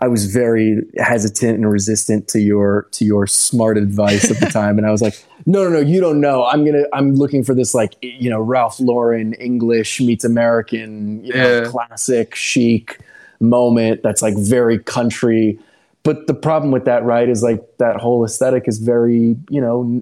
[0.02, 4.78] I was very hesitant and resistant to your to your smart advice at the time
[4.80, 6.44] and I was like, "No, no, no, you don't know.
[6.46, 11.34] I'm to I'm looking for this like, you know, Ralph Lauren English meets American, you
[11.34, 11.70] know, Yeah.
[11.70, 13.00] classic chic
[13.40, 15.60] moment that's like very country.
[16.04, 20.02] But the problem with that, right, is like that whole aesthetic is very, you know,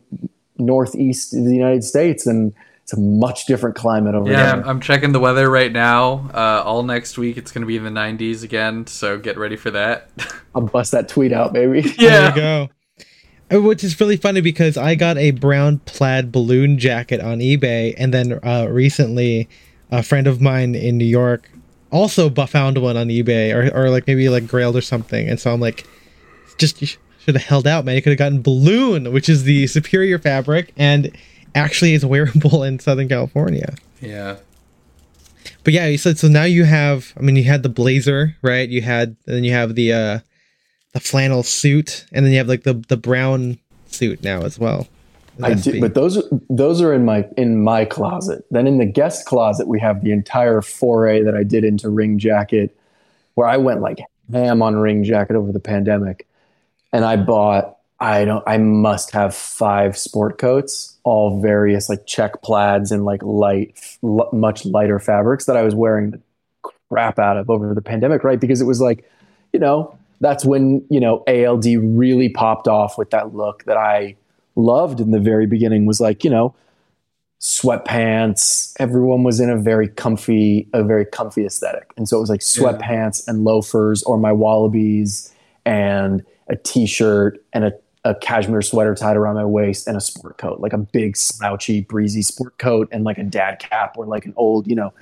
[0.58, 2.54] northeast of the United States, and
[2.90, 4.64] it's a much different climate over Yeah, there.
[4.64, 6.28] I'm, I'm checking the weather right now.
[6.34, 9.58] Uh, all next week, it's going to be in the 90s again, so get ready
[9.58, 10.10] for that.
[10.56, 11.82] I'll bust that tweed out, baby.
[11.82, 12.70] There you go.
[13.54, 17.94] Uh, Which is really funny because I got a brown plaid balloon jacket on eBay,
[17.96, 19.48] and then uh, recently,
[19.92, 21.48] a friend of mine in New York
[21.92, 25.30] also found one on eBay, or, or like maybe like Grailed or something.
[25.30, 25.86] And so I'm like,
[26.58, 27.96] just should have held out, man.
[27.96, 31.16] You could have gotten balloon, which is the superior fabric, and
[31.56, 33.76] actually is wearable in Southern California.
[34.02, 34.38] yeah.
[35.64, 37.14] But yeah, you said so now you have.
[37.18, 38.68] I mean, you had the blazer, right?
[38.68, 40.20] You had, and then you have the uh
[40.94, 44.88] the flannel suit, and then you have like the the brown suit now as well.
[45.42, 48.44] I do, but those those are in my in my closet.
[48.52, 52.20] Then in the guest closet, we have the entire foray that I did into ring
[52.20, 52.76] jacket,
[53.36, 54.00] where I went like
[54.32, 56.28] ham on ring jacket over the pandemic,
[56.92, 57.78] and I bought.
[58.02, 58.44] I don't.
[58.48, 64.30] I must have five sport coats, all various like check plaids and like light, l-
[64.32, 66.22] much lighter fabrics that I was wearing the
[66.90, 68.40] crap out of over the pandemic, right?
[68.40, 69.10] Because it was like,
[69.52, 74.16] you know, that's when you know ALD really popped off with that look that I
[74.56, 76.54] loved in the very beginning was like you know
[77.40, 82.30] sweatpants everyone was in a very comfy a very comfy aesthetic and so it was
[82.30, 85.32] like sweatpants and loafers or my Wallabees
[85.66, 87.72] and a t-shirt and a,
[88.06, 91.82] a cashmere sweater tied around my waist and a sport coat like a big slouchy
[91.82, 94.94] breezy sport coat and like a dad cap or like an old you know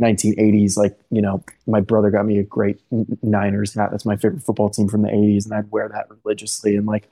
[0.00, 2.80] 1980s like you know my brother got me a great
[3.22, 3.90] niners hat.
[3.90, 7.10] That's my favorite football team from the 80s and i'd wear that religiously and like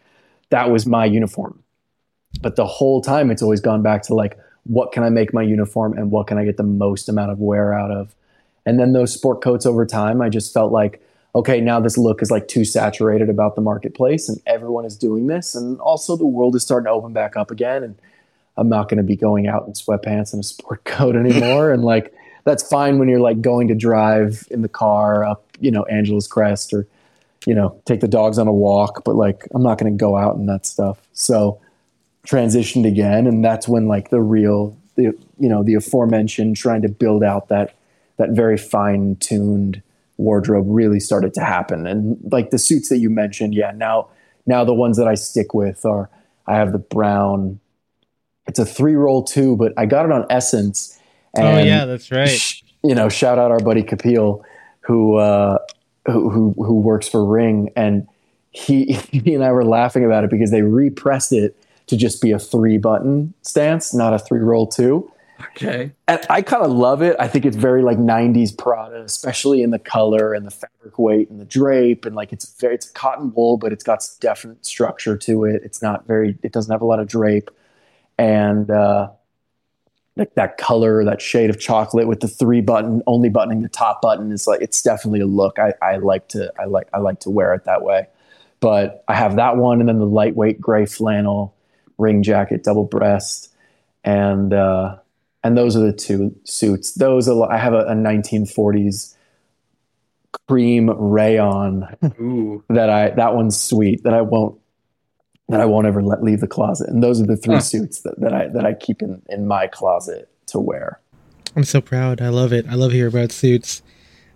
[0.51, 1.63] that was my uniform.
[2.43, 5.43] But the whole time it's always gone back to like what can i make my
[5.43, 8.15] uniform and what can i get the most amount of wear out of?
[8.67, 11.03] And then those sport coats over time i just felt like
[11.35, 15.27] okay now this look is like too saturated about the marketplace and everyone is doing
[15.27, 17.97] this and also the world is starting to open back up again and
[18.57, 21.85] i'm not going to be going out in sweatpants and a sport coat anymore and
[21.85, 22.15] like
[22.45, 26.27] that's fine when you're like going to drive in the car up you know angeles
[26.27, 26.87] crest or
[27.47, 30.17] you know take the dogs on a walk but like i'm not going to go
[30.17, 30.99] out in that stuff.
[31.13, 31.61] So
[32.27, 36.89] transitioned again and that's when like the real the you know the aforementioned trying to
[36.89, 37.75] build out that
[38.17, 39.83] that very fine tuned
[40.17, 44.09] wardrobe really started to happen and like the suits that you mentioned yeah now
[44.47, 46.09] now the ones that i stick with are
[46.47, 47.59] i have the brown
[48.47, 50.99] it's a three roll two, but i got it on essence
[51.37, 52.29] oh yeah, that's right.
[52.29, 54.43] sh- you know, shout out our buddy Kapil,
[54.81, 55.59] who uh,
[56.07, 58.07] who who who works for Ring, and
[58.51, 61.57] he he and I were laughing about it because they repressed it
[61.87, 65.11] to just be a three button stance, not a three roll two.
[65.41, 65.93] Okay.
[66.07, 67.17] And I kind of love it.
[67.19, 71.29] I think it's very like '90s Prada, especially in the color and the fabric weight
[71.29, 75.17] and the drape, and like it's very it's cotton wool, but it's got definite structure
[75.17, 75.63] to it.
[75.65, 76.39] It's not very.
[76.43, 77.51] It doesn't have a lot of drape,
[78.17, 79.11] and uh,
[80.17, 84.01] like that color, that shade of chocolate with the three button, only buttoning the top
[84.01, 85.59] button is like it's definitely a look.
[85.59, 88.07] I, I like to I like I like to wear it that way.
[88.61, 91.55] But I have that one, and then the lightweight gray flannel
[91.99, 93.53] ring jacket, double breast,
[94.05, 94.97] and uh,
[95.45, 96.95] and those are the two suits.
[96.95, 99.15] Those are, I have a, a 1940s
[100.49, 101.87] cream rayon
[102.21, 102.65] Ooh.
[102.69, 104.59] that I that one's sweet that I won't
[105.49, 106.89] that I won't ever let leave the closet.
[106.89, 107.61] And those are the three Huh.
[107.61, 111.01] suits that, that I that I keep in, in my closet to wear.
[111.55, 112.21] I'm so proud.
[112.21, 112.67] I love it.
[112.69, 113.83] I love hearing about suits.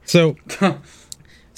[0.04, 0.36] So,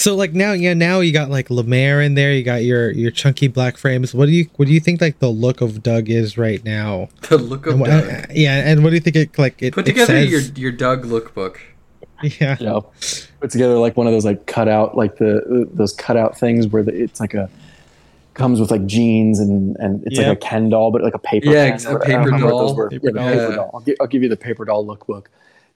[0.00, 2.32] so like now, yeah, now you got like Lemaire in there.
[2.32, 4.14] You got your your chunky black frames.
[4.14, 7.08] What do you what do you think like the look of Doug is right now?
[7.28, 8.04] The look of And what- Doug.
[8.10, 9.62] Uh, yeah, and what do you think it like?
[9.62, 10.30] It Put it together says?
[10.30, 11.56] your your Doug lookbook.
[12.22, 12.56] yeah.
[12.60, 12.90] You know,
[13.40, 16.92] put together like one of those like cutout like the those cutout things where the,
[16.94, 17.48] it's like a
[18.34, 20.26] comes with like jeans and and it's Yep.
[20.28, 21.50] like a Ken doll, but like a paper.
[21.50, 22.88] Yeah, Ken a or- I don't paper doll.
[22.88, 23.28] Paper Yeah, doll.
[23.30, 23.56] paper Yeah.
[23.56, 23.70] doll.
[23.74, 25.26] I'll, gi- I'll give you the paper doll lookbook.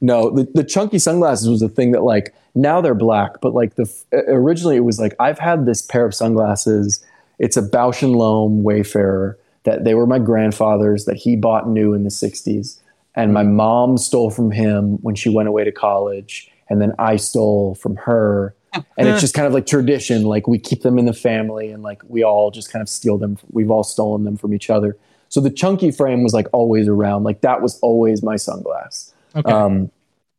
[0.01, 3.77] No, the, the chunky sunglasses was the thing that like now they're black, but like
[3.77, 7.05] the uh, originally it was like I've had this pair of sunglasses.
[7.39, 11.95] It's a Bausch and Lomb Wayfarer that they were my grandfather's that he bought new
[11.95, 12.79] in the '60s,
[13.15, 17.17] and my mom stole from him when she went away to college, and then I
[17.17, 18.55] stole from her.
[18.99, 20.25] And it's just kind of like tradition.
[20.25, 23.19] Like we keep them in the family, and like we all just kind of steal
[23.19, 23.39] them.
[23.53, 24.97] We've all stolen them from each other.
[25.29, 27.23] So the chunky frame was like always around.
[27.23, 29.13] Like that was always my sunglass.
[29.35, 29.51] Okay.
[29.51, 29.91] Um,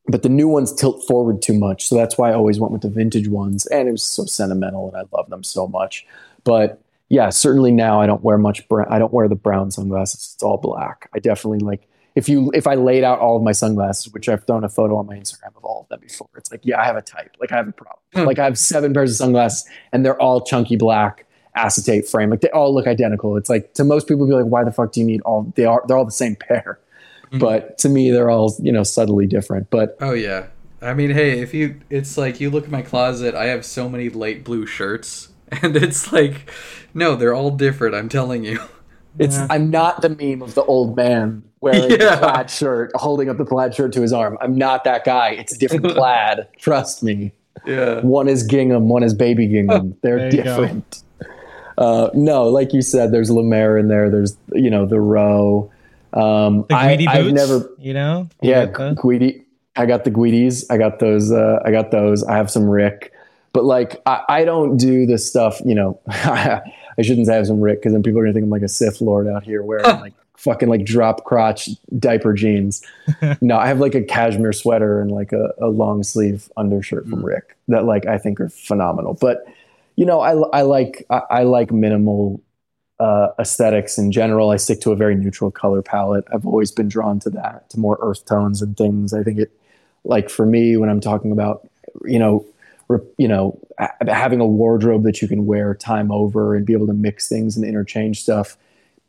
[0.07, 2.81] but the new ones tilt forward too much, so that's why I always went with
[2.81, 6.05] the vintage ones, and it was so sentimental, and I love them so much.
[6.43, 6.79] But
[7.09, 8.67] yeah, certainly now I don't wear much.
[8.67, 10.33] Brown, I don't wear the brown sunglasses.
[10.35, 11.09] It's all black.
[11.15, 14.45] I definitely like if you if I laid out all of my sunglasses, which I've
[14.45, 16.29] thrown a photo on my Instagram of all of them before.
[16.37, 17.35] It's like yeah, I have a type.
[17.39, 17.99] Like I have a problem.
[18.13, 18.25] Hmm.
[18.25, 21.25] Like I have seven pairs of sunglasses, and they're all chunky black.
[21.55, 22.29] acetate frame.
[22.29, 23.37] Like they all look identical.
[23.37, 25.51] It's like to most people, be like, why the fuck do you need all?
[25.55, 26.79] They are they're all the same pair,
[27.33, 29.69] but to me, they're all you know subtly different.
[29.69, 30.47] But Oh yeah.
[30.81, 33.89] I mean, hey, if you it's like you look at my closet, I have so
[33.89, 35.29] many light blue shirts
[35.61, 36.49] and it's like
[36.93, 38.59] no, they're all different, I'm telling you.
[39.19, 39.47] it's Yeah.
[39.49, 42.15] I'm not the meme of the old man wearing Yeah.
[42.15, 44.37] the plaid shirt, holding up the plaid shirt to his arm.
[44.41, 45.29] I'm not that guy.
[45.31, 46.47] It's a different plaid.
[46.57, 47.31] Trust me.
[47.65, 48.01] Yeah.
[48.01, 49.97] One is gingham, one is baby gingham.
[50.01, 50.43] They're There go.
[50.43, 51.01] different.
[51.77, 54.09] Uh, no, like you said, there's Lemaire in there.
[54.09, 55.69] There's you know the row.
[56.15, 58.29] Um, I, greedy I've never you know.
[58.41, 58.97] Yeah, got those?
[58.97, 59.45] Guidi.
[59.75, 60.65] I got the Guidis.
[60.69, 61.31] I got those.
[61.31, 62.23] Uh, I got those.
[62.23, 63.11] I have some Rick,
[63.51, 65.59] but like I, I don't do the stuff.
[65.65, 66.61] You know, I
[67.01, 68.69] shouldn't say I have some Rick because then people are gonna think I'm like a
[68.69, 72.81] Sith Lord out here wearing like fucking like drop crotch diaper jeans.
[73.41, 77.25] no, I have like a cashmere sweater and like a, a long sleeve undershirt from
[77.25, 79.15] Rick that like I think are phenomenal.
[79.15, 79.45] But
[79.97, 82.41] you know, I I like I, I like minimal
[82.99, 84.51] uh, aesthetics in general.
[84.51, 86.25] I stick to a very neutral color palette.
[86.33, 89.13] I've always been drawn to that, to more earth tones and things.
[89.13, 89.51] I think it,
[90.03, 91.67] like for me, when I'm talking about,
[92.05, 92.45] you know,
[92.87, 93.59] re, you know,
[94.07, 97.57] having a wardrobe that you can wear time over and be able to mix things
[97.57, 98.57] and interchange stuff.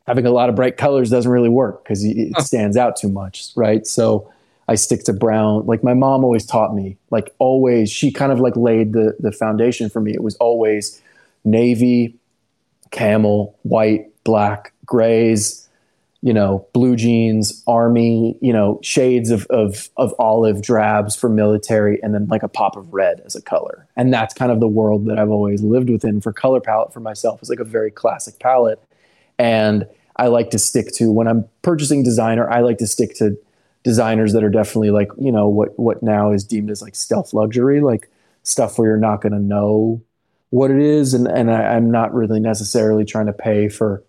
[0.07, 3.51] Having a lot of bright colors doesn't really work because it stands out too much,
[3.57, 3.87] right?
[3.87, 4.33] So
[4.69, 5.67] I stick to brown.
[5.67, 9.33] Like my mom always taught me, like always, she kind of like laid the the
[9.33, 10.13] foundation for me.
[10.13, 11.01] It was always
[11.45, 12.15] navy,
[12.91, 15.69] camel, white, black, grays,
[16.23, 22.03] you know, blue jeans, army, you know, shades of, of, of olive drabs for military,
[22.03, 23.87] and then like a pop of red as a color.
[23.97, 27.01] And that's kind of the world that I've always lived within for color palette for
[27.01, 27.41] myself.
[27.41, 28.83] It's like a very classic palette.
[29.39, 33.39] And I like to stick to when I'm purchasing designer, I like to stick to
[33.85, 37.35] designers that are definitely like, you know, what what now is deemed as like stealth
[37.35, 38.11] luxury, like
[38.43, 40.03] stuff where you're not gonna know
[40.57, 44.03] what it is and, and I, i'm not really necessarily trying to pay for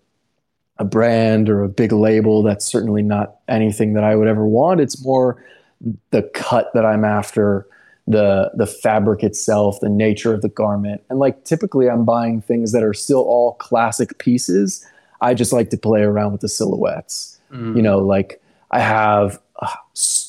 [0.78, 2.42] a brand or a big label.
[2.42, 4.80] That's certainly not anything that i would ever want.
[4.80, 5.44] It's more
[6.10, 7.66] the cut that i'm after
[8.06, 11.02] the the fabric itself the nature of the garment.
[11.10, 14.86] And like typically i'm buying things that are still all classic pieces.
[15.20, 17.40] I just like to play around with the silhouettes.
[17.76, 18.40] You know like
[18.70, 19.74] i have uh,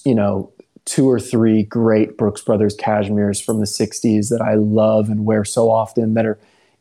[0.05, 0.51] you know
[0.89, 5.45] two or three great Brooks Brothers cashmeres from the 60s that I love and wear
[5.45, 6.39] so often that are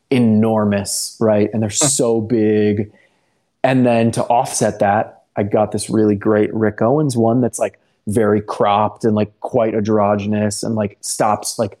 [0.09, 1.47] enormous, right?
[1.53, 2.91] And they're so big.
[3.63, 7.79] And then to offset that, I got this really great Rick Owens one that's like
[8.07, 11.77] very cropped and like quite androgynous and like stops like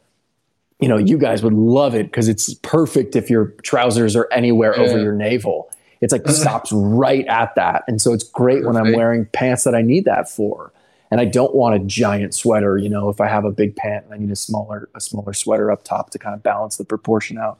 [0.79, 4.79] you know, you guys would love it because it's perfect if your trousers are anywhere
[4.79, 5.69] over your navel.
[5.99, 7.83] It's like stops right at that.
[7.87, 10.71] And so it's great when I'm wearing pants that I need that for.
[11.11, 14.05] And I don't want a giant sweater, you know, if I have a big pant
[14.05, 16.85] and I need a smaller a smaller sweater up top to kind of balance the
[16.85, 17.59] proportion out.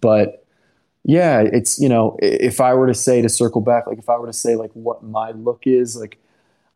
[0.00, 0.44] But
[1.04, 4.16] yeah, it's you know, if I were to say to circle back, like if I
[4.18, 6.18] were to say like what my look is, like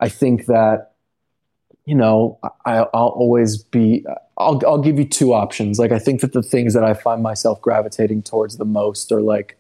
[0.00, 0.92] I think that
[1.84, 4.04] you know I, I'll always be
[4.38, 5.78] I'll I'll give you two options.
[5.78, 9.20] Like I think that the things that I find myself gravitating towards the most are
[9.20, 9.58] like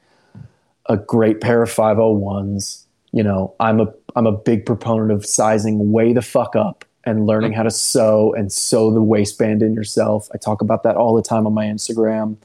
[0.86, 2.84] a great pair of 501s.
[3.12, 7.26] You know, I'm a I'm a big proponent of sizing way the fuck up and
[7.26, 10.28] learning how to sew and sew the waistband in yourself.
[10.34, 12.36] I talk about that all the time on my Instagram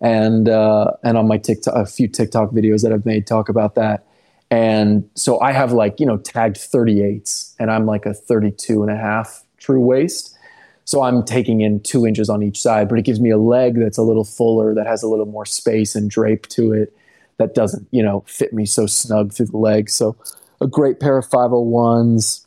[0.00, 3.74] and uh, and on my TikTok, a few TikTok videos that I've made talk about
[3.74, 4.06] that.
[4.50, 8.90] And so I have like you know tagged 38s, and I'm like a 32 and
[8.90, 10.36] a half true waist.
[10.84, 13.78] So I'm taking in two inches on each side, but it gives me a leg
[13.78, 16.96] that's a little fuller, that has a little more space and drape to it,
[17.36, 19.90] that doesn't you know fit me so snug through the leg.
[19.90, 20.16] So
[20.60, 22.46] a great pair of 501s,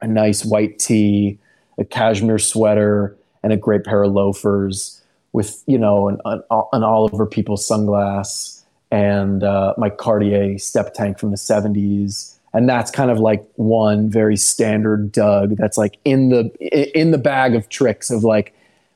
[0.00, 1.38] a nice white tee,
[1.78, 5.02] a cashmere sweater, and a great pair of loafers
[5.32, 6.42] with you know an, an,
[6.72, 12.34] an Oliver People sunglass and uh, my Cartier step tank from the 70s.
[12.52, 16.50] And that's kind of like one very standard Doug that's like in the
[16.98, 18.54] in the bag of tricks of like,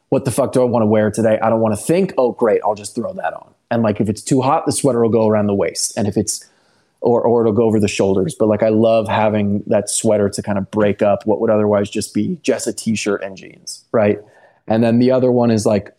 [0.09, 1.39] what the fuck do I want to wear today?
[1.41, 2.13] I don't want to think.
[2.19, 3.55] Oh, great, I'll just throw that on.
[3.71, 5.97] And like if it's too hot, the sweater will go around the waist.
[5.97, 6.49] And if it's
[7.05, 8.35] or or it'll go over the shoulders.
[8.35, 11.91] But like I love having that sweater to kind of break up what would otherwise
[11.91, 14.19] just be just a t-shirt and jeans, right?
[14.67, 15.95] And then the other one is like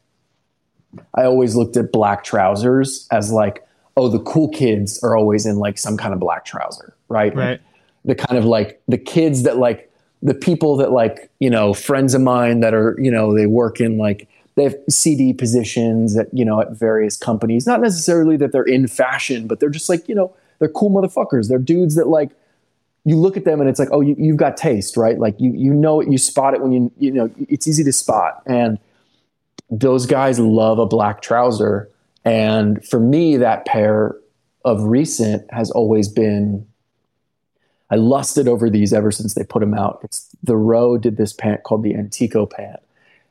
[1.13, 5.57] I always looked at black trousers as like, oh, the cool kids are always in
[5.57, 7.35] like some kind of black trouser, right?
[7.35, 7.61] Right.
[8.03, 9.91] The kind of like the kids that like
[10.21, 13.79] the people that like, you know, friends of mine that are, you know, they work
[13.79, 17.67] in like they have CD positions at, you know, at various companies.
[17.67, 20.33] Not necessarily that they're in fashion, but they're just like, you know,
[20.65, 21.47] they're cool motherfuckers.
[21.47, 22.31] They're dudes that like
[23.03, 25.19] you look at them and it's like, oh, you, you've got taste, right?
[25.19, 27.93] Like you you know it, you spot it when you you know it's easy to
[27.93, 28.41] spot.
[28.47, 28.79] And
[29.69, 31.89] those guys love a black trouser
[32.23, 34.15] And for me, that pair
[34.63, 36.67] of recent has always been.
[37.91, 39.99] I lusted over these ever since they put them out.
[40.03, 42.79] It's the Row did this pant called the Antico pant,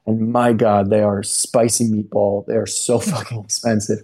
[0.07, 2.47] and my God, they are spicy meatball.
[2.47, 3.99] They are so fucking expensive,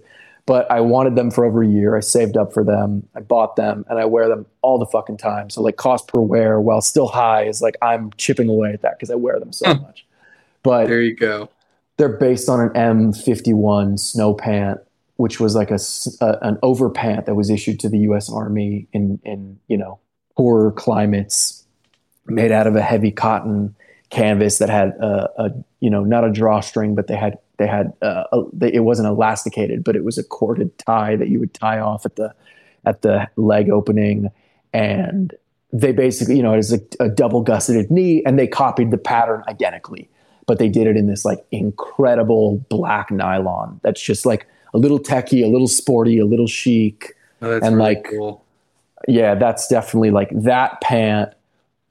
[0.45, 1.95] but I wanted them for over a year.
[1.95, 3.07] I saved up for them.
[3.15, 5.49] I bought them, and I wear them all the fucking time.
[5.49, 8.97] So like cost per wear, while still high, is like I'm chipping away at that
[8.97, 9.81] because I wear them so hmm.
[9.81, 10.05] much.
[10.63, 11.49] But There you go.
[11.97, 14.79] they're based on an M51 snow pant,
[15.15, 15.79] which was like a,
[16.21, 18.31] a- an overpant that was issued to the U.S.
[18.31, 19.99] Army in in you know
[20.37, 21.65] poorer climates,
[22.25, 23.75] made out of a heavy cotton
[24.09, 27.93] canvas that had a, a you know not a drawstring, but they had they had
[28.01, 31.53] uh, a, they, it wasn't elasticated, but it was a corded tie that you would
[31.53, 32.33] tie off at the
[32.85, 34.29] at the leg opening,
[34.73, 35.33] and
[35.71, 38.97] they basically you know it is a, a double gusseted knee, and they copied the
[38.97, 40.09] pattern identically
[40.47, 44.99] but they did it in this like incredible black nylon that's just like a little
[44.99, 47.15] techy, a little sporty, a little chic.
[47.41, 48.45] Oh, And, really like, cool.
[49.07, 51.33] Yeah, that's definitely like that pant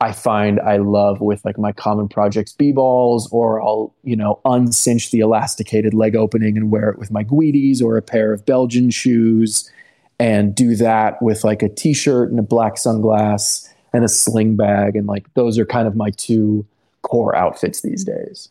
[0.01, 4.41] I find I love with like my common projects B balls, or I'll, you know,
[4.47, 8.47] uncinch the elasticated leg opening and wear it with my Guidis or a pair of
[8.47, 9.71] Belgian shoes
[10.19, 14.57] and do that with like a t shirt and a black sunglass and a sling
[14.57, 14.97] bag.
[14.97, 16.67] And like those are kind of my two
[17.03, 18.49] core outfits these days.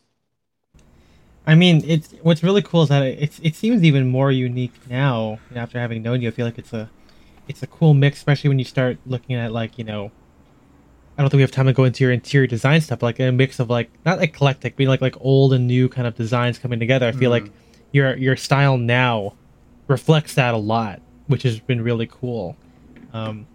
[1.48, 5.40] I mean, it's what's really cool is that it it seems even more unique now
[5.56, 6.28] after having known you.
[6.28, 6.92] I feel like it's a
[7.48, 10.12] it's a cool mix, especially when you start looking at like you know.
[11.20, 13.30] I don't think we have time to go into your interior design stuff, like a
[13.30, 16.80] mix of like not eclectic, but like like old and new kind of designs coming
[16.80, 17.06] together.
[17.06, 17.52] I feel like
[17.92, 19.34] your your style now
[19.90, 22.56] reflects that a lot, which has been really cool.
[23.12, 23.48] Um,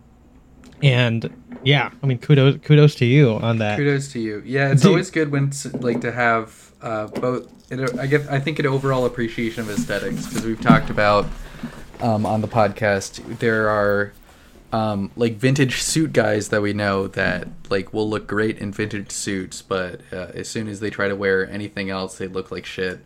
[0.83, 3.79] and yeah, I mean, kudos kudos to you on that.
[3.79, 4.43] Kudos to you.
[4.45, 4.91] Yeah, it's Dude.
[4.91, 5.51] always good when
[5.81, 7.51] like to have uh, both.
[7.73, 8.29] It, I get.
[8.29, 11.25] I think an overall appreciation of aesthetics because we've talked about
[12.03, 13.39] um, on the podcast.
[13.39, 14.13] There are
[14.75, 19.13] um, like vintage suit guys that we know that like will look great in vintage
[19.13, 22.67] suits, but uh, as soon as they try to wear anything else, they look like
[22.67, 22.99] shit.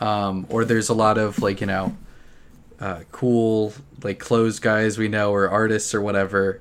[0.00, 1.96] Um, or there's a lot of like you know
[2.78, 6.60] uh, cool like clothes guys we know or artists or whatever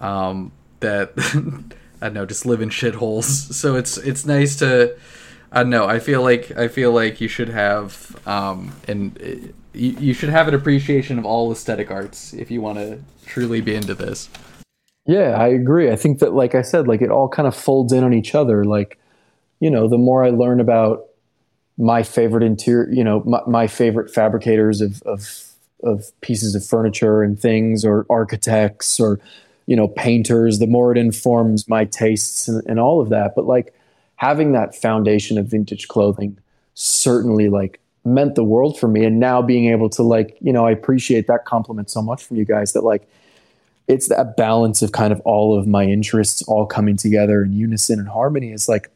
[0.00, 1.12] um, that
[2.02, 3.52] I don't know just live in shitholes.
[3.54, 4.98] So it's it's nice to
[5.50, 5.86] I don't know.
[5.86, 10.48] I feel like I feel like you should have um, and you, you should have
[10.48, 14.28] an appreciation of all aesthetic arts if you want to truly be into this.
[15.06, 15.90] Yeah, I agree.
[15.90, 18.34] I think that, like I said, like it all kind of folds in on each
[18.34, 18.64] other.
[18.64, 18.98] Like,
[19.60, 21.04] you know, the more I learn about
[21.78, 25.44] my favorite interior, you know, my, my favorite fabricators of, of
[25.84, 29.20] of pieces of furniture and things, or architects, or
[29.66, 33.34] you know, painters, the more it informs my tastes and, and all of that.
[33.36, 33.74] But like
[34.16, 36.38] having that foundation of vintage clothing
[36.74, 37.80] certainly like
[38.14, 39.04] meant the world for me.
[39.04, 42.36] And now being able to like, you know, I appreciate that compliment so much from
[42.36, 43.08] you guys that like
[43.86, 47.98] it's that balance of kind of all of my interests all coming together in unison
[47.98, 48.52] and harmony.
[48.52, 48.90] It's like,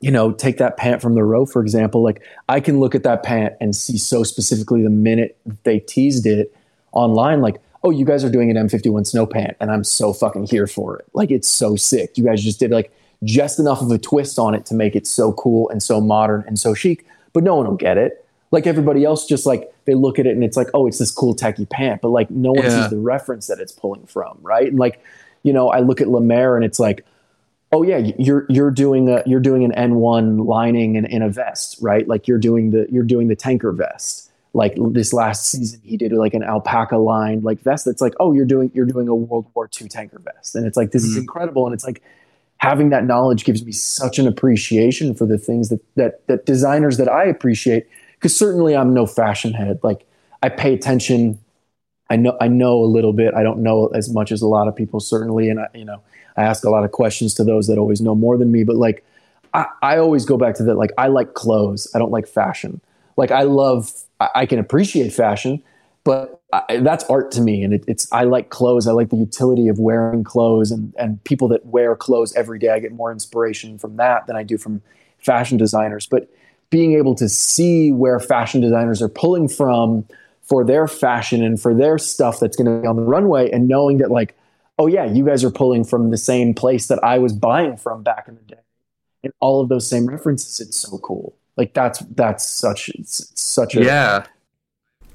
[0.00, 2.02] you know, take that pant from the row, for example.
[2.02, 6.26] Like I can look at that pant and see so specifically the minute they teased
[6.26, 6.54] it
[6.92, 10.46] online, like, oh, you guys are doing an M51 snow pant, and I'm so fucking
[10.46, 11.06] here for it.
[11.12, 12.18] Like it's so sick.
[12.18, 12.92] You guys just did like
[13.24, 16.44] just enough of a twist on it to make it so cool and so modern
[16.46, 18.25] and so chic, but no one will get it.
[18.50, 21.10] Like everybody else, just like they look at it and it's like, oh, it's this
[21.10, 22.82] cool techie pant, but like no one Yeah.
[22.82, 24.68] sees the reference that it's pulling from, right?
[24.68, 25.02] And like,
[25.42, 27.04] you know, I look at Lemaire and it's like,
[27.72, 31.76] oh yeah, you're you're doing a you're doing an N1 lining in, in a vest,
[31.80, 32.06] right?
[32.06, 34.30] Like you're doing the you're doing the tanker vest.
[34.54, 37.84] Like this last season, he did like an alpaca lined like vest.
[37.84, 40.76] That's like, oh, you're doing you're doing a World War II tanker vest, and it's
[40.76, 41.22] like this is Mhm.
[41.22, 41.66] incredible.
[41.66, 42.00] And it's like
[42.58, 46.96] having that knowledge gives me such an appreciation for the things that that that designers
[46.96, 47.86] that I appreciate.
[48.26, 49.78] Because certainly I'm no fashion head.
[49.84, 50.04] Like
[50.42, 51.38] I pay attention.
[52.10, 53.34] I know I know a little bit.
[53.34, 56.02] I don't know as much as a lot of people certainly, and I you know
[56.36, 58.64] I ask a lot of questions to those that always know more than me.
[58.64, 59.04] But like
[59.54, 60.74] I, I always go back to that.
[60.74, 61.86] Like I like clothes.
[61.94, 62.80] I don't like fashion.
[63.16, 63.92] Like I love.
[64.18, 65.62] I, I can appreciate fashion,
[66.02, 67.62] but I, that's art to me.
[67.62, 68.88] And it, it's I like clothes.
[68.88, 72.70] I like the utility of wearing clothes, and and people that wear clothes every day.
[72.70, 74.82] I get more inspiration from that than I do from
[75.16, 76.08] fashion designers.
[76.08, 76.28] But
[76.70, 80.06] being able to see where fashion designers are pulling from
[80.42, 83.68] for their fashion and for their stuff that's going to be on the runway, and
[83.68, 84.36] knowing that like
[84.78, 88.02] oh yeah, you guys are pulling from the same place that I was buying from
[88.02, 88.60] back in the day,
[89.24, 90.60] and all of those same references.
[90.60, 91.34] It's so cool.
[91.56, 94.26] Like that's that's such such a Yeah.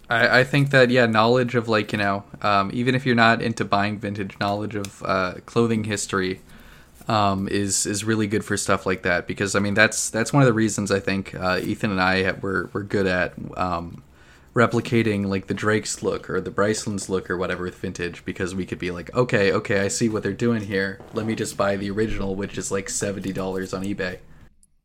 [0.09, 3.41] I, I think that yeah, knowledge of like you know, um, even if you're not
[3.41, 6.41] into buying vintage, knowledge of uh, clothing history
[7.09, 10.41] um, is is really good for stuff like that because I mean that's that's one
[10.43, 14.03] of the reasons I think uh, Ethan and I have, we're we're good at um,
[14.53, 18.65] replicating like the Drake's look or the Bryceland's look or whatever with vintage because we
[18.65, 20.99] could be like, okay, okay, I see what they're doing here.
[21.13, 24.19] Let me just buy the original, which is like seventy dollars on eBay.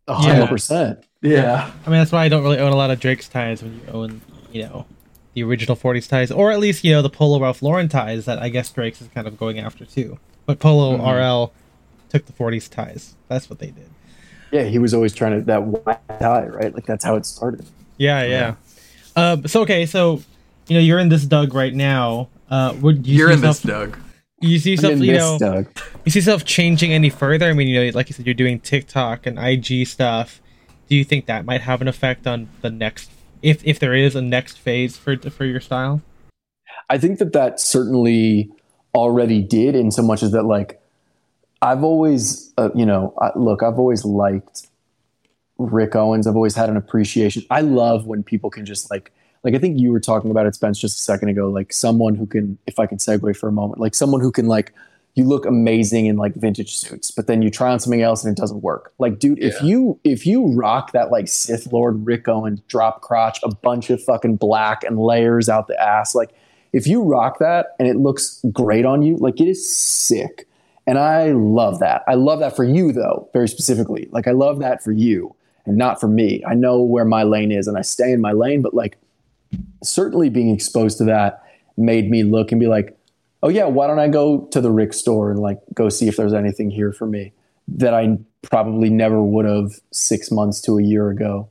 [0.09, 1.05] A hundred percent.
[1.20, 1.70] Yeah.
[1.84, 3.93] I mean, that's why I don't really own a lot of Drake's ties when you
[3.93, 4.20] own,
[4.52, 4.86] you know,
[5.34, 8.38] the original 40s ties, or at least, you know, the Polo Ralph Lauren ties that
[8.38, 10.18] I guess Drake's is kind of going after too.
[10.47, 11.52] But Polo RL
[12.18, 13.14] took the 40s ties.
[13.28, 13.90] That's what they did.
[14.52, 16.72] Yeah, he was always trying to that white tie, right?
[16.74, 17.66] Like that's how it started.
[17.98, 18.55] Yeah, yeah.
[19.16, 20.22] Um, so, okay, so,
[20.68, 22.28] you know, you're in this Doug right now.
[22.51, 23.98] Uh, would you You're see in this, yourself- Doug.
[24.40, 25.66] You see yourself, you know, Doug.
[26.05, 27.47] you see yourself changing any further?
[27.48, 30.43] I mean, you know, like you said, you're doing TikTok and IG stuff.
[30.88, 33.10] Do you think that might have an effect on the next,
[33.40, 36.02] if if there is a next phase for for your style?
[36.90, 38.51] I think that that certainly
[38.94, 40.80] already did, in so much as that, like,
[41.62, 44.68] I've always, uh, you know, I, look, I've always liked
[45.58, 46.26] Rick Owens.
[46.26, 47.44] I've always had an appreciation.
[47.50, 49.12] I love when people can just like,
[49.42, 51.48] like I think you were talking about it, Spence, just a second ago.
[51.48, 54.46] Like someone who can, if I can segue for a moment, like someone who can
[54.46, 54.72] like,
[55.16, 58.36] you look amazing in like vintage suits, but then you try on something else and
[58.36, 58.92] it doesn't work.
[58.98, 63.38] Like, dude, if you if you rock that like Sith Lord Rick Owens drop crotch,
[63.42, 66.34] a bunch of fucking black and layers out the ass, like
[66.74, 70.46] if you rock that and it looks great on you, like it is sick.
[70.86, 72.02] And I love that.
[72.06, 74.08] I love that for you though, very specifically.
[74.12, 75.34] Like I love that for you
[75.64, 76.42] and not for me.
[76.46, 78.98] I know where my lane is and I stay in my lane, but like
[79.82, 81.42] certainly being exposed to that
[81.76, 82.96] made me look and be like,
[83.42, 86.16] oh yeah, why don't I go to the Rick store and like go see if
[86.16, 87.32] there's anything here for me
[87.68, 91.48] that I probably never would have six months to a year ago.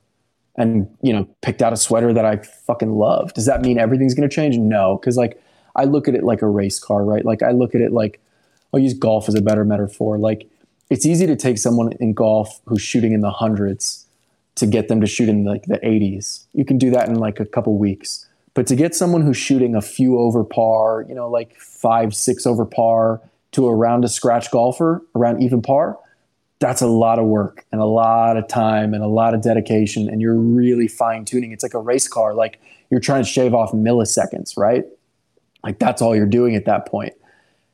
[0.58, 3.34] And you know, picked out a sweater that I fucking love.
[3.34, 4.58] Does that mean everything's gonna change?
[4.58, 5.42] No, because like
[5.76, 7.26] I look at it like a race car, right?
[7.26, 8.22] Like I look at it like
[8.76, 10.18] I'll use golf as a better metaphor.
[10.18, 10.50] Like
[10.90, 14.06] it's easy to take someone in golf who's shooting in the hundreds
[14.56, 16.44] to get them to shoot in like the 80s.
[16.54, 18.28] You can do that in like a couple weeks.
[18.54, 22.46] But to get someone who's shooting a few over par, you know, like five, six
[22.46, 23.22] over par
[23.54, 25.98] to a round of scratch golfer around even par,
[26.60, 30.10] that's a lot of work and a lot of time and a lot of dedication.
[30.10, 31.54] And you're really fine tuning.
[31.54, 32.34] It's like a race car.
[32.34, 34.86] Like you're trying to shave off milliseconds, right?
[35.64, 37.14] Like that's all you're doing at that point.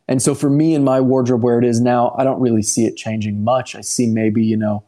[0.08, 2.86] And so for me in my wardrobe where it is now, I don't really see
[2.86, 3.76] it changing much.
[3.76, 4.84] I see maybe, you know,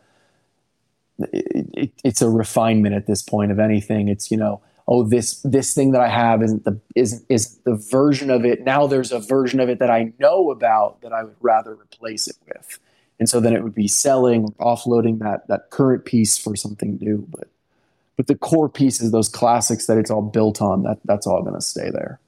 [1.20, 4.10] it, it, it's a refinement at this point of anything.
[4.10, 7.76] It's, you know, oh, this this thing that I have isn't the isn't isn't the
[7.76, 8.64] version of it.
[8.64, 12.28] Now there's a version of it that I know about that I would rather replace
[12.28, 12.80] it with.
[13.20, 17.28] And so then it would be selling, offloading that that current piece for something new.
[17.30, 17.48] But
[18.18, 21.56] but the core pieces, those classics that it's all built on, that that's all going
[21.56, 22.20] to stay there.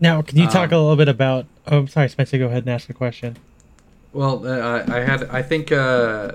[0.00, 1.46] Now, can you talk Um, a little bit about?
[1.66, 2.38] Oh, I'm sorry, Spencer.
[2.38, 3.36] Go ahead and ask a question.
[4.12, 5.24] Well, uh, I I had.
[5.30, 6.32] I think uh,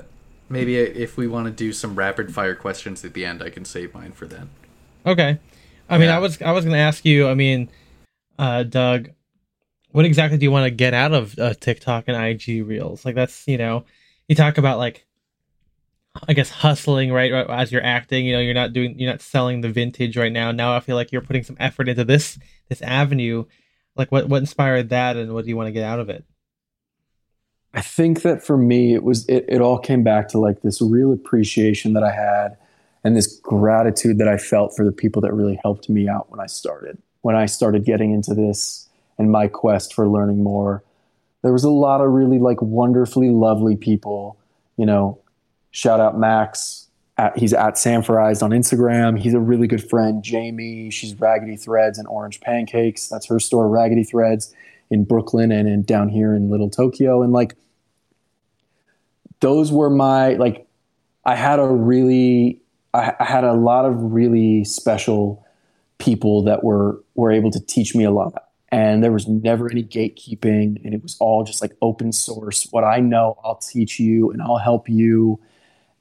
[0.49, 3.65] maybe if we want to do some rapid fire questions at the end, I can
[3.65, 4.49] save mine for then.
[5.05, 5.39] Okay.
[5.89, 7.27] I mean, I was I was gonna ask you.
[7.27, 7.69] I mean,
[8.39, 9.09] uh, Doug,
[9.91, 13.03] what exactly do you want to get out of uh, TikTok and IG Reels?
[13.05, 13.83] Like that's you know,
[14.27, 15.05] you talk about like,
[16.29, 18.25] I guess hustling right, right as you're acting.
[18.25, 20.51] You know, you're not doing you're not selling the vintage right now.
[20.51, 22.39] Now I feel like you're putting some effort into this
[22.71, 23.45] this avenue.
[23.95, 26.23] Like what what inspired that, and what do you want to get out of it?
[27.73, 30.81] I think that for me, it was it, it all came back to like this
[30.81, 32.57] real appreciation that I had
[33.03, 36.39] and this gratitude that I felt for the people that really helped me out when
[36.39, 36.97] I started.
[37.21, 38.87] When I started getting into this
[39.17, 40.83] and my quest for learning more,
[41.43, 44.37] there was a lot of really like wonderfully lovely people.
[44.77, 45.19] You know,
[45.71, 46.87] shout out Max.
[47.17, 49.19] At, he's at Sanforized on Instagram.
[49.19, 50.23] He's a really good friend.
[50.23, 53.07] Jamie, she's Raggedy Threads and Orange Pancakes.
[53.07, 54.53] That's her store, Raggedy Threads
[54.89, 57.21] in Brooklyn and, and down here in Little Tokyo.
[57.21, 57.55] And like,
[59.41, 60.65] those were my like
[61.25, 62.61] i had a really
[62.93, 65.45] I, I had a lot of really special
[65.97, 69.83] people that were were able to teach me a lot and there was never any
[69.83, 74.31] gatekeeping and it was all just like open source what i know i'll teach you
[74.31, 75.39] and i'll help you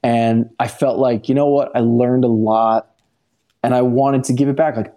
[0.02, 2.90] and i felt like you know what i learned a lot
[3.62, 4.94] and i wanted to give it back like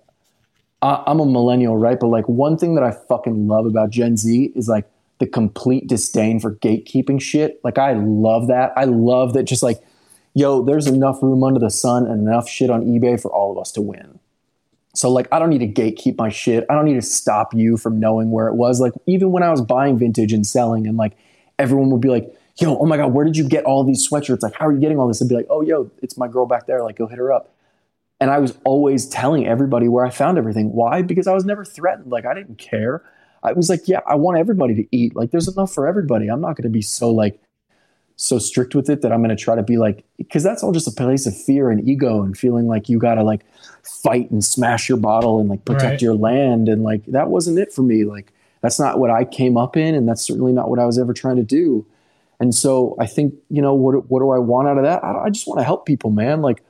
[0.82, 4.18] I- i'm a millennial right but like one thing that i fucking love about gen
[4.18, 4.88] z is like
[5.24, 7.62] the complete disdain for gatekeeping shit.
[7.64, 8.74] Like I love that.
[8.76, 9.82] I love that just like,
[10.34, 13.58] yo, there's enough room under the sun and enough shit on eBay for all of
[13.58, 14.20] us to win.
[14.96, 16.66] So like I don't need to gatekeep my shit.
[16.70, 18.82] I don't need to stop you from knowing where it was.
[18.82, 21.14] Like even when I was buying vintage and selling and like
[21.58, 24.42] everyone would be like, yo, oh my God, where did you get all these sweatshirts?
[24.44, 25.22] Like, how are you getting all this?
[25.22, 26.84] I'd be like, oh yo, it's my girl back there.
[26.84, 27.50] Like go hit her up.
[28.20, 30.72] And I was always telling everybody where I found everything.
[30.72, 31.02] Why?
[31.02, 32.12] Because I was never threatened.
[32.12, 33.04] Like I didn't care.
[33.42, 35.16] I was like, yeah, I want everybody to eat.
[35.16, 36.30] Like, there's enough for everybody.
[36.30, 37.42] I'm not going to be so like
[38.16, 40.72] so strict with it that I'm going to try to be like, because that's all
[40.72, 43.42] just a place of fear and ego and feeling like you got to like
[43.84, 46.02] fight and smash your bottle and like protect Right.
[46.02, 46.70] your land.
[46.70, 48.06] And like, that wasn't it for me.
[48.06, 48.32] Like,
[48.62, 49.94] that's not what I came up in.
[49.96, 51.86] And that's certainly not what I was ever trying to do.
[52.40, 55.04] And so I think, you know, what, what do I want out of that?
[55.04, 56.42] I, I just want to help people, man.
[56.42, 56.64] Like,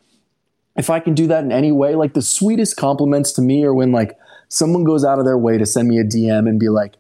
[0.76, 3.74] if I can do that in any way, like the sweetest compliments to me are
[3.74, 4.18] when like
[4.50, 6.96] someone goes out of their way to send me a DM and be like,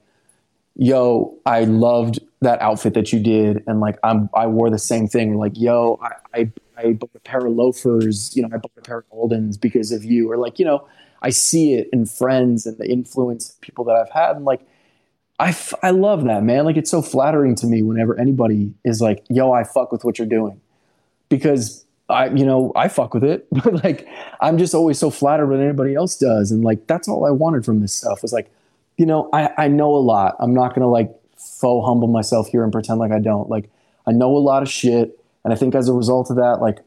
[0.75, 3.63] yo, I loved that outfit that you did.
[3.67, 5.37] And like, I'm, I wore the same thing.
[5.37, 8.81] Like, yo, I, I, I bought a pair of loafers, you know, I bought a
[8.81, 10.31] pair of Aldens because of you.
[10.31, 10.87] Or like, you know,
[11.21, 14.35] I see it in friends and the influence people that I've had.
[14.35, 14.61] And like,
[15.39, 16.65] I, f- I love that, man.
[16.65, 20.19] Like, it's so flattering to me whenever anybody is like, yo, I fuck with what
[20.19, 20.61] you're doing.
[21.29, 23.47] Because I, you know, I fuck with it.
[23.63, 24.07] But like,
[24.41, 26.51] I'm just always so flattered when anybody else does.
[26.51, 28.51] And like, that's all I wanted from this stuff was like,
[28.97, 30.35] you know, I, I know a lot.
[30.39, 33.49] I'm not going to like faux humble myself here and pretend like I don't.
[33.49, 33.69] Like,
[34.05, 35.19] I know a lot of shit.
[35.43, 36.79] And I think as a result of that, like,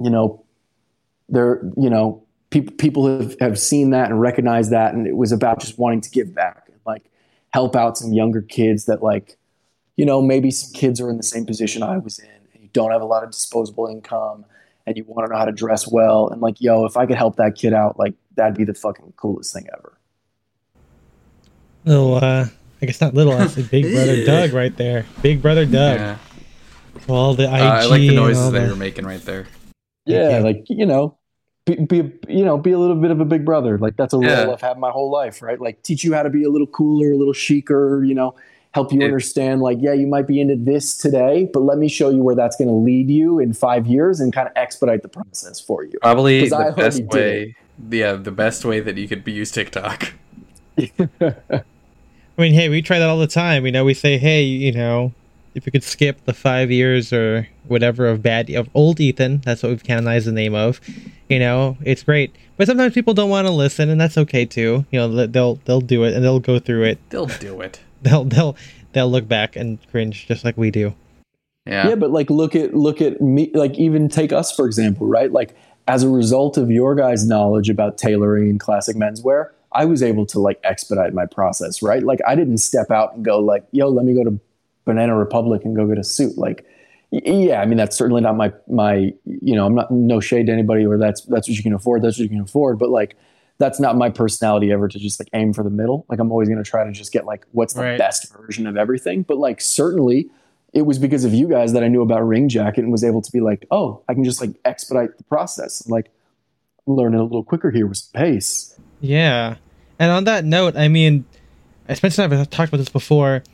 [0.00, 0.44] you know,
[1.28, 4.94] there, you know, people people have, have seen that and recognized that.
[4.94, 6.63] And it was about just wanting to give back
[7.54, 9.38] help out some younger kids that like,
[9.94, 12.68] you know, maybe some kids are in the same position I was in and you
[12.72, 14.44] don't have a lot of disposable income
[14.88, 16.28] and you want to know how to dress well.
[16.30, 19.12] And like, yo, if I could help that kid out, like that'd be the fucking
[19.16, 19.96] coolest thing ever.
[21.84, 22.46] Little, uh,
[22.82, 23.34] I guess not little.
[23.34, 25.06] I said Big Brother Doug right there.
[25.22, 26.00] Big Brother Doug.
[26.00, 26.18] Yeah.
[27.08, 27.50] All the IG.
[27.50, 29.46] Uh, I like the noises that the- you're making right there.
[30.06, 30.44] Yeah, you.
[30.44, 31.18] like you know,
[31.64, 33.78] be, be you know, be a little bit of a big brother.
[33.78, 34.50] Like that's a role Yeah.
[34.50, 35.60] I've had my whole life, right?
[35.60, 38.04] Like teach you how to be a little cooler, a little chicer.
[38.04, 38.34] You know,
[38.72, 39.06] help you Yeah.
[39.06, 39.62] understand.
[39.62, 42.56] Like, yeah, you might be into this today, but let me show you where that's
[42.56, 45.98] going to lead you in five years, and kind of expedite the process for you.
[46.02, 47.56] Probably 'Cause I the best did way.
[47.90, 50.12] Yeah, the best way that you could be- use TikTok.
[50.78, 51.62] I
[52.36, 53.64] mean, hey, we try that all the time.
[53.64, 55.12] You know, we say, hey, you know,
[55.54, 59.62] if you could skip the five years or whatever of bad of old Ethan, that's
[59.62, 60.80] what we've canonized the name of.
[61.28, 62.34] You know, it's great.
[62.56, 64.84] But sometimes people don't want to listen, and that's okay too.
[64.90, 66.98] You know, they'll they'll do it and they'll go through it.
[67.10, 67.80] They'll do it.
[68.04, 68.54] They'll they'll
[68.92, 70.94] they'll look back and cringe just like we do.
[71.64, 71.88] Yeah.
[71.88, 75.32] Yeah, but like look at look at me like even take us for example, right?
[75.32, 75.56] Like
[75.88, 80.26] as a result of your guys' knowledge about tailoring and classic menswear, I was able
[80.26, 82.02] to like expedite my process, right?
[82.02, 84.38] Like I didn't step out and go like, "Yo, let me go to
[84.84, 86.66] Banana Republic and go get a suit." Like
[87.10, 90.52] yeah, I mean that's certainly not my my you know, I'm not no shade to
[90.52, 93.16] anybody where that's that's what you can afford, that's what you can afford, but like
[93.58, 96.04] that's not my personality ever to just like aim for the middle.
[96.08, 97.98] Like I'm always going to try to just get like what's the Right.
[97.98, 100.28] best version of everything, but like certainly
[100.72, 103.22] it was because of you guys that I knew about Ring Jacket and was able
[103.22, 105.86] to be like, oh, I can just like expedite the process.
[105.88, 106.10] Like
[106.86, 108.76] learn it a little quicker here with pace.
[109.00, 109.54] Yeah.
[110.00, 111.24] And on that note, I mean,
[111.88, 113.44] I Spencer and I have talked about this before.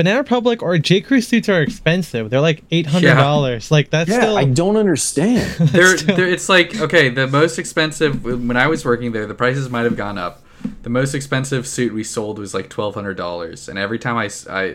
[0.00, 1.00] Banana Republic or J.
[1.00, 2.30] Crew suits are expensive.
[2.30, 3.70] They're like eight hundred dollars.
[3.70, 5.50] Like that's Yeah, still I don't understand.
[5.68, 9.34] They're, still- they're, it's like okay, the most expensive when I was working there, the
[9.34, 10.42] prices might have gone up.
[10.82, 14.28] The most expensive suit we sold was like twelve hundred dollars, and every time I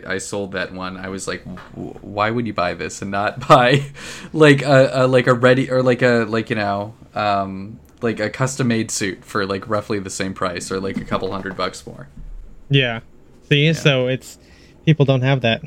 [0.07, 1.45] I sold that one, I was like,
[1.75, 3.83] "W- why would you buy this and not buy
[4.33, 8.31] like a, a like a ready or like a like you know um, like a
[8.31, 11.85] custom made suit for like roughly the same price or like a couple hundred bucks
[11.85, 12.07] more.
[12.69, 13.01] yeah.
[13.47, 14.39] See, so it's
[14.85, 15.63] people don't have that.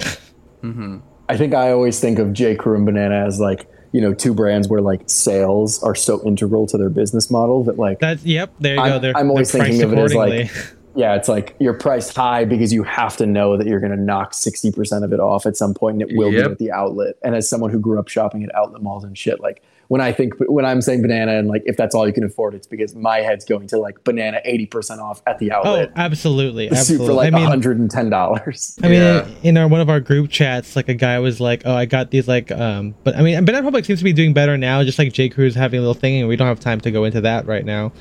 [0.63, 0.99] Mm-hmm.
[1.29, 2.55] I think I always think of J.
[2.57, 6.67] Crew and Banana as like, you know, two brands where like sales are so integral
[6.69, 8.53] to their business model that like That's yep.
[8.61, 8.83] There you go.
[8.85, 10.51] I'm- They're, I'm always they're thinking of it as, like,
[10.97, 14.01] yeah, it's like you're priced high because you have to know that you're going to
[14.01, 16.45] knock 60% of it off at some point and it will Yep.
[16.47, 17.15] be at the outlet.
[17.23, 20.13] And as someone who grew up shopping at outlet malls and shit, like when I
[20.13, 22.95] think, when I'm saying banana and like if that's all you can afford, it's because
[22.95, 25.93] my head's going to like banana 80% off at the oh, outlet.
[25.97, 27.07] absolutely, absolutely.
[27.07, 28.85] for like I mean, $110.
[28.85, 29.27] I mean, Yeah.
[29.43, 32.11] in our one of our group chats, like a guy was like, "Oh, I got
[32.11, 34.85] these like," um, but I mean, Banana Republic seems to be doing better now.
[34.85, 35.29] Just like J.
[35.29, 37.65] Crew's having a little thing, and we don't have time to go into that right
[37.65, 37.93] now.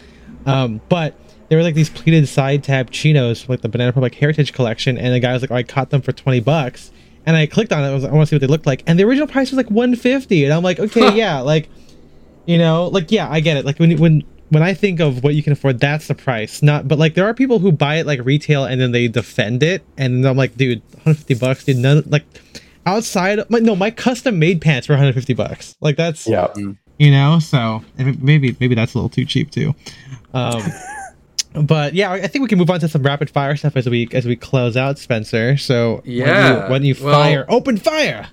[0.45, 1.15] Um, but
[1.49, 4.97] there were like these pleated side tab chinos, from, like the Banana Republic Heritage Collection,
[4.97, 6.91] and the guy was like, oh, "I caught them for twenty bucks,"
[7.25, 7.87] and I clicked on it.
[7.87, 9.57] I, was, I want to see what they looked like, and the original price was
[9.57, 11.69] like one fifty, and I'm like, "Okay, yeah, like,
[12.47, 13.65] you know, like yeah, I get it.
[13.65, 16.63] Like when when." When I think of what you can afford, that's the price.
[16.63, 19.61] Not, but like there are people who buy it like retail and then they defend
[19.61, 21.75] it, and I'm like, dude, 150 bucks, dude.
[21.79, 22.23] None like
[22.85, 23.41] outside.
[23.49, 25.75] My, no, my custom made pants were 150 bucks.
[25.81, 26.47] Like that's yeah.
[26.55, 29.75] you know so maybe maybe that's a little too cheap too
[30.33, 30.61] um
[31.65, 34.07] but yeah i think we can move on to some rapid fire stuff as we
[34.13, 37.45] as we close out spencer so why don't you, Yeah, why don't you well- fire
[37.49, 38.27] open fire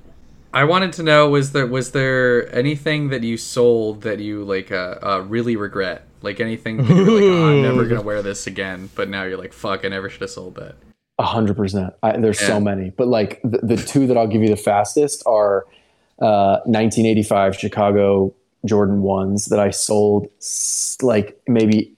[0.54, 4.70] I wanted to know was there was there anything that you sold that you like
[4.70, 6.06] uh, uh really regret?
[6.22, 9.24] Like anything that you were like, oh, I'm never gonna wear this again, but now
[9.24, 10.76] you're like, fuck, I never should have sold that.
[11.18, 11.92] A hundred percent.
[12.02, 12.46] There's Yeah.
[12.46, 15.66] so many, but like the, the two that I'll give you the fastest are
[16.20, 18.32] uh, 1985 Chicago
[18.64, 20.28] Jordan ones that I sold
[21.02, 21.92] like maybe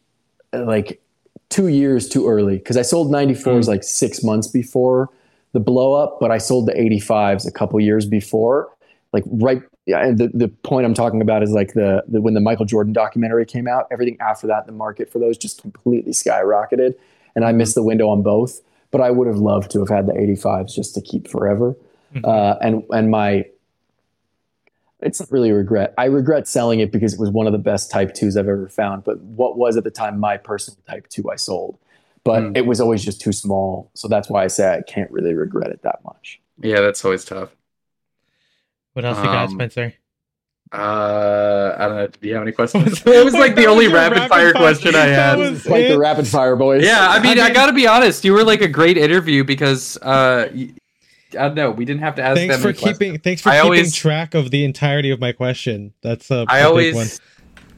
[0.52, 1.02] like
[1.50, 5.10] two years too early because I sold 94s like six months before
[5.56, 8.70] the blow up, but I sold the 85s a couple years before.
[9.14, 9.62] Like right.
[9.86, 12.92] And the, the point I'm talking about is like the, the when the Michael Jordan
[12.92, 16.94] documentary came out, everything after that, the market for those just completely skyrocketed,
[17.34, 18.60] and I missed the window on both.
[18.90, 21.74] But I would have loved to have had the 85s just to keep forever.
[22.22, 23.46] Uh, and and my
[25.00, 25.94] it's not really a regret.
[25.96, 28.68] I regret selling it because it was one of the best Type Twos I've ever
[28.68, 29.04] found.
[29.04, 31.78] But what was at the time my personal Type Two I sold,
[32.26, 32.52] but Hmm.
[32.56, 33.90] it was always just too small.
[33.94, 36.40] So that's why I say I can't really regret it that much.
[36.60, 37.50] Yeah, that's always tough.
[38.94, 39.94] What else you got, Um, Spencer?
[40.72, 42.06] Uh, I don't know.
[42.08, 43.02] Do you have any questions?
[43.06, 45.38] it was like the only That was your rapid fire fire- question I that had.
[45.38, 46.82] was- like it- the rapid fire boys.
[46.84, 48.24] Yeah, I mean, I, mean- gotta be honest.
[48.24, 50.70] You were like a great interview because uh, y-
[51.32, 51.70] I don't know.
[51.70, 52.98] We didn't have to ask Thanks them for any questions.
[52.98, 53.18] keeping.
[53.20, 55.92] Thanks for I keeping always- track of the entirety of my question.
[56.02, 57.06] That's a, I a always, big one.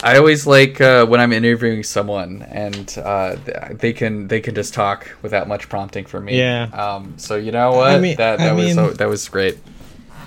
[0.03, 3.37] I always like uh, when I'm interviewing someone and uh,
[3.73, 6.39] they can they can just talk without much prompting from me.
[6.39, 6.69] Yeah.
[6.73, 7.15] Um.
[7.19, 7.91] So you know what?
[7.91, 9.59] I mean- that I was mean- so, that was great.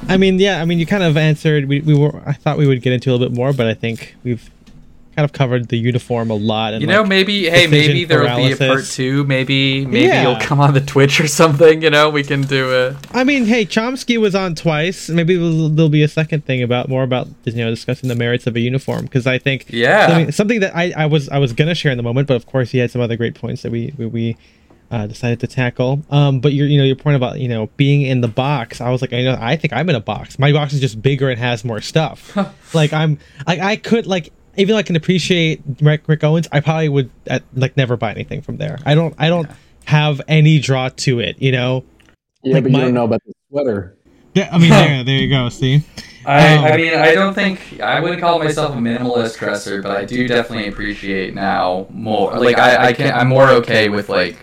[0.09, 0.59] I mean, yeah.
[0.61, 1.65] I mean, you kind of answered.
[1.67, 2.23] We, we were.
[2.25, 4.49] I thought we would get into a little bit more, but I think we've
[5.15, 6.73] kind of covered the uniform a lot.
[6.73, 9.23] And You know, like, maybe hey, maybe there will be a part two.
[9.25, 10.21] Maybe maybe Yeah.
[10.23, 11.81] you'll come on the Twitch or something.
[11.81, 12.95] You know, we can do it.
[13.13, 15.09] I mean, hey, Chomsky was on twice.
[15.09, 18.47] Maybe there'll, there'll be a second thing about more about you know discussing the merits
[18.47, 20.07] of a uniform because I think Yeah.
[20.07, 22.45] something, something that I, I was I was gonna share in the moment, but of
[22.45, 24.37] course he had some other great points that we we, we
[24.91, 26.03] uh, decided to tackle.
[26.09, 28.89] Um, but your you know your point about you know being in the box, I
[28.89, 30.37] was like I know I think I'm in a box.
[30.39, 32.35] My box is just bigger and has more stuff.
[32.73, 34.31] like I'm like I could like.
[34.57, 38.11] Even though I can appreciate Rick, Rick Owens, I probably would uh, like never buy
[38.11, 38.79] anything from there.
[38.85, 39.15] I don't.
[39.17, 39.49] I don't
[39.85, 41.41] have any draw to it.
[41.41, 41.85] You know.
[42.43, 43.97] yeah, like but my- you don't know about the sweater.
[44.33, 45.49] Yeah, I mean, there, there you go.
[45.49, 45.83] See,
[46.25, 49.91] I, Um, I mean, I don't think I wouldn't call myself a minimalist dresser, but
[49.91, 52.39] I do definitely appreciate now more.
[52.39, 54.37] Like I, I can, I'm more okay with like,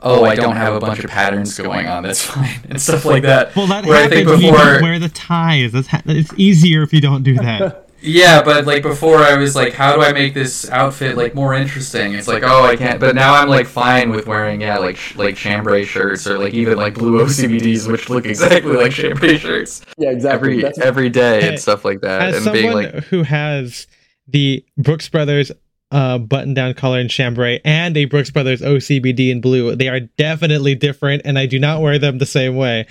[0.00, 2.02] oh, I don't have a bunch of patterns going on.
[2.02, 3.54] That's fine and stuff like that.
[3.54, 5.70] well, that Where I happens think when you before, don't wear the ties.
[5.70, 7.80] That's ha- it's easier if you don't do that.
[8.04, 11.54] yeah, but like before, I was like, how do I make this outfit like more
[11.54, 12.12] interesting?
[12.14, 13.00] It's like, oh, I can't.
[13.00, 16.52] But now I'm like fine with wearing yeah, like sh- like chambray shirts or like
[16.52, 20.52] even like blue OCBDs, which look exactly like chambray shirts Yeah, exactly.
[20.52, 22.20] every That's every day and stuff like that.
[22.20, 23.86] As and someone being like, who has
[24.28, 25.50] the Brooks Brothers
[25.90, 30.74] uh, button-down collar in chambray and a Brooks Brothers OCBD in blue, they are definitely
[30.74, 32.86] different, and I do not wear them the same way.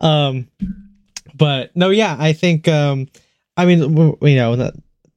[0.00, 0.46] Um,
[1.34, 2.68] but no, yeah, I think.
[2.68, 3.08] Um,
[3.56, 4.72] I mean, you know,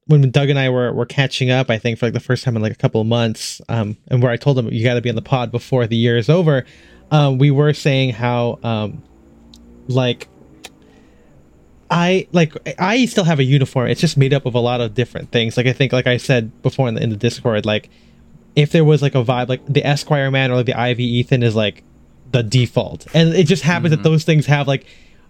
[0.07, 2.55] when Doug and I were, were catching up, I think for like the first time
[2.55, 5.01] in like a couple of months, um, and where I told him you got to
[5.01, 6.65] be on the pod before the year is over,
[7.11, 9.03] um, we were saying how, um,
[9.87, 10.27] like,
[11.89, 13.87] I like I still have a uniform.
[13.87, 15.55] It's just made up of a lot of different things.
[15.55, 17.89] Like I think, like I said before in the in the Discord, like
[18.57, 21.43] if there was like a vibe, like the Esquire man or like the Ivy Ethan
[21.43, 21.83] is like
[22.31, 24.85] the default, and it just happens that those things have like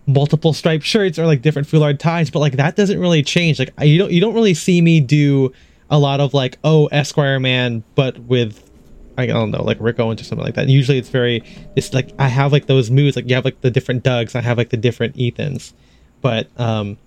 [0.07, 3.59] multiple striped shirts or like different foulard ties, but like that doesn't really change.
[3.59, 5.53] Like you don't you don't really see me do
[5.89, 8.63] a lot of like oh Esquire man, but with
[9.17, 10.61] I don't know like Rick Owens or something like that.
[10.61, 11.43] And usually it's very
[11.75, 13.15] it's like I have like those moods.
[13.15, 15.73] Like you have like the different Dougs, I have like the different Ethans,
[16.21, 16.97] but um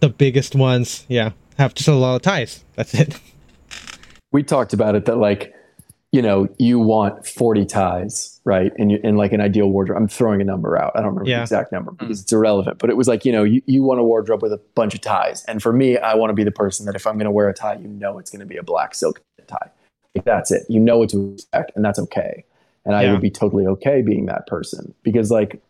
[0.00, 2.64] the biggest ones, yeah, have just a lot of ties.
[2.74, 3.18] That's it.
[4.32, 5.54] we talked about it that like
[6.12, 8.72] you know you want 40 ties right?
[8.78, 10.92] And your- in like an ideal wardrobe i'm throwing a number out.
[10.94, 11.38] I don't remember Yeah.
[11.38, 12.22] the exact number because hmm.
[12.22, 12.78] it's irrelevant.
[12.78, 15.00] But it was like you know you, you want a wardrobe with a bunch of
[15.00, 15.44] ties.
[15.46, 17.48] And for me i want to be the person that if i'm going to wear
[17.48, 19.70] a tie you know it's going to be a black silk tie.
[20.14, 22.44] Like that's it you know what to expect and that's okay.
[22.84, 24.94] And i would be totally okay being that person.
[25.02, 25.60] Because like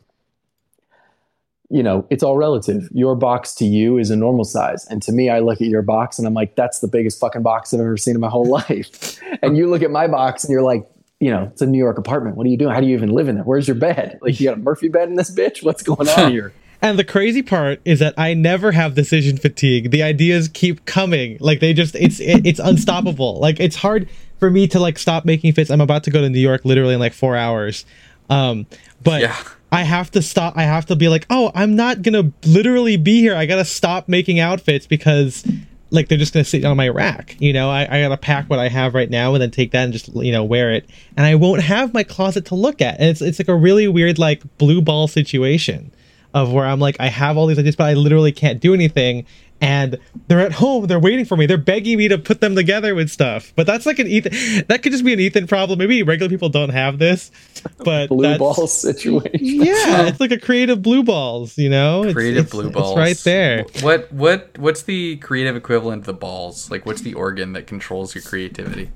[1.71, 2.89] you know, it's all relative.
[2.93, 4.87] Your box to you is a normal size.
[4.89, 7.43] And to me, I look at your box and I'm like, that's the biggest fucking
[7.43, 9.21] box I've ever seen in my whole life.
[9.43, 10.87] and you look at my box and you're like,
[11.19, 12.37] you know, it's a New York apartment.
[12.37, 12.75] What are you doing?
[12.75, 13.45] How do you even live in there?
[13.45, 14.19] Where's your bed?
[14.23, 15.63] Like, you got a Murphy bed in this bitch?
[15.63, 16.53] What's going on here?
[16.83, 19.91] And the crazy part is that I never have decision fatigue.
[19.91, 21.39] The ideas keep coming.
[21.41, 23.41] Like they just it's it, it's unstoppable.
[23.41, 25.71] Like it's hard for me to like stop making fits.
[25.71, 27.87] I'm about to go to New York literally in like 4 hours.
[28.29, 28.67] Um
[29.03, 29.37] but Yeah.
[29.77, 33.21] I have to stop I have to be like, "Oh, I'm not to literally be
[33.21, 33.35] here.
[33.37, 35.45] I got to stop making outfits because
[35.91, 37.71] like they're just gonna sit on my rack you know?
[37.71, 40.09] I, I gotta pack what i have right now and then take that and just
[40.17, 40.89] you know wear it.
[41.17, 42.99] And i won't have my closet to look at.
[42.99, 45.93] And it's, it's like a really weird like blue ball situation
[46.35, 49.25] of where i'm like i have all these ideas but i literally can't do anything
[49.61, 50.87] and they're at home.
[50.87, 51.47] They're waiting for me.
[51.47, 53.53] They're begging me to put them together with stuff.
[53.57, 54.65] But that's like an Ethan.
[54.69, 55.79] That could just be an Ethan problem.
[55.79, 57.31] Maybe regular people don't have this,
[57.79, 59.31] but Blue that's- ball situation.
[59.41, 61.57] Yeah, it's like a creative blue balls.
[61.57, 62.97] You know, Creative it's- blue it's balls.
[62.99, 63.65] right there.
[63.81, 66.71] What what what's the creative equivalent of the balls?
[66.71, 68.91] Like what's the organ that controls your creativity?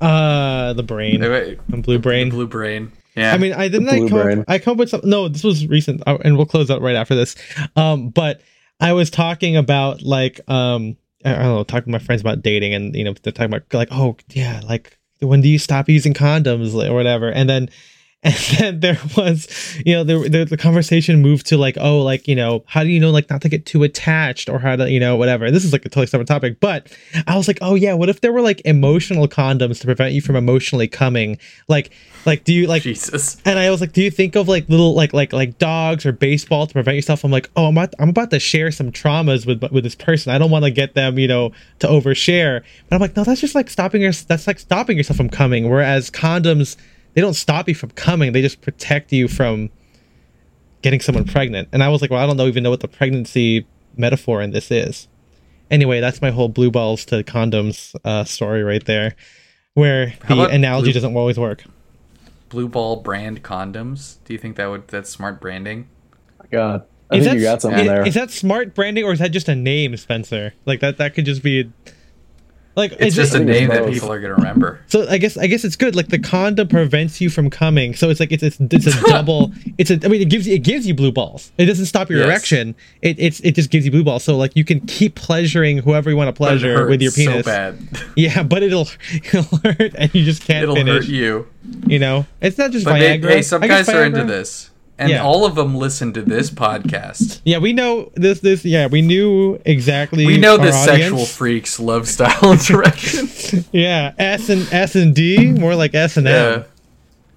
[0.00, 2.30] Uh, the brain, Wait, wait, and blue brain.
[2.30, 2.92] Blue brain.
[3.16, 3.32] Yeah.
[3.34, 3.88] I mean, I didn't.
[3.88, 4.38] I come.
[4.40, 5.10] Up, I come up with something.
[5.10, 7.34] No, this was recent, uh, and we'll close out right after this.
[7.74, 8.40] Um, but
[8.80, 12.74] I was talking about like um, I don't know, talking to my friends about dating,
[12.74, 16.14] and you know, they're talking about like, oh yeah, like when do you stop using
[16.14, 17.68] condoms or whatever, and then.
[18.24, 19.46] And then there was,
[19.86, 22.88] you know, the, the the conversation moved to like, oh, like you know, how do
[22.88, 25.52] you know like not to get too attached or how to, you know, whatever.
[25.52, 26.92] This is like a totally separate topic, but
[27.28, 30.20] I was like, oh yeah, what if there were like emotional condoms to prevent you
[30.20, 31.38] from emotionally coming?
[31.68, 31.92] Like,
[32.26, 33.40] like do you like Jesus.
[33.44, 36.12] and I was like, "Do you think of like little like like like dogs or
[36.12, 39.46] baseball to prevent yourself?" I'm like, "Oh, I'm about, I'm about to share some traumas
[39.46, 40.32] with with this person.
[40.32, 43.40] I don't want to get them, you know, to overshare." But I'm like, "No, that's
[43.40, 46.76] just like stopping your that's like stopping yourself from coming." Whereas condoms,
[47.18, 49.70] they don't stop you from coming; they just protect you from
[50.82, 51.68] getting someone pregnant.
[51.72, 53.66] And I was like, "Well, I don't know even know what the pregnancy
[53.96, 55.08] metaphor in this is."
[55.68, 59.16] Anyway, that's my whole blue balls to condoms uh, story right there,
[59.74, 61.64] where the analogy blue- doesn't always work.
[62.50, 64.18] Blue ball brand condoms.
[64.24, 65.88] Do you think that would that's smart branding?
[66.52, 68.06] God, I Is think that, you got something is, there.
[68.06, 70.54] is that smart branding or is that just a name, Spencer?
[70.66, 71.72] Like that that could just be
[72.78, 74.80] like It's just a name that people are gonna remember.
[74.86, 75.94] so I guess I guess it's good.
[75.94, 79.52] Like the condom prevents you from coming, so it's like it's it's, it's a double.
[79.76, 81.52] It's a I mean it gives you it gives you blue balls.
[81.58, 82.28] It doesn't stop your Yes.
[82.28, 82.74] erection.
[83.02, 84.24] It it's it just gives you blue balls.
[84.24, 87.12] So like you can keep pleasuring whoever you want to But it pleasure with your
[87.12, 87.44] penis.
[87.44, 87.78] So bad.
[88.16, 91.04] Yeah, but it'll it'll hurt and you just can't It'll finish.
[91.06, 91.46] hurt you.
[91.86, 93.28] You know, it's not just But they, Viagra.
[93.28, 95.22] hey, some I guess guys are into this, and Yeah.
[95.22, 97.40] all of them listen to this podcast.
[97.44, 98.40] Yeah, we know this.
[98.40, 100.26] This yeah, we knew exactly.
[100.26, 103.28] We know the sexual freaks love style direction.
[103.72, 106.34] Yeah, S and S and D, more like S and M.
[106.34, 106.64] yeah.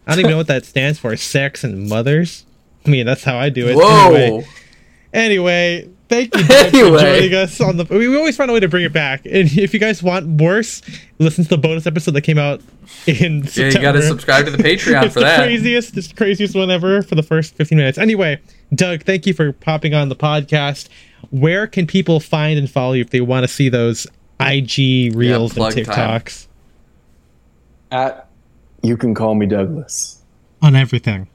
[0.07, 1.15] I don't even know what that stands for.
[1.15, 2.45] Sex and mothers.
[2.85, 3.75] I mean, that's how I do it.
[3.75, 4.13] Whoa.
[4.13, 4.45] Anyway,
[5.13, 6.91] anyway thank you Doug, Anyway.
[6.91, 7.85] for joining us on the.
[7.85, 9.25] We, we always find a way to bring it back.
[9.25, 10.81] And if you guys want worse,
[11.17, 12.61] listen to the bonus episode that came out
[13.07, 13.75] in Yeah, September.
[13.77, 15.39] you got to subscribe to the Patreon it's for the that.
[15.39, 17.97] craziest, it's the craziest one ever for the first 15 minutes.
[17.97, 18.39] Anyway,
[18.75, 20.89] Doug, thank you for popping on the podcast.
[21.31, 24.05] Where can people find and follow you if they want to see those
[24.39, 26.21] IG reels and plug time.
[26.21, 26.47] TikToks?
[27.91, 28.27] At
[28.83, 30.21] you can call me Douglas
[30.61, 31.27] On everything.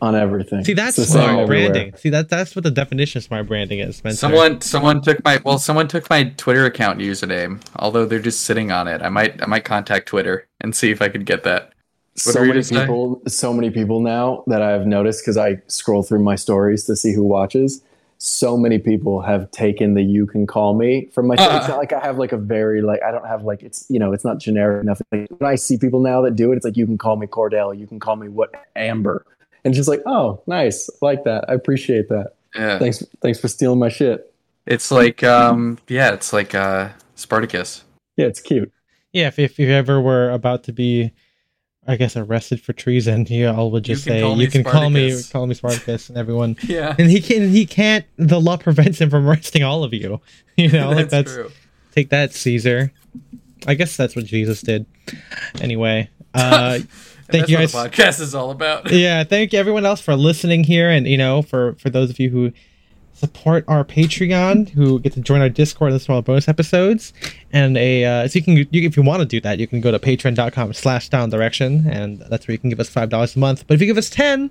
[0.00, 0.64] On everything.
[0.64, 1.70] See, that's It's the smart everywhere.
[1.72, 1.96] branding.
[1.96, 4.16] See, that that's what the definition of smart branding is, Spencer.
[4.18, 7.60] Someone, someone took my well, someone took my Twitter account username.
[7.76, 11.02] Although they're just sitting on it, I might, I might contact Twitter and see if
[11.02, 11.72] I could get that.
[12.24, 12.80] What so many gonna say?
[12.80, 16.96] people, so many people now that I've noticed because I scroll through my stories to
[16.96, 17.82] see who watches.
[18.22, 21.34] So many people have taken the "you can call me" from my.
[21.38, 21.56] Uh.
[21.58, 23.98] it's not like I have like a very like I don't have like it's you
[23.98, 25.00] know it's not generic enough.
[25.10, 27.26] Like, when I see people now that do it, it's like you can call me
[27.26, 29.24] Cordell, you can call me what Amber,
[29.64, 32.34] and it's just like oh nice, I like that, I appreciate that.
[32.54, 34.32] Yeah, Thanks, thanks for stealing my shit.
[34.66, 37.84] it's like, um, yeah, it's like uh, Spartacus.
[38.16, 38.72] Yeah, it's cute.
[39.12, 41.12] yeah, if, if you ever were about to be,
[41.86, 44.64] I guess, arrested for treason, you all would just can say, call me "You can
[44.64, 46.56] call me, Spartacus." call me Spartacus," and everyone.
[46.64, 48.04] Yeah, And he can, he can't.
[48.16, 50.20] The law prevents him from arresting all of you.
[50.56, 51.50] You know, like that's, that's true.
[51.92, 52.92] take that, Caesar.
[53.66, 54.84] I guess that's what Jesus did.
[55.60, 56.88] Anyway, uh, And
[57.30, 57.74] thank you guys.
[57.74, 58.90] what the podcast is all about.
[58.92, 62.18] yeah, thank you everyone else for listening here, and you know, for for those of
[62.18, 62.52] you who
[63.12, 66.48] support our Patreon, who get to join our Discord and listen to all the bonus
[66.48, 67.12] episodes,
[67.52, 69.80] and a uh, so you can you, if you want to do that, you can
[69.80, 73.38] go to Patreon.com/slash Down Direction, and that's where you can give us five dollars a
[73.38, 73.66] month.
[73.66, 74.50] But if you give us ten,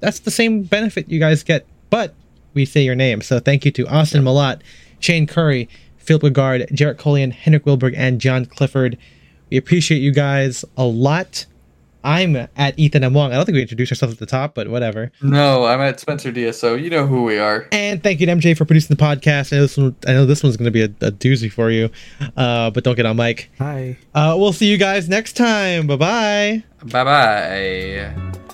[0.00, 2.14] that's the same benefit you guys get, but
[2.54, 3.20] we say your name.
[3.20, 4.60] So thank you to Austin Malott,
[5.00, 5.68] Shane Curry,
[5.98, 8.98] Philip Regard, Jarrett Colian, Henrik Wilberg, and John Clifford.
[9.50, 11.46] We appreciate you guys a lot.
[12.04, 13.14] I'm at Ethan M.
[13.14, 13.32] Wong.
[13.32, 15.12] I don't think we introduced ourselves at the top, but whatever.
[15.22, 16.80] No, I'm at Spencer DSO.
[16.80, 17.68] You know who we are.
[17.72, 19.52] And thank you to MJ for producing the podcast.
[19.52, 21.70] I know this one, I know this one's going to be a, a doozy for
[21.70, 21.90] you,
[22.36, 23.50] uh, but don't get on mic.
[23.58, 23.96] Hi.
[24.14, 25.86] Uh, we'll see you guys next time.
[25.86, 26.64] Bye bye.
[26.84, 28.51] Bye bye.